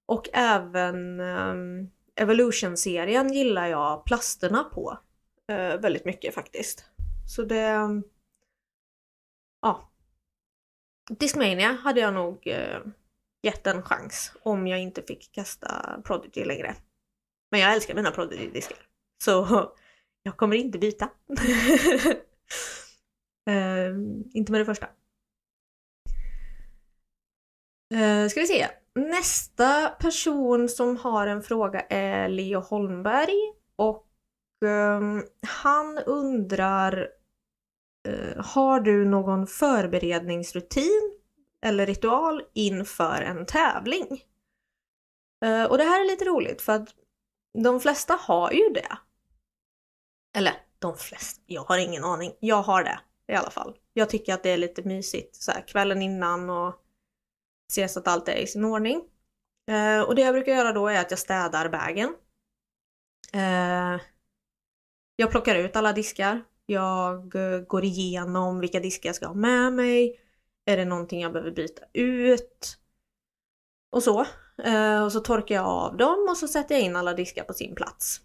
Och 0.06 0.28
även 0.32 1.20
eh, 1.20 1.54
Evolution-serien 2.16 3.32
gillar 3.32 3.66
jag 3.66 4.04
plasterna 4.04 4.64
på 4.64 4.98
eh, 5.48 5.80
väldigt 5.80 6.04
mycket 6.04 6.34
faktiskt. 6.34 6.84
Så 7.28 7.42
det... 7.42 7.78
Ja. 9.64 9.90
Discmania 11.10 11.72
hade 11.72 12.00
jag 12.00 12.14
nog 12.14 12.46
eh, 12.46 12.80
gett 13.42 13.66
en 13.66 13.82
chans 13.82 14.32
om 14.42 14.66
jag 14.66 14.80
inte 14.80 15.02
fick 15.02 15.32
kasta 15.32 16.00
Prodigy 16.04 16.44
längre. 16.44 16.74
Men 17.50 17.60
jag 17.60 17.74
älskar 17.74 17.94
mina 17.94 18.10
Prodigy-diskar. 18.10 18.78
Så 19.24 19.46
jag 20.22 20.36
kommer 20.36 20.56
inte 20.56 20.78
byta. 20.78 21.04
eh, 23.50 23.94
inte 24.32 24.52
med 24.52 24.60
det 24.60 24.64
första. 24.64 24.86
Eh, 27.94 28.28
ska 28.28 28.40
vi 28.40 28.46
se. 28.46 28.68
Nästa 28.94 29.88
person 29.88 30.68
som 30.68 30.96
har 30.96 31.26
en 31.26 31.42
fråga 31.42 31.80
är 31.80 32.28
Leo 32.28 32.60
Holmberg 32.60 33.52
och 33.76 34.06
eh, 34.64 35.00
han 35.46 35.98
undrar 35.98 37.08
Eh, 38.08 38.44
har 38.44 38.80
du 38.80 39.04
någon 39.04 39.46
förberedningsrutin 39.46 41.18
eller 41.62 41.86
ritual 41.86 42.42
inför 42.52 43.22
en 43.22 43.46
tävling? 43.46 44.24
Eh, 45.44 45.64
och 45.64 45.78
det 45.78 45.84
här 45.84 46.00
är 46.00 46.04
lite 46.04 46.24
roligt 46.24 46.62
för 46.62 46.72
att 46.72 46.88
de 47.62 47.80
flesta 47.80 48.14
har 48.14 48.52
ju 48.52 48.68
det. 48.68 48.98
Eller 50.36 50.54
de 50.78 50.96
flesta, 50.96 51.42
jag 51.46 51.62
har 51.62 51.78
ingen 51.78 52.04
aning. 52.04 52.32
Jag 52.40 52.62
har 52.62 52.84
det 52.84 53.00
i 53.28 53.34
alla 53.34 53.50
fall. 53.50 53.76
Jag 53.92 54.10
tycker 54.10 54.34
att 54.34 54.42
det 54.42 54.50
är 54.50 54.56
lite 54.56 54.82
mysigt 54.82 55.36
så 55.36 55.52
här, 55.52 55.68
kvällen 55.68 56.02
innan 56.02 56.50
och 56.50 56.74
se 57.72 57.88
så 57.88 57.98
att 58.00 58.08
allt 58.08 58.28
är 58.28 58.36
i 58.36 58.46
sin 58.46 58.64
ordning. 58.64 59.02
Eh, 59.70 60.00
och 60.00 60.14
det 60.14 60.22
jag 60.22 60.34
brukar 60.34 60.52
göra 60.52 60.72
då 60.72 60.88
är 60.88 61.00
att 61.00 61.10
jag 61.10 61.20
städar 61.20 61.68
bagen. 61.68 62.14
Eh, 63.32 64.00
jag 65.16 65.30
plockar 65.30 65.54
ut 65.54 65.76
alla 65.76 65.92
diskar. 65.92 66.44
Jag 66.66 67.34
eh, 67.34 67.60
går 67.60 67.84
igenom 67.84 68.60
vilka 68.60 68.80
diskar 68.80 69.08
jag 69.08 69.16
ska 69.16 69.26
ha 69.26 69.34
med 69.34 69.72
mig. 69.72 70.20
Är 70.64 70.76
det 70.76 70.84
någonting 70.84 71.20
jag 71.20 71.32
behöver 71.32 71.50
byta 71.50 71.82
ut? 71.92 72.78
Och 73.92 74.02
så. 74.02 74.26
Eh, 74.64 75.04
och 75.04 75.12
så 75.12 75.20
torkar 75.20 75.54
jag 75.54 75.66
av 75.66 75.96
dem 75.96 76.26
och 76.30 76.36
så 76.36 76.48
sätter 76.48 76.74
jag 76.74 76.84
in 76.84 76.96
alla 76.96 77.14
diskar 77.14 77.44
på 77.44 77.52
sin 77.52 77.74
plats. 77.74 78.20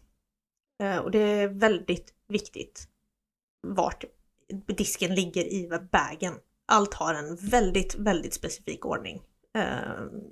Eh, 0.83 0.97
och 0.97 1.11
det 1.11 1.19
är 1.19 1.47
väldigt 1.47 2.13
viktigt 2.27 2.87
vart 3.67 4.05
disken 4.67 5.15
ligger 5.15 5.43
i 5.43 5.69
bagen. 5.91 6.33
Allt 6.67 6.93
har 6.93 7.13
en 7.13 7.35
väldigt, 7.35 7.95
väldigt 7.95 8.33
specifik 8.33 8.85
ordning 8.85 9.21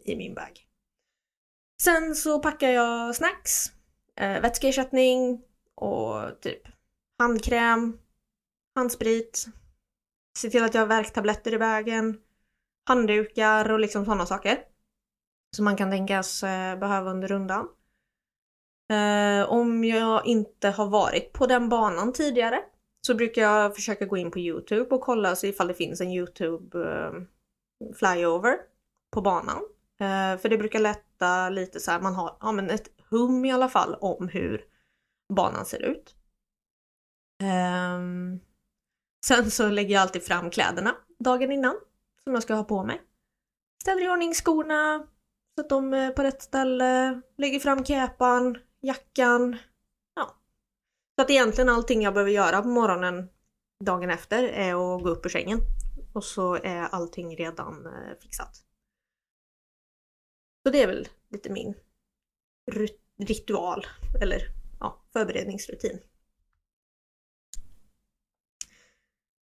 i 0.06 0.16
min 0.16 0.34
bag. 0.34 0.68
Sen 1.82 2.16
så 2.16 2.40
packar 2.40 2.70
jag 2.70 3.16
snacks, 3.16 3.72
vätskeersättning 4.16 5.42
och 5.76 6.42
typ 6.42 6.68
handkräm, 7.18 7.98
handsprit, 8.76 9.46
se 10.38 10.50
till 10.50 10.64
att 10.64 10.74
jag 10.74 10.82
har 10.82 10.88
värktabletter 10.88 11.54
i 11.54 11.58
vägen, 11.58 12.22
handdukar 12.86 13.72
och 13.72 13.80
liksom 13.80 14.06
sådana 14.06 14.26
saker. 14.26 14.60
Som 15.56 15.66
man 15.66 15.78
kan 15.78 15.92
tänkas 15.92 16.44
eh, 16.44 16.80
behöva 16.80 17.12
under 17.12 17.28
rundan. 17.28 17.68
Eh, 18.90 19.50
om 19.50 19.84
jag 19.84 20.26
inte 20.26 20.70
har 20.70 20.90
varit 20.90 21.34
på 21.34 21.46
den 21.46 21.70
banan 21.70 22.14
tidigare 22.14 22.64
så 23.02 23.16
brukar 23.16 23.42
jag 23.42 23.76
försöka 23.76 24.06
gå 24.06 24.18
in 24.18 24.32
på 24.32 24.40
Youtube 24.40 24.96
och 24.96 25.02
kolla 25.02 25.36
så 25.36 25.48
ifall 25.48 25.68
det 25.68 25.74
finns 25.74 26.02
en 26.02 26.12
Youtube 26.12 26.90
eh, 26.90 27.12
flyover 27.94 28.58
på 29.12 29.22
banan. 29.22 29.58
Eh, 30.00 30.42
för 30.42 30.50
det 30.50 30.58
brukar 30.58 30.80
lätta 30.80 31.50
lite 31.50 31.80
så 31.80 31.92
här, 31.92 32.02
man 32.02 32.16
har 32.16 32.38
ja, 32.40 32.52
men 32.52 32.70
ett 32.70 32.90
hum 33.10 33.46
i 33.46 33.52
alla 33.52 33.70
fall 33.70 33.96
om 34.02 34.28
hur 34.28 34.66
banan 35.34 35.66
ser 35.66 35.82
ut. 35.82 36.17
Um, 37.44 38.40
sen 39.26 39.52
så 39.52 39.70
lägger 39.70 39.94
jag 39.94 40.02
alltid 40.02 40.24
fram 40.24 40.50
kläderna 40.50 40.96
dagen 41.20 41.52
innan 41.52 41.76
som 42.24 42.34
jag 42.34 42.44
ska 42.44 42.54
ha 42.54 42.64
på 42.64 42.84
mig. 42.84 43.02
Ställer 43.82 44.06
i 44.06 44.10
ordning 44.10 44.34
skorna 44.34 45.08
så 45.56 45.62
att 45.62 45.70
de 45.70 45.94
är 45.94 46.10
eh, 46.10 46.16
på 46.16 46.24
rätt 46.24 46.42
ställe, 46.42 47.22
lägger 47.38 47.60
fram 47.60 47.86
käpan, 47.86 48.58
jackan. 48.82 49.58
Ja. 50.16 50.38
Så 51.16 51.22
att 51.22 51.30
egentligen 51.30 51.70
allting 51.70 52.02
jag 52.02 52.14
behöver 52.14 52.32
göra 52.32 52.62
på 52.62 52.68
morgonen 52.68 53.30
dagen 53.86 54.10
efter 54.10 54.44
är 54.44 54.70
att 54.70 55.04
gå 55.04 55.10
upp 55.10 55.26
ur 55.26 55.30
sängen. 55.30 55.60
Och 56.14 56.24
så 56.24 56.56
är 56.56 56.82
allting 56.82 57.36
redan 57.36 57.86
eh, 57.86 58.18
fixat. 58.22 58.56
Så 60.66 60.72
det 60.72 60.84
är 60.84 60.88
väl 60.88 61.08
lite 61.30 61.50
min 61.50 61.74
ritual 63.20 63.86
eller 64.22 64.42
ja, 64.80 65.02
förberedningsrutin. 65.14 66.00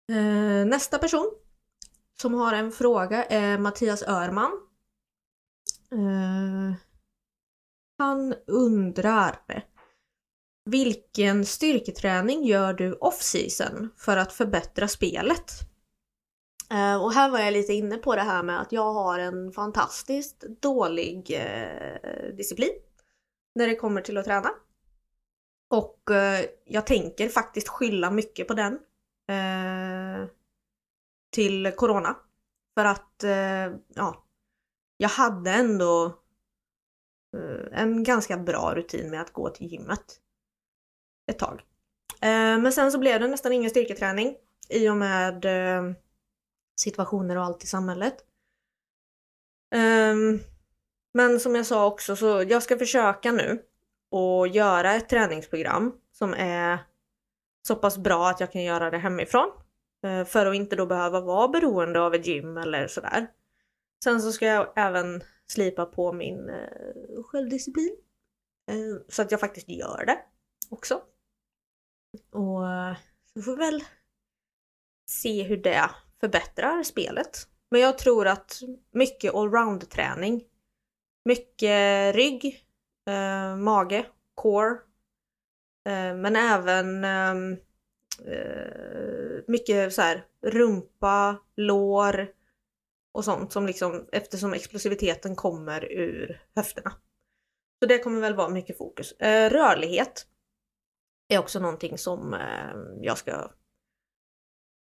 Eh, 0.09 0.67
nästa 0.67 0.99
person 0.99 1.31
som 2.21 2.35
har 2.35 2.53
en 2.53 2.73
fråga 2.73 3.25
är 3.25 3.59
Mattias 3.59 4.03
Örman. 4.03 4.53
Eh, 5.93 6.75
han 7.99 8.35
undrar 8.47 9.39
Vilken 10.65 11.47
styrketräning 11.47 12.45
gör 12.45 12.75
du 12.75 12.93
off-season 12.93 13.91
för 13.97 14.17
att 14.17 14.33
förbättra 14.33 14.89
spelet? 14.89 15.53
Eh, 16.71 17.05
och 17.05 17.13
här 17.13 17.31
var 17.31 17.39
jag 17.39 17.53
lite 17.53 17.73
inne 17.73 17.97
på 17.97 18.17
det 18.17 18.23
här 18.23 18.43
med 18.43 18.61
att 18.61 18.73
jag 18.73 18.93
har 18.93 19.19
en 19.19 19.53
fantastiskt 19.53 20.41
dålig 20.41 21.31
eh, 21.31 22.37
disciplin 22.37 22.73
när 23.55 23.67
det 23.67 23.77
kommer 23.77 24.01
till 24.01 24.19
att 24.19 24.25
träna. 24.25 24.51
Och 25.71 26.11
eh, 26.11 26.45
jag 26.65 26.87
tänker 26.87 27.29
faktiskt 27.29 27.69
skylla 27.69 28.11
mycket 28.11 28.49
på 28.49 28.55
den 28.55 28.79
eh, 29.33 30.29
till 31.33 31.73
Corona. 31.77 32.17
För 32.75 32.85
att, 32.85 33.25
eh, 33.25 33.79
ja, 33.95 34.25
jag 34.97 35.09
hade 35.09 35.51
ändå 35.51 36.05
eh, 37.37 37.81
en 37.81 38.05
ganska 38.05 38.37
bra 38.37 38.75
rutin 38.75 39.11
med 39.11 39.21
att 39.21 39.33
gå 39.33 39.49
till 39.49 39.67
gymmet 39.67 40.21
ett 41.31 41.39
tag. 41.39 41.63
Eh, 42.21 42.59
men 42.59 42.73
sen 42.73 42.93
så 42.93 42.99
blev 42.99 43.21
det 43.21 43.29
nästan 43.29 43.53
ingen 43.53 43.71
styrketräning 43.71 44.37
i 44.69 44.89
och 44.89 44.97
med 44.97 45.45
eh, 45.45 45.93
situationer 46.81 47.37
och 47.37 47.45
allt 47.45 47.65
i 47.65 47.67
samhället. 47.67 48.15
Ehm, 49.75 50.41
men 51.15 51.41
som 51.41 51.55
jag 51.55 51.67
sa 51.67 51.87
också 51.87 52.17
så 52.17 52.45
jag 52.49 52.63
ska 52.63 52.79
försöka 52.79 53.33
nu 53.33 53.63
och 54.11 54.49
göra 54.49 54.95
ett 54.95 55.09
träningsprogram 55.09 55.93
som 56.13 56.35
är 56.35 56.79
så 57.63 57.77
pass 57.77 57.99
bra 57.99 58.29
att 58.29 58.41
jag 58.41 58.53
kan 58.53 58.63
göra 58.63 58.91
det 58.91 58.99
hemifrån. 58.99 59.53
Eh, 60.07 60.25
för 60.25 60.47
att 60.47 60.55
inte 60.55 60.77
då 60.77 60.87
behöva 60.87 61.21
vara 61.21 61.49
beroende 61.49 62.01
av 62.01 62.15
ett 62.15 62.27
gym 62.27 62.57
eller 62.57 62.87
sådär. 62.87 63.27
Sen 64.05 64.23
så 64.23 64.33
ska 64.33 64.47
jag 64.47 64.73
även 64.77 65.23
slipa 65.47 65.87
på 65.87 66.13
min 66.13 66.49
eh, 66.49 67.23
självdisciplin. 67.25 67.97
Eh, 68.71 69.03
så 69.09 69.23
att 69.23 69.31
jag 69.31 69.41
faktiskt 69.41 69.69
gör 69.69 70.05
det 70.07 70.19
också. 70.71 71.03
Och 72.33 72.63
så 73.35 73.43
får 73.43 73.57
vi 73.57 73.57
väl 73.57 73.85
se 75.09 75.43
hur 75.43 75.57
det 75.57 75.91
förbättrar 76.21 76.83
spelet. 76.83 77.49
Men 77.71 77.81
jag 77.81 77.99
tror 77.99 78.27
att 78.27 78.61
mycket 78.93 79.35
allround-träning, 79.35 80.45
mycket 81.25 82.15
rygg, 82.15 82.65
mage, 83.59 84.07
core, 84.35 84.79
Eh, 85.85 86.15
men 86.17 86.37
även 86.37 87.05
ehm, 87.05 87.53
eh, 88.27 89.43
mycket 89.47 89.93
så 89.93 90.03
här 90.03 90.27
rumpa, 90.47 91.37
lår 91.57 92.29
och 93.13 93.25
sånt 93.25 93.53
som 93.53 93.67
liksom 93.67 94.09
eftersom 94.13 94.53
explosiviteten 94.53 95.37
kommer 95.37 95.93
ur 95.93 96.43
höfterna. 96.55 96.93
Så 97.81 97.87
det 97.87 97.99
kommer 97.99 98.21
väl 98.21 98.35
vara 98.35 98.49
mycket 98.49 98.79
fokus. 98.79 99.13
Eh, 99.13 99.51
rörlighet 99.51 100.27
är 101.29 101.39
också 101.39 101.61
någonting 101.61 101.99
som 101.99 102.35
eh, 102.35 103.01
jag 103.01 103.19
ska 103.19 103.51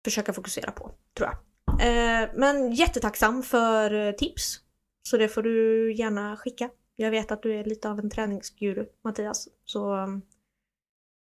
försöka 0.04 0.32
fokusera 0.32 0.72
på, 0.72 0.90
tror 1.16 1.28
jag. 1.28 1.36
Eh, 1.80 2.30
men 2.34 2.72
jättetacksam 2.72 3.42
för 3.42 3.94
eh, 3.94 4.12
tips. 4.12 4.60
Så 5.02 5.16
det 5.16 5.28
får 5.28 5.42
du 5.42 5.92
gärna 5.92 6.36
skicka. 6.36 6.70
Jag 6.96 7.10
vet 7.10 7.30
att 7.30 7.42
du 7.42 7.54
är 7.54 7.64
lite 7.64 7.90
av 7.90 7.98
en 7.98 8.10
träningsguru, 8.10 8.86
Mattias. 9.04 9.48
Så 9.64 9.94
ehm, 9.94 10.22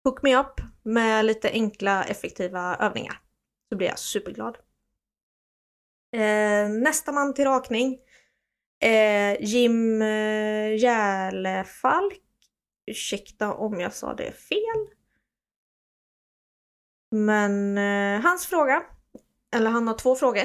hook 0.07 0.23
me 0.23 0.35
up 0.35 0.61
med 0.83 1.25
lite 1.25 1.51
enkla, 1.51 2.03
effektiva 2.03 2.75
övningar. 2.75 3.21
Så 3.69 3.77
blir 3.77 3.87
jag 3.87 3.99
superglad. 3.99 4.57
Eh, 6.15 6.69
nästa 6.69 7.11
man 7.11 7.33
till 7.33 7.45
rakning 7.45 7.99
Eh, 8.79 9.41
Jim 9.41 10.01
eh, 10.01 10.77
Järlefalk. 10.77 12.23
Ursäkta 12.85 13.53
om 13.53 13.79
jag 13.79 13.93
sa 13.93 14.13
det 14.13 14.31
fel. 14.31 14.87
Men 17.11 17.77
eh, 17.77 18.21
hans 18.21 18.45
fråga, 18.45 18.83
eller 19.55 19.69
han 19.69 19.87
har 19.87 19.97
två 19.97 20.15
frågor. 20.15 20.43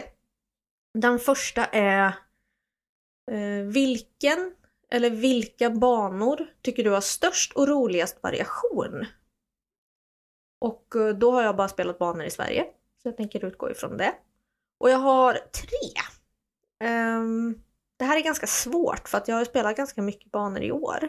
Den 0.98 1.18
första 1.18 1.64
är 1.66 2.06
eh, 3.30 3.64
vilken 3.72 4.54
eller 4.90 5.10
vilka 5.10 5.70
banor 5.70 6.46
tycker 6.62 6.84
du 6.84 6.90
har 6.90 7.00
störst 7.00 7.52
och 7.52 7.68
roligast 7.68 8.22
variation? 8.22 9.06
Och 10.62 10.96
eh, 10.96 11.08
då 11.08 11.30
har 11.30 11.42
jag 11.42 11.56
bara 11.56 11.68
spelat 11.68 11.98
banor 11.98 12.24
i 12.24 12.30
Sverige, 12.30 12.66
så 13.02 13.08
jag 13.08 13.16
tänker 13.16 13.44
utgå 13.44 13.70
ifrån 13.70 13.96
det. 13.96 14.14
Och 14.78 14.90
jag 14.90 14.98
har 14.98 15.32
tre. 15.32 16.02
Um, 16.90 17.62
det 17.96 18.04
här 18.04 18.16
är 18.16 18.20
ganska 18.20 18.46
svårt 18.46 19.08
för 19.08 19.18
att 19.18 19.28
jag 19.28 19.36
har 19.36 19.44
spelat 19.44 19.76
ganska 19.76 20.02
mycket 20.02 20.32
banor 20.32 20.62
i 20.62 20.72
år. 20.72 21.08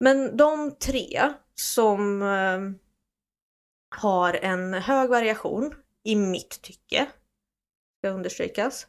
Men 0.00 0.36
de 0.36 0.76
tre 0.78 1.32
som 1.54 2.22
um, 2.22 2.78
har 3.96 4.34
en 4.34 4.74
hög 4.74 5.10
variation 5.10 5.74
i 6.04 6.16
mitt 6.16 6.62
tycke, 6.62 7.06
ska 7.98 8.08
understrykas. 8.08 8.86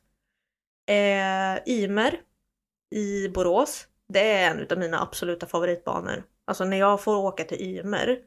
Eh, 0.89 1.67
Ymer 1.67 2.21
i 2.95 3.29
Borås, 3.29 3.87
det 4.07 4.31
är 4.31 4.51
en 4.51 4.67
av 4.71 4.77
mina 4.77 5.01
absoluta 5.01 5.47
favoritbanor. 5.47 6.23
Alltså 6.45 6.65
när 6.65 6.77
jag 6.77 7.03
får 7.03 7.15
åka 7.15 7.43
till 7.43 7.61
Ymer, 7.61 8.19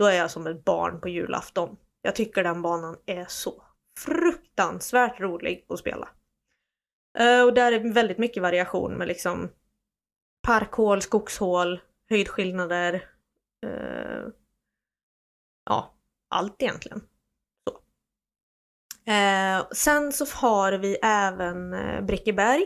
då 0.00 0.06
är 0.06 0.16
jag 0.16 0.30
som 0.30 0.46
ett 0.46 0.64
barn 0.64 1.00
på 1.00 1.08
julafton. 1.08 1.76
Jag 2.02 2.14
tycker 2.14 2.42
den 2.42 2.62
banan 2.62 2.96
är 3.06 3.26
så 3.28 3.62
fruktansvärt 3.98 5.20
rolig 5.20 5.66
att 5.68 5.78
spela. 5.78 6.08
Eh, 7.18 7.42
och 7.42 7.54
där 7.54 7.72
är 7.72 7.92
väldigt 7.92 8.18
mycket 8.18 8.42
variation 8.42 8.94
med 8.94 9.08
liksom 9.08 9.50
parkhål, 10.42 11.02
skogshål, 11.02 11.80
höjdskillnader. 12.08 12.94
Eh, 13.66 14.26
ja, 15.64 15.94
allt 16.28 16.62
egentligen. 16.62 17.00
Så. 17.64 17.80
Eh, 19.12 19.66
sen 19.72 20.12
så 20.12 20.24
har 20.24 20.72
vi 20.72 20.96
även 21.02 21.76
Brickeberg 22.06 22.64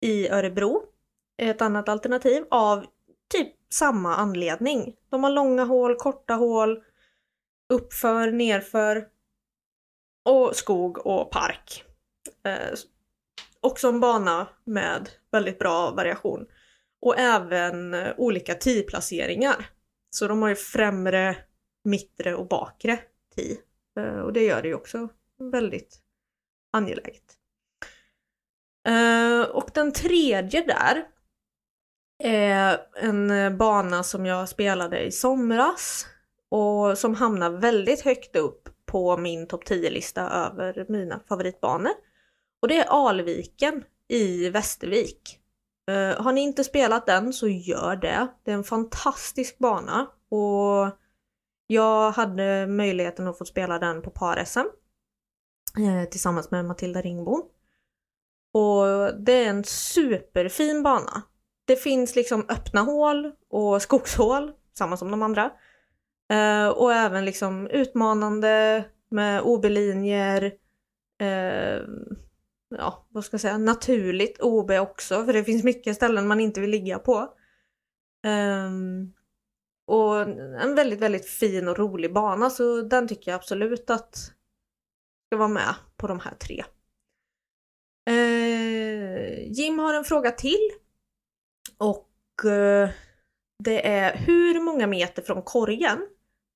i 0.00 0.28
Örebro 0.28 0.82
ett 1.42 1.62
annat 1.62 1.88
alternativ 1.88 2.44
av 2.50 2.86
typ 3.28 3.61
samma 3.72 4.16
anledning. 4.16 4.96
De 5.10 5.24
har 5.24 5.30
långa 5.30 5.64
hål, 5.64 5.96
korta 5.96 6.34
hål, 6.34 6.82
uppför, 7.68 8.30
nerför 8.30 9.08
och 10.24 10.56
skog 10.56 11.06
och 11.06 11.30
park. 11.30 11.84
Eh, 12.44 12.74
också 13.60 13.88
en 13.88 14.00
bana 14.00 14.48
med 14.64 15.08
väldigt 15.30 15.58
bra 15.58 15.90
variation. 15.90 16.46
Och 17.00 17.18
även 17.18 17.94
eh, 17.94 18.14
olika 18.16 18.54
tee-placeringar. 18.54 19.66
Så 20.10 20.28
de 20.28 20.42
har 20.42 20.48
ju 20.48 20.56
främre, 20.56 21.36
mittre 21.84 22.34
och 22.34 22.48
bakre 22.48 22.98
tee. 23.34 23.56
Eh, 24.00 24.18
och 24.18 24.32
det 24.32 24.44
gör 24.44 24.62
det 24.62 24.68
ju 24.68 24.74
också 24.74 25.08
väldigt 25.38 26.00
angeläget. 26.72 27.38
Eh, 28.88 29.40
och 29.40 29.70
den 29.74 29.92
tredje 29.92 30.64
där 30.64 31.06
är 32.18 32.78
en 32.96 33.30
eh, 33.30 33.50
bana 33.50 34.02
som 34.02 34.26
jag 34.26 34.48
spelade 34.48 35.00
i 35.00 35.12
somras 35.12 36.06
och 36.50 36.98
som 36.98 37.14
hamnar 37.14 37.50
väldigt 37.50 38.00
högt 38.00 38.36
upp 38.36 38.68
på 38.86 39.16
min 39.16 39.46
topp 39.46 39.64
10-lista 39.64 40.30
över 40.30 40.86
mina 40.88 41.20
favoritbanor. 41.28 41.92
Och 42.62 42.68
det 42.68 42.78
är 42.78 43.08
Alviken 43.08 43.84
i 44.08 44.48
Västervik. 44.48 45.38
Eh, 45.90 46.22
har 46.22 46.32
ni 46.32 46.40
inte 46.40 46.64
spelat 46.64 47.06
den 47.06 47.32
så 47.32 47.48
gör 47.48 47.96
det. 47.96 48.28
Det 48.44 48.50
är 48.50 48.54
en 48.54 48.64
fantastisk 48.64 49.58
bana 49.58 50.06
och 50.30 50.98
jag 51.66 52.10
hade 52.10 52.66
möjligheten 52.66 53.28
att 53.28 53.38
få 53.38 53.44
spela 53.44 53.78
den 53.78 54.02
på 54.02 54.10
par-SM 54.10 54.66
tillsammans 56.10 56.50
med 56.50 56.64
Matilda 56.64 57.02
Ringbom. 57.02 57.42
Och 58.52 59.14
det 59.18 59.32
är 59.32 59.48
en 59.48 59.64
superfin 59.64 60.82
bana. 60.82 61.22
Det 61.72 61.76
finns 61.76 62.16
liksom 62.16 62.46
öppna 62.48 62.80
hål 62.80 63.32
och 63.48 63.82
skogshål, 63.82 64.52
samma 64.78 64.96
som 64.96 65.10
de 65.10 65.22
andra. 65.22 65.50
Eh, 66.32 66.68
och 66.68 66.92
även 66.92 67.24
liksom 67.24 67.66
utmanande 67.66 68.84
med 69.10 69.42
OB-linjer. 69.42 70.52
Eh, 71.20 71.80
ja, 72.78 73.06
vad 73.08 73.24
ska 73.24 73.34
jag 73.34 73.40
säga, 73.40 73.58
naturligt 73.58 74.40
OB 74.40 74.70
också, 74.70 75.24
för 75.24 75.32
det 75.32 75.44
finns 75.44 75.64
mycket 75.64 75.96
ställen 75.96 76.26
man 76.26 76.40
inte 76.40 76.60
vill 76.60 76.70
ligga 76.70 76.98
på. 76.98 77.34
Um, 78.26 79.12
och 79.86 80.20
en 80.62 80.74
väldigt, 80.74 81.00
väldigt 81.00 81.28
fin 81.28 81.68
och 81.68 81.78
rolig 81.78 82.12
bana, 82.12 82.50
så 82.50 82.82
den 82.82 83.08
tycker 83.08 83.30
jag 83.30 83.38
absolut 83.38 83.90
att 83.90 84.16
ska 85.26 85.36
vara 85.36 85.48
med 85.48 85.74
på 85.96 86.06
de 86.06 86.20
här 86.20 86.34
tre. 86.34 86.64
Uh, 88.10 89.52
Jim 89.52 89.78
har 89.78 89.94
en 89.94 90.04
fråga 90.04 90.30
till. 90.30 90.81
Och 91.82 92.44
eh, 92.50 92.90
det 93.64 93.88
är 93.88 94.16
hur 94.16 94.60
många 94.60 94.86
meter 94.86 95.22
från 95.22 95.42
korgen 95.42 96.08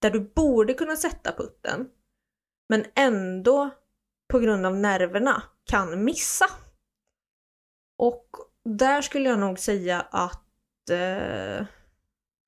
där 0.03 0.11
du 0.11 0.21
borde 0.21 0.75
kunna 0.75 0.97
sätta 0.97 1.33
putten 1.33 1.91
men 2.69 2.85
ändå 2.95 3.71
på 4.29 4.39
grund 4.39 4.67
av 4.67 4.77
nerverna 4.77 5.43
kan 5.65 6.05
missa. 6.05 6.47
Och 7.99 8.29
där 8.65 9.03
skulle 9.03 9.29
jag 9.29 9.39
nog 9.39 9.59
säga 9.59 10.01
att 10.01 10.91
eh, 10.91 11.67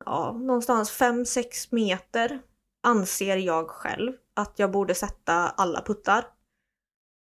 ja, 0.05 0.33
någonstans 0.33 1.01
5-6 1.01 1.69
meter 1.71 2.41
anser 2.83 3.37
jag 3.37 3.71
själv 3.71 4.13
att 4.35 4.59
jag 4.59 4.71
borde 4.71 4.95
sätta 4.95 5.33
alla 5.35 5.83
puttar. 5.83 6.25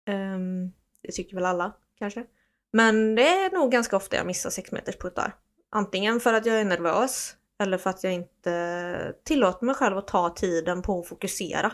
Um, 0.10 0.74
det 1.02 1.12
tycker 1.12 1.36
väl 1.36 1.46
alla 1.46 1.74
kanske. 1.96 2.26
Men 2.74 3.16
det 3.16 3.28
är 3.28 3.52
nog 3.52 3.72
ganska 3.72 3.96
ofta 3.96 4.16
jag 4.16 4.26
missar 4.26 4.50
6 4.50 4.72
meters 4.72 4.98
puttar. 4.98 5.36
Antingen 5.72 6.20
för 6.20 6.34
att 6.34 6.46
jag 6.46 6.60
är 6.60 6.66
nervös 6.66 7.36
eller 7.60 7.78
för 7.78 7.90
att 7.90 8.04
jag 8.04 8.14
inte 8.14 9.14
tillåter 9.24 9.66
mig 9.66 9.76
själv 9.76 9.98
att 9.98 10.08
ta 10.08 10.30
tiden 10.30 10.82
på 10.82 11.00
att 11.00 11.08
fokusera 11.08 11.72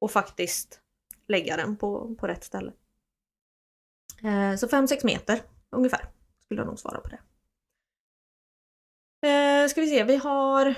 och 0.00 0.10
faktiskt 0.10 0.80
lägga 1.28 1.56
den 1.56 1.76
på, 1.76 2.14
på 2.14 2.26
rätt 2.26 2.44
ställe. 2.44 2.72
Eh, 4.22 4.56
så 4.56 4.66
5-6 4.66 5.06
meter 5.06 5.40
ungefär 5.70 6.08
skulle 6.44 6.60
jag 6.60 6.66
nog 6.66 6.78
svara 6.78 7.00
på 7.00 7.08
det. 7.08 7.18
Eh, 9.28 9.68
ska 9.68 9.80
vi 9.80 9.86
se, 9.86 10.04
vi 10.04 10.16
har 10.16 10.74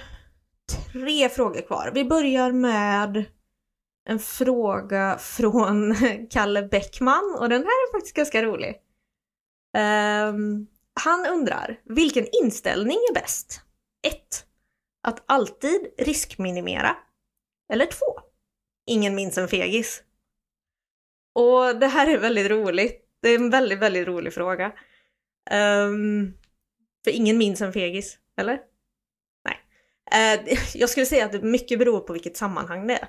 tre 0.93 1.29
frågor 1.29 1.61
kvar. 1.61 1.91
Vi 1.95 2.05
börjar 2.05 2.53
med 2.53 3.25
en 4.05 4.19
fråga 4.19 5.19
från 5.19 5.95
Kalle 6.31 6.63
Bäckman 6.63 7.37
och 7.39 7.49
den 7.49 7.63
här 7.63 7.89
är 7.89 7.93
faktiskt 7.93 8.17
ganska 8.17 8.43
rolig. 8.43 8.83
Um, 9.77 10.67
han 11.01 11.27
undrar, 11.27 11.81
vilken 11.85 12.27
inställning 12.43 12.97
är 12.97 13.15
bäst? 13.15 13.61
1. 14.07 14.47
Att 15.03 15.23
alltid 15.27 15.81
riskminimera. 15.99 16.97
Eller 17.73 17.87
2. 17.87 17.97
Ingen 18.87 19.15
minns 19.15 19.39
en 19.39 19.49
fegis. 19.49 20.03
Och 21.35 21.77
det 21.77 21.87
här 21.87 22.07
är 22.07 22.19
väldigt 22.19 22.51
roligt. 22.51 23.05
Det 23.23 23.29
är 23.29 23.35
en 23.35 23.51
väldigt, 23.51 23.79
väldigt 23.79 24.07
rolig 24.07 24.35
fråga. 24.35 24.73
Um, 25.51 26.35
för 27.05 27.11
ingen 27.11 27.39
minns 27.39 27.61
en 27.61 27.73
fegis, 27.73 28.19
eller? 28.37 28.61
Nej. 29.45 30.39
Uh, 30.39 30.59
jag 30.75 30.91
skulle 30.91 31.07
säga 31.07 31.25
att 31.25 31.33
det 31.33 31.43
mycket 31.43 31.79
beror 31.79 32.01
på 32.01 32.13
vilket 32.13 32.37
sammanhang 32.37 32.87
det 32.87 32.95
är. 32.95 33.09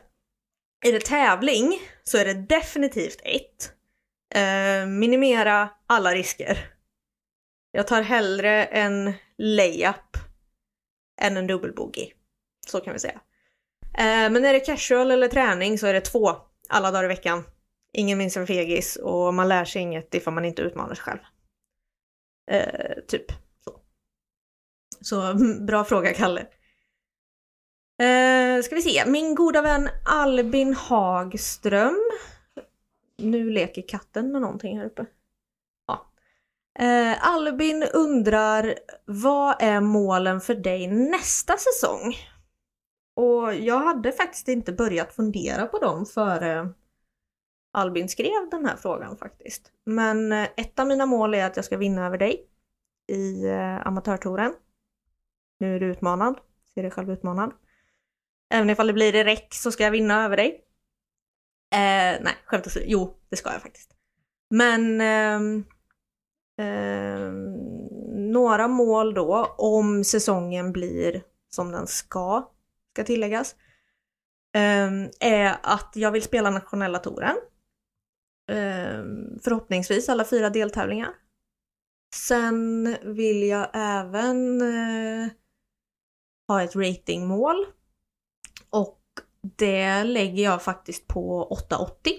Är 0.86 0.94
det 0.94 1.06
tävling 1.06 1.80
så 2.04 2.18
är 2.18 2.26
det 2.26 2.34
definitivt 2.34 3.22
ett. 3.24 3.74
Eh, 4.36 4.88
minimera 4.88 5.70
alla 5.88 6.12
risker. 6.12 6.74
Jag 7.72 7.88
tar 7.88 8.02
hellre 8.02 8.66
en 8.66 9.14
layup 9.38 10.18
än 11.22 11.38
en 11.38 11.48
dubbelbogey. 11.48 12.14
Så 12.68 12.82
kan 12.82 12.94
vi 12.94 13.00
säga. 13.00 13.22
Eh, 13.98 14.32
men 14.32 14.46
är 14.46 14.54
det 14.54 14.60
casual 14.60 15.12
eller 15.12 15.28
träning 15.28 15.78
så 15.78 15.88
är 15.88 15.94
det 15.94 16.02
två 16.02 16.36
alla 16.70 16.92
dagar 16.92 17.04
i 17.04 17.08
veckan. 17.08 17.44
Ingen 17.94 18.18
minns 18.18 18.38
en 18.38 18.48
fegis 18.48 18.96
och 18.96 19.34
man 19.34 19.48
lär 19.48 19.66
sig 19.66 19.82
inget 19.82 20.16
ifall 20.16 20.34
man 20.34 20.46
inte 20.46 20.62
utmanar 20.62 20.96
sig 20.96 21.04
själv. 21.04 21.20
Eh, 22.52 23.04
typ 23.08 23.26
så. 23.64 23.80
Så 25.02 25.34
bra 25.66 25.84
fråga 25.84 26.14
Kalle. 26.14 26.42
Eh, 28.02 28.62
ska 28.64 28.76
vi 28.76 28.82
se, 28.82 29.04
min 29.06 29.36
goda 29.36 29.62
vän 29.62 29.90
Albin 30.06 30.74
Hagström. 30.74 32.12
Nu 33.20 33.50
leker 33.50 33.88
katten 33.88 34.32
med 34.32 34.42
någonting 34.42 34.78
här 34.78 34.86
uppe. 34.86 35.06
Ja. 35.88 36.12
Eh, 36.80 37.28
Albin 37.28 37.84
undrar, 37.94 38.76
vad 39.06 39.56
är 39.60 39.82
målen 39.82 40.42
för 40.42 40.56
dig 40.56 40.88
nästa 40.88 41.58
säsong? 41.58 42.16
Och 43.16 43.56
jag 43.56 43.80
hade 43.80 44.12
faktiskt 44.12 44.48
inte 44.48 44.74
börjat 44.74 45.14
fundera 45.14 45.66
på 45.66 45.80
dem 45.80 46.06
före 46.06 46.74
Albin 47.72 48.10
skrev 48.10 48.50
den 48.52 48.66
här 48.66 48.76
frågan 48.76 49.18
faktiskt. 49.18 49.72
Men 49.86 50.32
eh, 50.32 50.48
ett 50.58 50.80
av 50.80 50.88
mina 50.88 51.06
mål 51.06 51.34
är 51.34 51.46
att 51.46 51.56
jag 51.56 51.66
ska 51.66 51.78
vinna 51.78 52.06
över 52.06 52.18
dig 52.18 52.46
i 53.08 53.46
eh, 53.46 53.88
amatörtouren. 53.88 54.54
Nu 55.60 55.76
är 55.76 55.80
du 55.80 55.86
utmanad, 55.86 56.40
ser 56.74 56.82
dig 56.82 56.92
själv 56.92 57.12
utmanad. 57.12 57.54
Även 58.50 58.70
ifall 58.70 58.88
det 58.88 58.94
blir 58.94 59.16
i 59.16 59.24
räck 59.24 59.54
så 59.54 59.72
ska 59.72 59.84
jag 59.84 59.92
vinna 59.92 60.26
över 60.26 60.38
dig. 60.38 60.64
Eh, 61.72 62.22
nej, 62.22 62.36
skämt 62.46 62.68
åsido. 62.68 62.86
Jo, 62.88 63.18
det 63.30 63.36
ska 63.36 63.52
jag 63.52 63.62
faktiskt. 63.62 63.92
Men 64.50 65.02
eh, 65.02 65.40
eh, 66.68 67.32
några 68.32 68.68
mål 68.68 69.14
då, 69.14 69.56
om 69.58 70.04
säsongen 70.04 70.72
blir 70.72 71.24
som 71.50 71.72
den 71.72 71.88
ska, 71.88 72.50
ska 72.94 73.04
tilläggas, 73.04 73.56
eh, 74.56 74.92
är 75.20 75.58
att 75.64 75.92
jag 75.96 76.12
vill 76.12 76.24
spela 76.24 76.50
nationella 76.50 77.00
touren 77.00 77.36
eh, 78.50 79.04
förhoppningsvis 79.44 80.10
alla 80.10 80.26
fyra 80.26 80.50
deltävlingar. 80.50 81.10
Sen 82.16 82.96
vill 83.04 83.44
jag 83.44 83.68
även 83.74 84.62
eh, 84.62 85.30
ha 86.48 86.64
ett 86.64 86.76
ratingmål. 86.76 87.66
Det 89.42 90.04
lägger 90.04 90.44
jag 90.44 90.64
faktiskt 90.64 91.08
på 91.08 91.44
880. 91.44 92.14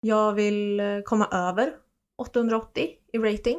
Jag 0.00 0.32
vill 0.32 0.80
eh, 0.80 1.00
komma 1.04 1.26
över 1.26 1.72
880 2.18 2.88
i 3.12 3.18
rating. 3.18 3.58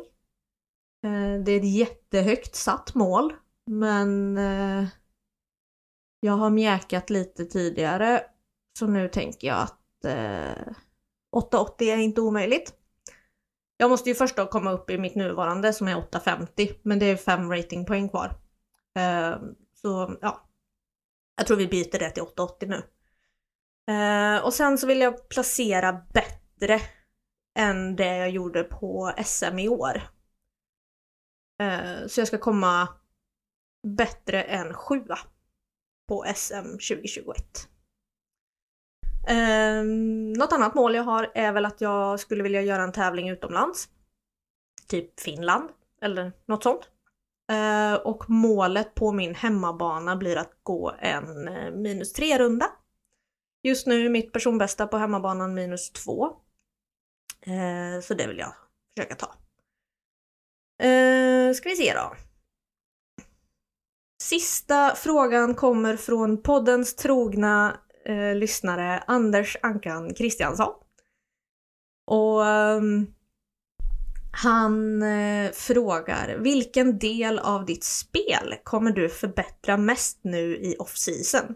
Eh, 1.04 1.44
det 1.44 1.52
är 1.52 1.60
ett 1.60 1.74
jättehögt 1.74 2.56
satt 2.56 2.96
mål 2.96 3.34
men 3.66 4.38
eh, 4.38 4.88
jag 6.20 6.34
har 6.34 6.50
mjäkat 6.50 7.10
lite 7.10 7.46
tidigare 7.46 8.24
så 8.80 8.88
nu 8.88 9.08
tänker 9.10 9.48
jag 9.48 9.58
att 9.58 9.76
880 11.32 11.88
är 11.88 11.98
inte 11.98 12.22
omöjligt. 12.22 12.74
Jag 13.78 13.90
måste 13.90 14.10
ju 14.10 14.16
först 14.16 14.36
då 14.36 14.46
komma 14.46 14.72
upp 14.72 14.90
i 14.90 14.98
mitt 14.98 15.16
nuvarande 15.16 15.74
som 15.74 15.88
är 15.88 15.98
850 15.98 16.70
men 16.84 17.00
det 17.00 17.06
är 17.06 17.16
5 17.16 17.52
ratingpoäng 17.52 18.10
kvar. 18.10 18.34
Så 19.82 20.18
ja, 20.22 20.49
jag 21.40 21.48
tror 21.48 21.58
vi 21.58 21.68
byter 21.68 22.00
det 22.00 22.10
till 22.10 22.24
880 22.24 22.70
nu. 22.70 22.84
Eh, 23.94 24.46
och 24.46 24.54
sen 24.54 24.78
så 24.78 24.88
vill 24.88 25.02
jag 25.02 25.30
placera 25.30 26.02
bättre 26.14 26.82
än 27.60 27.96
det 27.96 28.18
jag 28.18 28.30
gjorde 28.30 28.64
på 28.64 29.14
SM 29.26 29.60
i 29.60 29.70
år. 29.70 30.02
Eh, 31.62 32.08
så 32.08 32.22
jag 32.22 32.28
ska 32.28 32.38
komma 32.38 32.88
bättre 33.88 34.44
än 34.44 34.74
sjua 34.74 35.20
på 36.08 36.26
SM 36.36 36.72
2021. 36.72 37.70
Eh, 39.28 39.84
något 40.38 40.54
annat 40.54 40.76
mål 40.76 40.96
jag 40.96 41.04
har 41.04 41.32
är 41.36 41.52
väl 41.52 41.66
att 41.66 41.82
jag 41.82 42.20
skulle 42.20 42.44
vilja 42.44 42.62
göra 42.62 42.84
en 42.84 42.92
tävling 42.92 43.30
utomlands. 43.30 43.90
Typ 44.88 45.20
Finland 45.20 45.70
eller 46.02 46.32
något 46.46 46.64
sånt. 46.64 46.90
Eh, 47.50 47.93
och 47.93 48.30
målet 48.30 48.95
på 48.95 49.12
min 49.12 49.36
hemmabana 49.36 50.16
blir 50.16 50.36
att 50.36 50.60
gå 50.64 50.95
en 51.00 51.47
eh, 51.47 51.72
minus 51.72 52.16
3-runda. 52.16 52.66
Just 53.64 53.88
nu 53.88 54.06
är 54.06 54.10
mitt 54.10 54.34
personbästa 54.34 54.88
på 54.88 54.97
hemmabanan 54.97 55.54
minus 55.54 55.91
2. 55.91 56.26
Eh, 57.41 58.02
så 58.02 58.14
det 58.14 58.28
vill 58.28 58.38
jag 58.38 58.54
försöka 58.97 59.16
ta. 59.16 59.36
Ska 61.56 61.70
vi 61.70 61.76
se 61.76 61.93
då. 61.93 62.16
Sista 64.24 64.95
frågan 64.95 65.56
kommer 65.56 65.97
från 65.97 66.41
poddens 66.41 66.95
trogna 66.95 67.80
lyssnare 68.36 69.04
Anders 69.08 69.58
Ankan 69.62 70.14
Kristiansson. 70.14 70.74
Och 72.08 72.41
um, 72.41 73.14
han 74.32 75.02
eh, 75.02 75.52
frågar 75.52 76.38
vilken 76.38 77.00
del 77.00 77.40
av 77.40 77.66
ditt 77.66 77.84
spel 77.84 78.56
kommer 78.64 78.92
du 78.92 79.10
förbättra 79.10 79.78
mest 79.78 80.20
nu 80.22 80.56
i 80.56 80.76
off-season? 80.80 81.56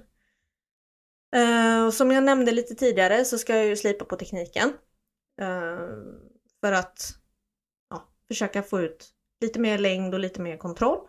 Eh, 1.36 1.90
som 1.90 2.12
jag 2.12 2.24
nämnde 2.24 2.52
lite 2.52 2.76
tidigare 2.76 3.26
så 3.26 3.38
ska 3.38 3.56
jag 3.56 3.66
ju 3.66 3.76
slipa 3.76 4.06
på 4.06 4.16
tekniken. 4.16 4.74
Eh, 5.42 5.88
för 6.62 6.72
att 6.72 7.16
ja, 7.90 8.08
försöka 8.28 8.64
få 8.64 8.82
ut 8.82 9.10
lite 9.42 9.60
mer 9.60 9.78
längd 9.78 10.14
och 10.14 10.20
lite 10.20 10.42
mer 10.42 10.58
kontroll. 10.58 11.08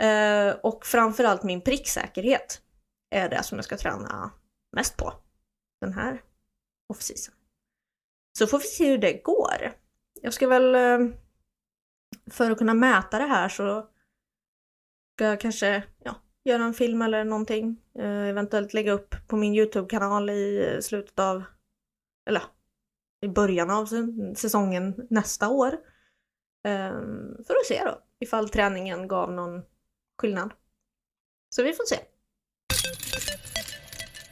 Eh, 0.00 0.54
och 0.62 0.86
framförallt 0.86 1.42
min 1.42 1.60
pricksäkerhet 1.60 2.60
är 3.10 3.28
det 3.28 3.42
som 3.42 3.58
jag 3.58 3.64
ska 3.64 3.76
träna 3.76 4.30
mest 4.76 4.96
på 4.96 5.12
den 5.80 5.92
här 5.92 6.22
off-season. 6.88 7.34
Så 8.38 8.46
får 8.46 8.58
vi 8.58 8.64
se 8.64 8.90
hur 8.90 8.98
det 8.98 9.12
går. 9.12 9.83
Jag 10.24 10.32
ska 10.32 10.48
väl, 10.48 10.74
eh, 10.74 11.14
för 12.30 12.50
att 12.50 12.58
kunna 12.58 12.74
mäta 12.74 13.18
det 13.18 13.24
här 13.24 13.48
så 13.48 13.88
ska 15.14 15.24
jag 15.24 15.40
kanske 15.40 15.82
ja, 16.02 16.16
göra 16.44 16.64
en 16.64 16.74
film 16.74 17.02
eller 17.02 17.24
någonting. 17.24 17.80
Eh, 17.98 18.28
eventuellt 18.28 18.74
lägga 18.74 18.92
upp 18.92 19.14
på 19.28 19.36
min 19.36 19.54
YouTube-kanal 19.54 20.30
i 20.30 20.72
eh, 20.74 20.80
slutet 20.80 21.18
av, 21.18 21.42
eller 22.28 22.42
i 23.20 23.28
början 23.28 23.70
av 23.70 23.86
säsongen 24.34 25.06
nästa 25.10 25.48
år. 25.48 25.72
Eh, 26.66 27.00
för 27.46 27.56
att 27.56 27.66
se 27.68 27.84
då 27.84 27.98
ifall 28.20 28.48
träningen 28.48 29.08
gav 29.08 29.32
någon 29.32 29.62
skillnad. 30.18 30.54
Så 31.48 31.62
vi 31.62 31.72
får 31.72 31.84
se. 31.84 31.98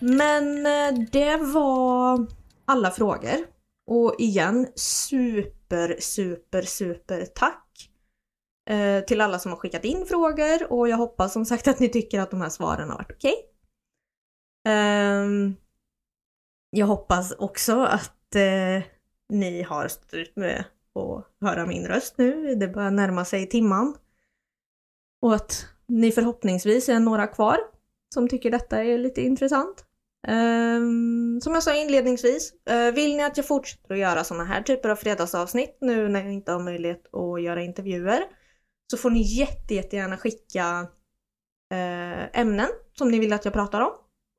Men 0.00 0.66
eh, 0.66 1.08
det 1.12 1.36
var 1.36 2.26
alla 2.64 2.90
frågor. 2.90 3.46
Och 3.86 4.16
igen, 4.18 4.72
super, 4.74 5.61
super, 5.98 6.62
super 6.62 7.24
tack 7.24 7.90
eh, 8.70 9.04
till 9.04 9.20
alla 9.20 9.38
som 9.38 9.52
har 9.52 9.58
skickat 9.58 9.84
in 9.84 10.06
frågor 10.06 10.72
och 10.72 10.88
jag 10.88 10.96
hoppas 10.96 11.32
som 11.32 11.44
sagt 11.44 11.68
att 11.68 11.80
ni 11.80 11.88
tycker 11.88 12.20
att 12.20 12.30
de 12.30 12.40
här 12.40 12.48
svaren 12.48 12.90
har 12.90 12.96
varit 12.96 13.12
okej. 13.12 13.34
Okay. 14.64 14.74
Eh, 14.74 15.52
jag 16.70 16.86
hoppas 16.86 17.32
också 17.32 17.80
att 17.80 18.34
eh, 18.34 18.82
ni 19.28 19.62
har 19.62 19.88
stått 19.88 20.14
ut 20.14 20.36
med 20.36 20.64
att 20.94 21.26
höra 21.40 21.66
min 21.66 21.86
röst 21.86 22.18
nu. 22.18 22.54
Det 22.54 22.68
börjar 22.68 22.90
närma 22.90 23.24
sig 23.24 23.48
timman. 23.48 23.94
Och 25.20 25.34
att 25.34 25.66
ni 25.86 26.12
förhoppningsvis 26.12 26.88
är 26.88 27.00
några 27.00 27.26
kvar 27.26 27.58
som 28.14 28.28
tycker 28.28 28.50
detta 28.50 28.84
är 28.84 28.98
lite 28.98 29.22
intressant. 29.22 29.84
Um, 30.28 31.40
som 31.40 31.54
jag 31.54 31.62
sa 31.62 31.76
inledningsvis, 31.76 32.52
uh, 32.70 32.94
vill 32.94 33.16
ni 33.16 33.22
att 33.22 33.36
jag 33.36 33.46
fortsätter 33.46 33.94
att 33.94 34.00
göra 34.00 34.24
sådana 34.24 34.44
här 34.44 34.62
typer 34.62 34.88
av 34.88 34.96
fredagsavsnitt 34.96 35.78
nu 35.80 36.08
när 36.08 36.24
jag 36.24 36.32
inte 36.32 36.52
har 36.52 36.60
möjlighet 36.60 37.14
att 37.14 37.42
göra 37.42 37.62
intervjuer 37.62 38.24
så 38.90 38.96
får 38.96 39.10
ni 39.10 39.22
jätte, 39.38 39.74
jättegärna 39.74 40.16
skicka 40.16 40.80
uh, 41.72 42.38
ämnen 42.40 42.68
som 42.98 43.10
ni 43.10 43.18
vill 43.18 43.32
att 43.32 43.44
jag 43.44 43.54
pratar 43.54 43.80
om. 43.80 43.92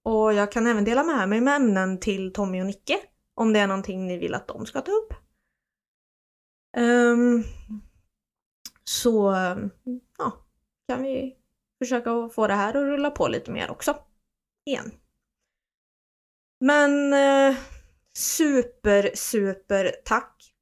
Och 0.06 0.34
jag 0.34 0.52
kan 0.52 0.68
även 0.68 0.84
dela 0.84 1.04
med 1.04 1.30
mig 1.30 1.42
med 1.42 1.56
ämnen 1.56 2.00
till 2.00 2.34
Tommy 2.34 2.62
och 2.62 2.66
Nicke 2.66 3.00
om 3.36 3.54
det 3.54 3.60
är 3.60 3.68
någonting 3.68 4.08
ni 4.08 4.18
vill 4.18 4.34
att 4.34 4.48
de 4.48 4.66
ska 4.66 4.82
ta 4.82 4.92
upp. 4.92 5.14
Um, 6.78 7.44
så 8.84 9.36
ja, 10.18 10.32
kan 10.88 11.04
vi 11.04 11.36
försöka 11.80 12.30
få 12.30 12.48
det 12.48 12.54
här 12.54 12.70
att 12.70 12.76
rulla 12.76 13.12
på 13.12 13.28
lite 13.28 13.52
mer 13.52 13.72
också. 13.72 13.98
Igen. 14.66 14.92
Men 16.64 17.14
eh, 17.14 17.56
super, 18.14 19.12
super 19.16 19.92
tack 20.06 20.54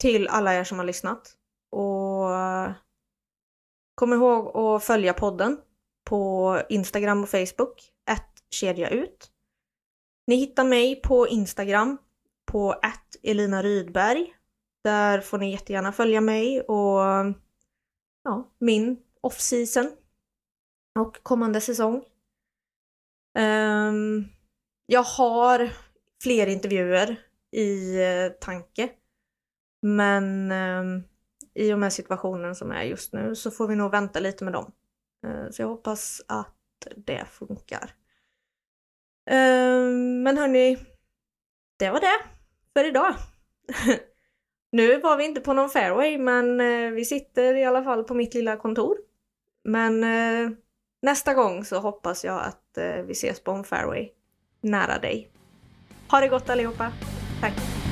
till 0.00 0.28
alla 0.28 0.54
er 0.54 0.64
som 0.64 0.78
har 0.78 0.84
lyssnat. 0.84 1.36
Och 1.70 2.34
eh, 2.36 2.72
kom 3.94 4.12
ihåg 4.12 4.56
att 4.56 4.84
följa 4.84 5.12
podden 5.12 5.60
på 6.04 6.60
Instagram 6.68 7.22
och 7.22 7.28
Facebook, 7.28 7.92
ett 8.10 8.42
kedja 8.50 8.88
ut. 8.88 9.30
Ni 10.26 10.36
hittar 10.36 10.64
mig 10.64 11.02
på 11.02 11.28
Instagram 11.28 11.98
på 12.46 12.72
ett 12.72 13.16
Elina 13.22 13.62
Rydberg. 13.62 14.34
Där 14.84 15.20
får 15.20 15.38
ni 15.38 15.50
jättegärna 15.50 15.92
följa 15.92 16.20
mig 16.20 16.60
och 16.60 17.00
ja, 18.22 18.50
min 18.58 19.02
off-season 19.20 19.90
och 20.98 21.22
kommande 21.22 21.60
säsong. 21.60 22.04
Um, 23.38 24.28
jag 24.86 25.02
har 25.02 25.70
fler 26.22 26.46
intervjuer 26.46 27.16
i 27.52 28.02
eh, 28.02 28.32
tanke. 28.40 28.90
Men 29.82 30.52
eh, 30.52 31.02
i 31.54 31.72
och 31.72 31.78
med 31.78 31.92
situationen 31.92 32.54
som 32.54 32.70
är 32.70 32.82
just 32.82 33.12
nu 33.12 33.34
så 33.34 33.50
får 33.50 33.68
vi 33.68 33.76
nog 33.76 33.90
vänta 33.90 34.20
lite 34.20 34.44
med 34.44 34.52
dem. 34.52 34.72
Eh, 35.26 35.50
så 35.50 35.62
jag 35.62 35.68
hoppas 35.68 36.22
att 36.28 36.56
det 36.96 37.24
funkar. 37.30 37.94
Eh, 39.30 39.88
men 40.22 40.38
hörni, 40.38 40.78
det 41.78 41.90
var 41.90 42.00
det 42.00 42.20
för 42.72 42.88
idag. 42.88 43.14
nu 44.72 45.00
var 45.00 45.16
vi 45.16 45.24
inte 45.24 45.40
på 45.40 45.52
någon 45.52 45.70
fairway 45.70 46.18
men 46.18 46.60
eh, 46.60 46.90
vi 46.90 47.04
sitter 47.04 47.54
i 47.54 47.64
alla 47.64 47.84
fall 47.84 48.04
på 48.04 48.14
mitt 48.14 48.34
lilla 48.34 48.56
kontor. 48.56 48.96
Men 49.64 50.04
eh, 50.04 50.50
nästa 51.02 51.34
gång 51.34 51.64
så 51.64 51.78
hoppas 51.78 52.24
jag 52.24 52.42
att 52.42 52.78
eh, 52.78 53.02
vi 53.02 53.12
ses 53.12 53.40
på 53.40 53.50
en 53.50 53.64
fairway 53.64 54.10
nära 54.64 54.98
dig. 54.98 55.28
Ha 56.08 56.20
det 56.20 56.28
gott 56.28 56.50
allihopa. 56.50 56.92
Tack! 57.40 57.83